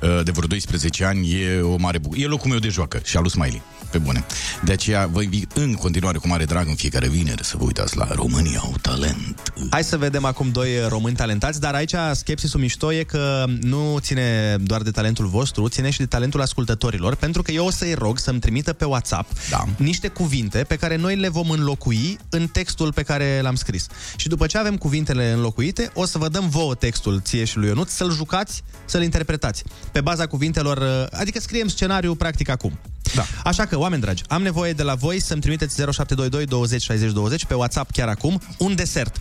[0.00, 2.24] uh, de vreo 12 ani, e o mare bucurie.
[2.24, 3.60] E locul meu de joacă și al lui Smiley,
[3.94, 4.24] pe bune.
[4.64, 7.96] De aceea vă invit în continuare cu mare drag în fiecare vineri să vă uitați
[7.96, 9.52] la România au talent.
[9.70, 14.56] Hai să vedem acum doi români talentați, dar aici skepsisul mișto e că nu ține
[14.60, 18.18] doar de talentul vostru, ține și de talentul ascultătorilor, pentru că eu o să-i rog
[18.18, 19.64] să-mi trimită pe WhatsApp da.
[19.76, 23.86] niște cuvinte pe care noi le vom înlocui în textul pe care l-am scris.
[24.16, 27.66] Și după ce avem cuvintele înlocuite, o să vă dăm vouă textul ție și lui
[27.66, 29.64] Ionut, să-l jucați, să-l interpretați.
[29.92, 32.78] Pe baza cuvintelor, adică scriem scenariu practic acum.
[33.14, 33.24] Da.
[33.44, 37.44] Așa că, oameni dragi, am nevoie de la voi să-mi trimiteți 0722 20 60 20
[37.44, 39.16] pe WhatsApp chiar acum un desert.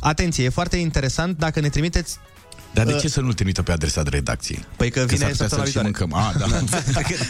[0.00, 2.18] Atenție, e foarte interesant dacă ne trimiteți
[2.76, 4.64] Dar de Uh, ce să nu-l trimită pe adresa de redacție?
[4.76, 6.12] Păi că vine s-ar putea săptămâna să-l și viitoare.
[6.12, 6.12] mâncăm.
[6.14, 7.04] Ah, da.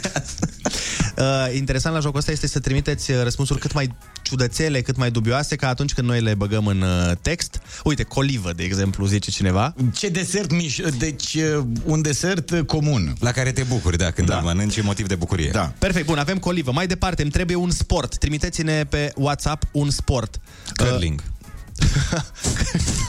[1.16, 5.10] Uh, interesant la jocul ăsta este să trimiteți uh, răspunsuri cât mai ciudățele, cât mai
[5.10, 7.60] dubioase, ca atunci când noi le băgăm în uh, text.
[7.84, 9.74] Uite, colivă, de exemplu, zice cineva.
[9.92, 10.78] Ce desert miș...
[10.98, 13.14] Deci, uh, un desert uh, comun.
[13.18, 14.36] La care te bucuri, da, când da.
[14.36, 15.50] îl mănânci, e motiv de bucurie.
[15.50, 15.72] Da.
[15.78, 16.72] Perfect, bun, avem colivă.
[16.72, 18.16] Mai departe, îmi trebuie un sport.
[18.16, 20.40] Trimiteți-ne pe WhatsApp un sport.
[20.76, 21.22] Curling.
[21.22, 22.20] Uh,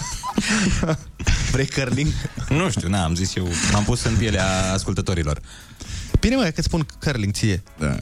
[1.51, 2.11] vrei curling?
[2.49, 3.47] Nu știu, n-am zis eu.
[3.71, 5.41] M-am pus în pielea ascultătorilor.
[6.19, 7.63] Bine, mă, că spun curling ție.
[7.79, 7.97] Da.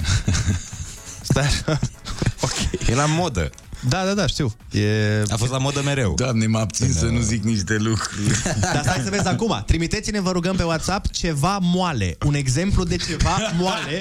[1.21, 1.79] Stai așa.
[2.45, 2.87] ok.
[2.89, 3.49] E la modă.
[3.89, 4.55] Da, da, da, știu.
[4.71, 5.23] E...
[5.29, 6.13] A fost la modă mereu.
[6.15, 8.41] Doamne, mă abțin să nu zic niște lucruri.
[8.61, 9.63] Dar stai să vezi acum.
[9.65, 12.17] Trimiteți-ne, vă rugăm, pe WhatsApp ceva moale.
[12.25, 13.99] Un exemplu de ceva moale.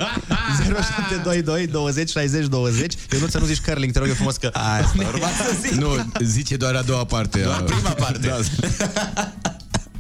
[0.59, 2.95] 0722 20 60 20.
[3.11, 4.51] Eu nu să nu zici curling, te rog eu frumos că...
[4.53, 5.73] Asta urma să zic.
[5.73, 5.89] Nu,
[6.21, 7.41] zice doar a doua parte.
[7.41, 8.27] Doar prima parte.
[8.27, 8.39] Da.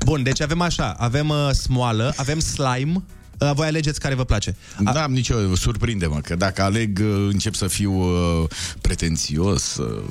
[0.04, 0.94] Bun, deci avem așa.
[0.98, 3.02] Avem uh, smoală, avem slime.
[3.38, 4.56] Uh, voi alegeți care vă place.
[4.78, 8.48] Da, am nicio, surprinde-mă, că dacă aleg, uh, încep să fiu uh,
[8.80, 9.76] pretențios.
[9.76, 10.02] Uh,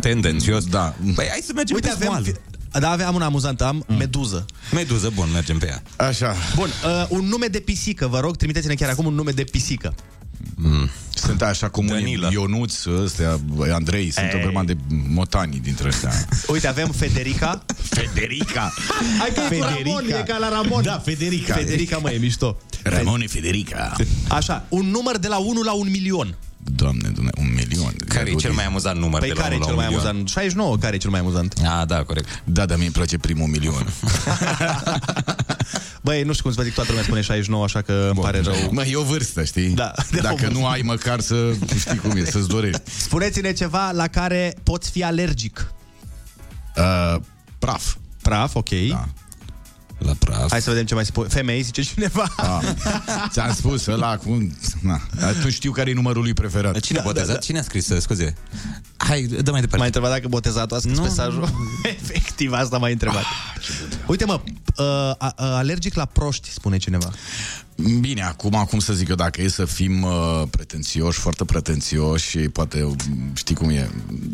[0.00, 0.64] Tendențios.
[0.64, 0.94] Da.
[1.14, 2.06] Păi hai să mergem Uite, pe avem...
[2.06, 2.26] smoală.
[2.72, 3.64] Da, aveam una amuzantă.
[3.64, 3.96] Am mm.
[3.96, 4.44] meduză.
[4.72, 5.82] Meduză, bun, mergem pe ea.
[6.06, 6.34] Așa.
[6.54, 9.94] Bun, uh, un nume de pisică, vă rog, trimiteți-ne chiar acum un nume de pisică.
[10.54, 10.90] Mm.
[11.14, 12.28] Sunt așa cum Danila.
[12.32, 13.40] Ionuț, ăstea,
[13.72, 14.38] Andrei, sunt Ei.
[14.38, 16.10] o grămadă de motani dintre ăstea.
[16.46, 17.64] Uite, avem Federica.
[17.96, 18.72] Federica!
[19.18, 20.82] Hai că e cu Ramon, e ca la Ramon.
[20.82, 21.54] Da, Federica.
[21.54, 22.56] Federica, mă, e mișto.
[22.82, 23.96] Ramone Federica.
[24.28, 26.36] Așa, un număr de la 1 la 1 milion.
[26.64, 27.94] Doamne, Doamne, un milion.
[28.08, 29.86] Care e cel mai amuzant număr Păi de la care e 1 cel la mai
[29.88, 30.10] 1 milion?
[30.10, 30.28] amuzant?
[30.28, 31.54] 69, care e cel mai amuzant?
[31.64, 32.42] Ah, da, corect.
[32.44, 33.92] Da, dar mie îmi place primul milion.
[36.02, 38.40] Băi, nu știu cum să vă zic, toată lumea spune 69, așa că îmi pare
[38.40, 38.54] rău.
[38.70, 39.68] Mă, e o vârstă, știi?
[39.68, 40.58] Da, de o Dacă vârstă.
[40.58, 42.82] nu ai măcar să știi cum e, să-ți dorești.
[42.98, 45.72] Spuneți-ne ceva la care poți fi alergic.
[46.76, 47.16] Uh,
[47.58, 47.94] praf.
[48.22, 48.68] Praf, ok.
[48.88, 49.08] Da.
[50.00, 50.50] La praf.
[50.50, 51.28] Hai să vedem ce mai spune.
[51.28, 52.32] Femei, zice cineva.
[52.36, 52.60] Ah,
[53.28, 54.46] ți-am spus, ăla cu...
[54.80, 56.80] Na, atunci știu care e numărul lui preferat.
[56.80, 57.26] Cine a botezat?
[57.26, 57.38] da, da.
[57.38, 57.92] Cine a scris?
[57.98, 58.34] Scuze.
[58.96, 59.76] Hai, dă mai departe.
[59.76, 61.48] M-a întrebat dacă botezatul a scris Nu, mesajul.
[62.02, 63.24] Efectiv, asta m-a întrebat.
[64.06, 64.40] Uite, mă,
[64.76, 67.10] uh, a, a, alergic la proști, spune cineva.
[68.00, 72.38] Bine, acum, acum să zic eu, dacă e să fim uh, pretențioși, foarte pretențioși și
[72.38, 72.94] poate, uh,
[73.34, 73.90] știi cum e,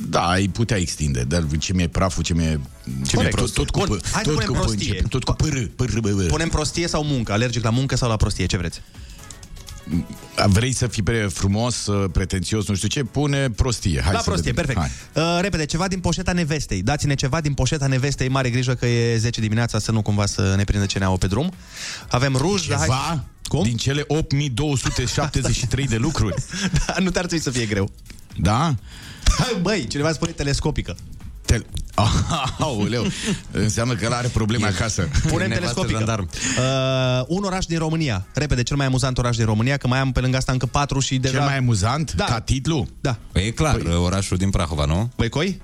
[0.08, 2.60] da, ai putea extinde, dar ce mi-e praful, ce mi-e...
[2.84, 3.36] Ce mi-e Corect.
[3.36, 4.88] tot, tot cu, Bun, p- hai să tot punem cu p prostie.
[4.88, 6.22] începe, tot cu pr, pr, bă, bă.
[6.22, 7.32] Punem prostie sau muncă?
[7.32, 8.46] Alergic la muncă sau la prostie?
[8.46, 8.80] Ce vreți?
[10.46, 14.00] Vrei să fii pre- frumos, uh, pretențios, nu știu ce, pune prostie.
[14.04, 14.74] Hai la să prostie, vedem.
[14.74, 14.94] perfect.
[15.14, 15.24] Hai.
[15.36, 16.82] Uh, repede, ceva din poșeta nevestei.
[16.82, 18.28] Dați-ne ceva din poșeta nevestei.
[18.28, 21.52] Mare grijă că e 10 dimineața să nu cumva să ne prindă CNA-ul pe drum.
[22.08, 23.20] Avem ruj, dar Ceva hai...
[23.48, 23.62] Cum?
[23.62, 26.34] din cele 8273 de lucruri.
[26.86, 27.90] da, nu te-ar trebui să fie greu.
[28.36, 28.74] Da?
[29.38, 30.96] Hai, băi, cineva spune telescopică.
[31.44, 31.66] Tel-
[32.58, 33.06] Aoleu,
[33.50, 35.02] înseamnă că el are probleme acasă.
[35.02, 35.96] Punem Nevastă telescopică.
[35.98, 36.28] jandarm.
[36.58, 38.26] Uh, un oraș din România.
[38.34, 40.98] Repede, cel mai amuzant oraș din România, că mai am pe lângă asta încă patru
[41.00, 41.36] și deja...
[41.36, 42.12] Cel mai amuzant?
[42.12, 42.24] Da.
[42.24, 42.86] Ca titlu?
[43.00, 43.18] Da.
[43.32, 45.10] Păi e clar, orașul din Prahova, nu?
[45.16, 45.60] Băicoi?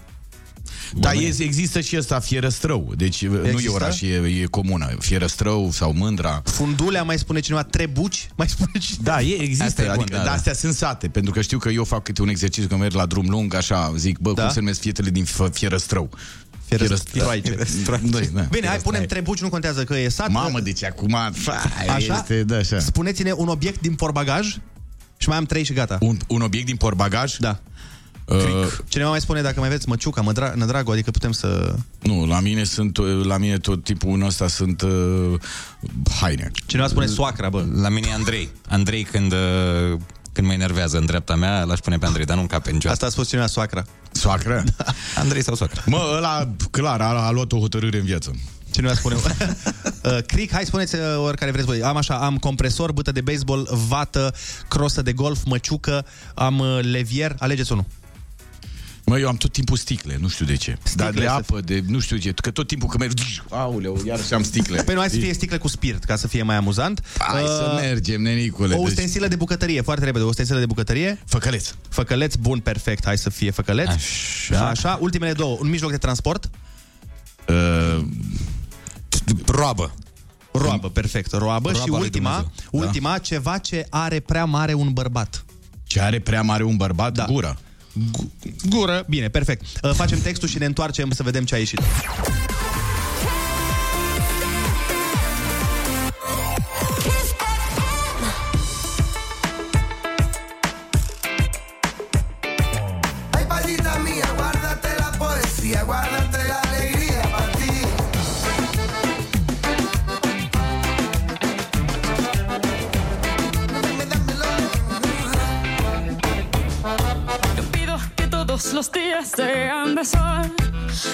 [0.97, 2.93] Da, e, există și ăsta Fierăstrău.
[2.97, 3.73] Deci nu e Există?
[3.73, 4.07] oraș, e,
[4.43, 4.97] e comună.
[4.99, 6.43] Fierăstrău sau Mândra.
[6.45, 9.03] Fundulea, mai spune cineva, Trebuci, mai spune cineva.
[9.03, 9.65] Da, e, există.
[9.65, 10.33] Asta e bun, adică, da, da, da.
[10.33, 13.07] astea sunt sate, pentru că știu că eu fac câte un exercițiu când merg la
[13.07, 14.43] drum lung, așa, zic, bă, Da?
[14.43, 16.11] cum se numesc fietele din F- Fierăstrău?
[16.65, 17.57] Fierăstroaice.
[18.03, 18.41] Doi, da.
[18.51, 20.31] Bine, hai, punem Trebuci, nu contează că e sat.
[20.31, 21.63] Mamă, deci acum fa,
[21.95, 22.15] Așa?
[22.17, 22.79] este, da, așa.
[22.79, 24.57] Spuneți-ne un obiect din porbagaj
[25.17, 25.99] și mai am trei și gata.
[26.01, 27.37] Un, un obiect din porbagaj?
[27.37, 27.61] Da.
[28.25, 28.39] Uh,
[28.89, 31.75] Cineva mai spune dacă mai aveți măciuca, mădra, nădragu, adică putem să...
[32.03, 35.41] nu, la mine sunt, uh, la mine tot tipul ăsta sunt uh,
[36.21, 36.51] haine.
[36.67, 37.65] Cineva spune soacra, bă.
[37.75, 38.51] La mine e Andrei.
[38.69, 39.99] Andrei când uh,
[40.33, 42.79] când mă enervează în dreapta mea, l-aș pune pe Andrei, dar nu în cap în
[42.89, 43.85] Asta a spus cineva soacra.
[44.13, 44.65] Soacră?
[45.17, 45.83] Andrei sau soacră?
[45.87, 48.31] Mă, ăla, clar, a, a luat o hotărâre în viață.
[48.71, 49.15] Cineva spune...
[50.05, 51.83] uh, cric, hai spuneți uh, oricare vreți voi.
[51.83, 54.35] Am așa, am compresor, bâtă de baseball, vată,
[54.69, 57.85] crosă de golf, măciucă, am uh, levier, alegeți unul.
[59.05, 60.79] Mă, eu am tot timpul sticle, nu știu de ce.
[60.83, 63.19] Sticle Dar de să apă, de nu știu ce, că tot timpul când merg,
[63.63, 64.83] auleu, iar și am sticle.
[64.83, 67.05] Păi nu, hai să fie sticle cu spirit, ca să fie mai amuzant.
[67.19, 68.75] Hai să mergem, nenicule.
[68.75, 71.19] O deci- ustensilă de bucătărie, foarte repede, o ustensilă de bucătărie.
[71.27, 71.75] Făcăleț.
[71.89, 73.89] Făcăleț, bun, perfect, hai să fie făcăleț.
[73.89, 74.69] Așa.
[74.69, 76.51] Așa, ultimele două, un mijloc de transport.
[77.49, 78.05] Uh,
[79.47, 79.95] roabă.
[80.53, 81.71] Roabă, perfect, roabă.
[81.71, 82.53] Roaba și lui ultima, Dumnezeu.
[82.71, 82.87] Da.
[82.87, 85.45] ultima, ceva ce are prea mare un bărbat.
[85.85, 87.13] Ce are prea mare un bărbat?
[87.13, 87.25] Da.
[87.25, 87.57] Gura.
[88.69, 89.05] Gură.
[89.09, 89.65] Bine, perfect.
[89.83, 91.81] Uh, Facem textul și ne întoarcem să vedem ce a ieșit.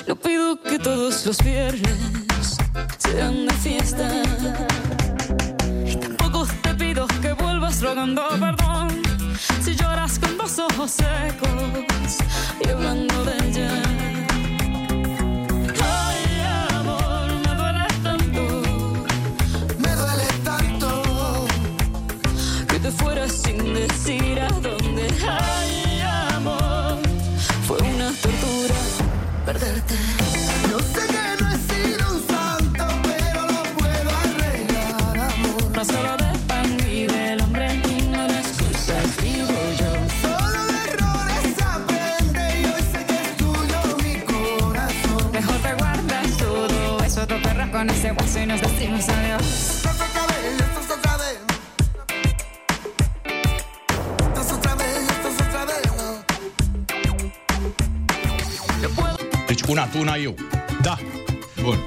[0.07, 2.57] No pido que todos los viernes
[2.97, 4.09] sean de fiesta.
[5.85, 9.03] Y tampoco te pido que vuelvas rogando perdón.
[9.63, 12.17] Si lloras con dos ojos secos
[12.65, 13.98] y hablando de ella.
[47.79, 47.93] Esto
[54.41, 55.83] es otra vez, esto es otra vez.
[59.47, 60.35] Deci una tu, una eu.
[60.83, 60.99] Da.
[61.63, 61.79] Bun.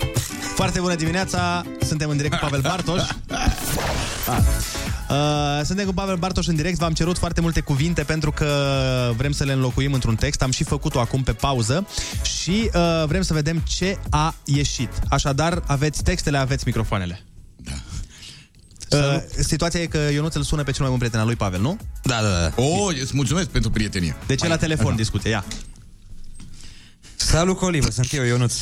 [0.55, 3.01] Foarte bună dimineața, suntem în direct cu Pavel Bartoș.
[4.27, 4.37] Ah.
[5.11, 9.31] Uh, suntem cu Pavel Bartoș în direct, v-am cerut foarte multe cuvinte pentru că vrem
[9.31, 11.87] să le înlocuim într-un text, am și făcut-o acum pe pauză
[12.23, 14.89] și uh, vrem să vedem ce a ieșit.
[15.09, 17.21] Așadar, aveți textele, aveți microfoanele.
[17.55, 17.71] Da.
[18.97, 21.61] Uh, situația e că Ionuț îl sună pe cel mai bun prieten al lui Pavel,
[21.61, 21.77] nu?
[22.03, 22.61] Da, da, da.
[22.61, 24.15] Oh, îți mulțumesc pentru prietenie.
[24.27, 25.29] De ce la telefon discuție?
[25.29, 25.45] Ia.
[27.15, 28.53] Salut, Colivă, sunt eu, Ionuț.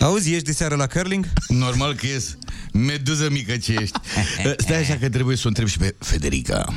[0.00, 1.28] Auzi, ești de seară la curling?
[1.48, 2.36] Normal că ies.
[2.72, 3.98] Meduză mică ce ești.
[4.46, 6.74] Uh, Stai așa că trebuie să o întreb și pe Federica.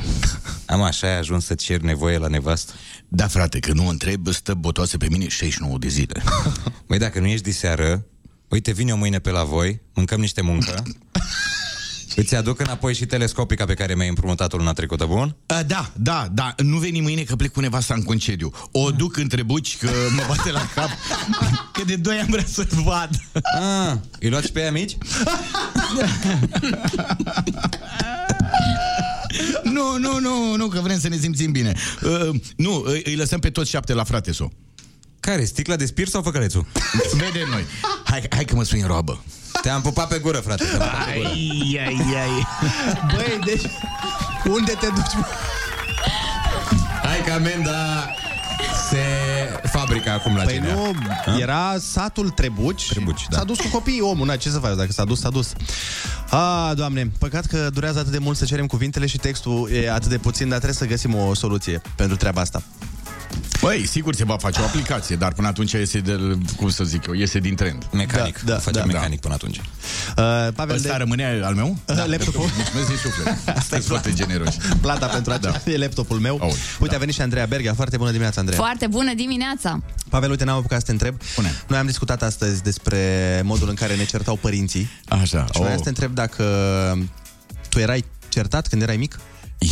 [0.66, 2.72] Am așa, ai ajuns să cer nevoie la nevastă?
[3.08, 6.22] Da, frate, că nu o întreb, stă botoase pe mine 69 de zile.
[6.86, 8.06] Băi, dacă nu ești de seară,
[8.48, 10.82] uite, vin eu mâine pe la voi, mâncăm niște muncă,
[12.16, 15.36] îți aduc înapoi și telescopica pe care mi-ai împrumutat-o luna trecută, bun?
[15.46, 18.52] Uh, da, da, da, nu veni mâine că plec cu nevasta în concediu.
[18.70, 20.88] O duc între buci că mă bate la cap.
[21.72, 23.10] Că de doi ani vrea să vad.
[23.32, 24.96] Ah, îi luați pe ea mici?
[29.62, 31.72] Nu, nu, nu, nu, că vrem să ne simțim bine.
[32.02, 34.48] Uh, nu, îi, îi lăsăm pe toți șapte la frate so.
[35.20, 36.66] Care, sticla de spirit sau făcălețul?
[37.12, 37.64] Vedem noi.
[38.04, 39.22] Hai, hai că mă spui în roabă.
[39.62, 40.64] Te-am pupat pe gură, frate.
[40.64, 41.28] te-am pupat pe gură.
[41.28, 42.46] Ai, ai, ai.
[43.14, 43.62] Băi, deci
[44.50, 45.14] unde te duci?
[45.16, 45.24] mă?
[47.02, 48.06] Hai că amenda
[48.88, 48.98] se
[49.68, 50.72] fabrică acum la Păi tine.
[50.72, 52.88] nu, era satul Trebuci.
[52.88, 53.36] Trebuci, da.
[53.38, 55.52] S-a dus cu copiii omul, na, ce să faci, dacă s-a dus, s-a dus.
[56.30, 60.08] A, doamne, păcat că durează atât de mult să cerem cuvintele și textul e atât
[60.08, 62.62] de puțin, dar trebuie să găsim o soluție pentru treaba asta.
[63.60, 66.18] Băi, sigur se va face o aplicație, dar până atunci iese de,
[66.56, 67.86] cum să zic eu, iese din trend.
[67.92, 68.92] Mecanic, Da, da, facem da.
[68.92, 69.56] mecanic până atunci.
[69.56, 69.64] Uh,
[70.54, 70.96] Pavel, Ăsta de...
[70.96, 71.76] rămâne al meu?
[71.84, 72.50] Da, laptopul.
[72.56, 73.36] Mulțumesc din suflet.
[73.66, 74.56] Sunteți foarte generoși.
[74.80, 75.70] Plata pentru acesta da.
[75.70, 76.38] e laptopul meu.
[76.40, 77.74] Aui, Uite, a venit și Andreea Berghia.
[77.74, 78.60] Foarte bună dimineața, Andreea.
[78.62, 79.82] Foarte bună dimineața!
[80.08, 81.16] Pavel, uite, n-am apucat să te întreb.
[81.34, 81.62] Pune.
[81.68, 83.00] Noi am discutat astăzi despre
[83.44, 84.90] modul în care ne certau părinții.
[85.08, 85.46] Așa.
[85.54, 86.44] Și vreau să te întreb dacă
[87.68, 89.18] tu erai certat când erai mic?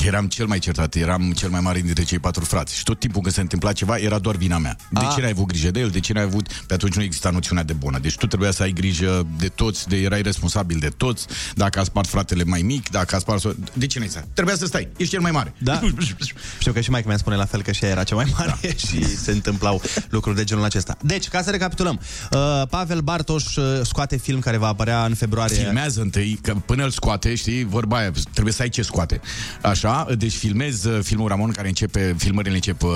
[0.07, 2.77] Eram cel mai certat, eram cel mai mare dintre cei patru frați.
[2.77, 4.77] Și tot timpul când se întâmpla ceva, era doar vina mea.
[4.91, 5.13] De Ah.
[5.15, 5.89] ce n-ai avut grijă de el?
[5.89, 6.47] De ce n-ai avut...
[6.67, 7.99] Pe atunci nu exista noțiunea de bună.
[7.99, 11.27] Deci tu trebuia să ai grijă de toți, de erai responsabil de toți.
[11.55, 13.55] Dacă a spart fratele mai mic, dacă a spart...
[13.73, 14.27] De ce n-ai stat?
[14.35, 14.89] Trebuia să stai.
[14.97, 15.55] Ești cel mai mare.
[15.59, 15.81] Da.
[16.61, 18.59] Știu că și mai mea spune la fel că și ea era cea mai mare
[18.63, 18.69] da.
[18.87, 20.97] și se întâmplau lucruri de genul acesta.
[21.03, 22.01] Deci, ca să recapitulăm,
[22.33, 25.57] uh, Pavel Bartoș uh, scoate film care va apărea în februarie.
[25.57, 29.21] Filmează întâi, că până îl scoate, știi, vorba aia, trebuie să ai ce scoate.
[29.63, 29.80] Așa.
[29.83, 32.91] Așa, deci filmez uh, filmul Ramon care începe, filmările încep uh,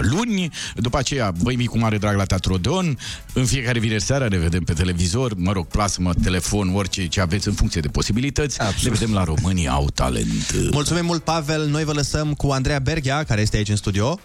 [0.00, 2.98] luni, după aceea băi mic cu mare drag la Teatru Odeon,
[3.32, 7.48] în fiecare vineri seara ne vedem pe televizor, mă rog, plasmă, telefon, orice ce aveți
[7.48, 8.82] în funcție de posibilități, Absolut.
[8.82, 10.70] ne vedem la România au talent.
[10.70, 11.68] Mulțumim mult, Pavel.
[11.68, 14.20] Noi vă lăsăm cu Andreea Berghia, care este aici în studio.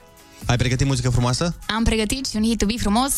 [0.45, 1.55] Ai pregătit muzică frumoasă?
[1.67, 3.13] Am pregătit și un hit to be frumos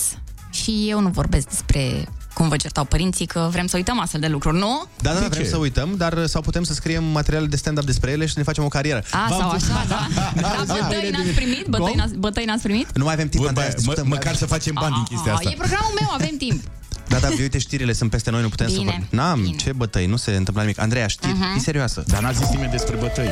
[0.52, 4.28] și eu nu vorbesc despre cum vă certau părinții, că vrem să uităm astfel de
[4.28, 4.84] lucruri, nu?
[5.02, 8.12] Da, da, da, vrem să uităm, dar sau putem să scriem materiale de stand-up despre
[8.12, 9.04] ele și să ne facem o carieră.
[9.12, 10.08] A, V-am sau pus- așa, da.
[10.42, 11.66] da bătăi n-ați primit?
[11.68, 11.98] Bătăi Cum?
[11.98, 12.98] n-ați, bătăi n-ați primit?
[12.98, 14.08] Nu mai avem timp, Bă, Andreea, bă, să discutăm.
[14.08, 15.50] mă- măcar să facem bani din chestia A, asta.
[15.50, 16.62] e programul meu, avem timp.
[17.08, 19.08] Da, da, uite, știrile sunt peste noi, nu putem să Bine, vorbim.
[19.20, 20.80] N-am, ce bătăi, nu se întâmplă nimic.
[20.80, 21.52] Andreea, știi, Mhm.
[21.52, 22.04] fii serioasă.
[22.08, 23.28] Dar n-a zis nimeni despre bătăi.